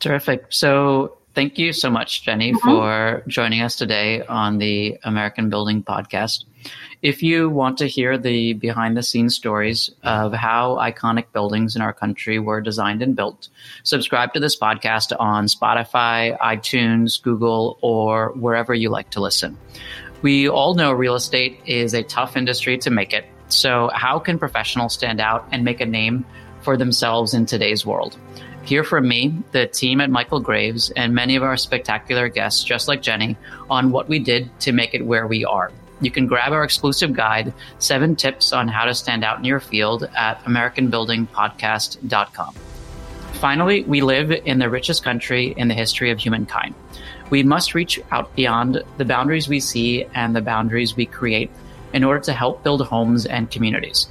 Terrific. 0.00 0.46
So 0.50 1.18
thank 1.34 1.58
you 1.58 1.72
so 1.72 1.90
much, 1.90 2.24
Jenny, 2.24 2.52
mm-hmm. 2.52 2.68
for 2.68 3.22
joining 3.28 3.60
us 3.62 3.76
today 3.76 4.22
on 4.22 4.58
the 4.58 4.98
American 5.04 5.48
Building 5.50 5.82
Podcast. 5.82 6.44
If 7.04 7.22
you 7.22 7.50
want 7.50 7.76
to 7.78 7.86
hear 7.86 8.16
the 8.16 8.54
behind 8.54 8.96
the 8.96 9.02
scenes 9.02 9.34
stories 9.34 9.90
of 10.04 10.32
how 10.32 10.76
iconic 10.76 11.32
buildings 11.34 11.76
in 11.76 11.82
our 11.82 11.92
country 11.92 12.38
were 12.38 12.62
designed 12.62 13.02
and 13.02 13.14
built, 13.14 13.50
subscribe 13.82 14.32
to 14.32 14.40
this 14.40 14.58
podcast 14.58 15.14
on 15.20 15.44
Spotify, 15.44 16.34
iTunes, 16.38 17.22
Google, 17.22 17.78
or 17.82 18.30
wherever 18.30 18.72
you 18.72 18.88
like 18.88 19.10
to 19.10 19.20
listen. 19.20 19.58
We 20.22 20.48
all 20.48 20.76
know 20.76 20.92
real 20.92 21.14
estate 21.14 21.60
is 21.66 21.92
a 21.92 22.02
tough 22.02 22.38
industry 22.38 22.78
to 22.78 22.90
make 22.90 23.12
it. 23.12 23.26
So, 23.48 23.90
how 23.92 24.18
can 24.18 24.38
professionals 24.38 24.94
stand 24.94 25.20
out 25.20 25.46
and 25.52 25.62
make 25.62 25.82
a 25.82 25.86
name 25.86 26.24
for 26.62 26.78
themselves 26.78 27.34
in 27.34 27.44
today's 27.44 27.84
world? 27.84 28.16
Hear 28.62 28.82
from 28.82 29.06
me, 29.06 29.42
the 29.52 29.66
team 29.66 30.00
at 30.00 30.08
Michael 30.08 30.40
Graves, 30.40 30.88
and 30.96 31.14
many 31.14 31.36
of 31.36 31.42
our 31.42 31.58
spectacular 31.58 32.30
guests, 32.30 32.64
just 32.64 32.88
like 32.88 33.02
Jenny, 33.02 33.36
on 33.68 33.90
what 33.90 34.08
we 34.08 34.20
did 34.20 34.48
to 34.60 34.72
make 34.72 34.94
it 34.94 35.04
where 35.04 35.26
we 35.26 35.44
are. 35.44 35.70
You 36.04 36.10
can 36.10 36.26
grab 36.26 36.52
our 36.52 36.62
exclusive 36.62 37.14
guide, 37.14 37.54
Seven 37.78 38.14
Tips 38.14 38.52
on 38.52 38.68
How 38.68 38.84
to 38.84 38.94
Stand 38.94 39.24
Out 39.24 39.38
in 39.38 39.44
Your 39.44 39.60
Field, 39.60 40.06
at 40.14 40.44
AmericanBuildingPodcast.com. 40.44 42.54
Finally, 43.32 43.84
we 43.84 44.02
live 44.02 44.30
in 44.30 44.58
the 44.58 44.68
richest 44.68 45.02
country 45.02 45.54
in 45.56 45.68
the 45.68 45.74
history 45.74 46.10
of 46.10 46.18
humankind. 46.18 46.74
We 47.30 47.42
must 47.42 47.74
reach 47.74 47.98
out 48.10 48.36
beyond 48.36 48.82
the 48.98 49.04
boundaries 49.06 49.48
we 49.48 49.60
see 49.60 50.04
and 50.14 50.36
the 50.36 50.42
boundaries 50.42 50.94
we 50.94 51.06
create 51.06 51.50
in 51.94 52.04
order 52.04 52.20
to 52.20 52.34
help 52.34 52.62
build 52.62 52.86
homes 52.86 53.24
and 53.24 53.50
communities. 53.50 54.06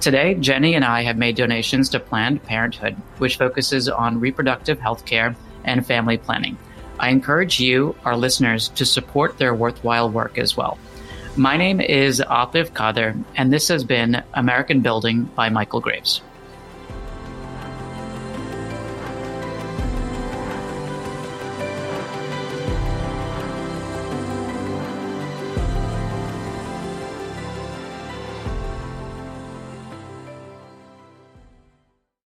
Today, 0.00 0.34
Jenny 0.34 0.74
and 0.74 0.84
I 0.84 1.02
have 1.02 1.16
made 1.16 1.36
donations 1.36 1.88
to 1.90 2.00
Planned 2.00 2.42
Parenthood, 2.42 2.96
which 3.18 3.36
focuses 3.36 3.88
on 3.88 4.20
reproductive 4.20 4.80
health 4.80 5.04
care 5.04 5.36
and 5.64 5.86
family 5.86 6.18
planning. 6.18 6.58
I 6.98 7.10
encourage 7.10 7.60
you, 7.60 7.94
our 8.04 8.16
listeners, 8.16 8.68
to 8.70 8.84
support 8.84 9.38
their 9.38 9.54
worthwhile 9.54 10.10
work 10.10 10.38
as 10.38 10.56
well. 10.56 10.78
My 11.38 11.58
name 11.58 11.82
is 11.82 12.22
Atif 12.26 12.72
Kader, 12.72 13.14
and 13.36 13.52
this 13.52 13.68
has 13.68 13.84
been 13.84 14.22
American 14.32 14.80
Building 14.80 15.24
by 15.24 15.50
Michael 15.50 15.80
Graves. 15.80 16.22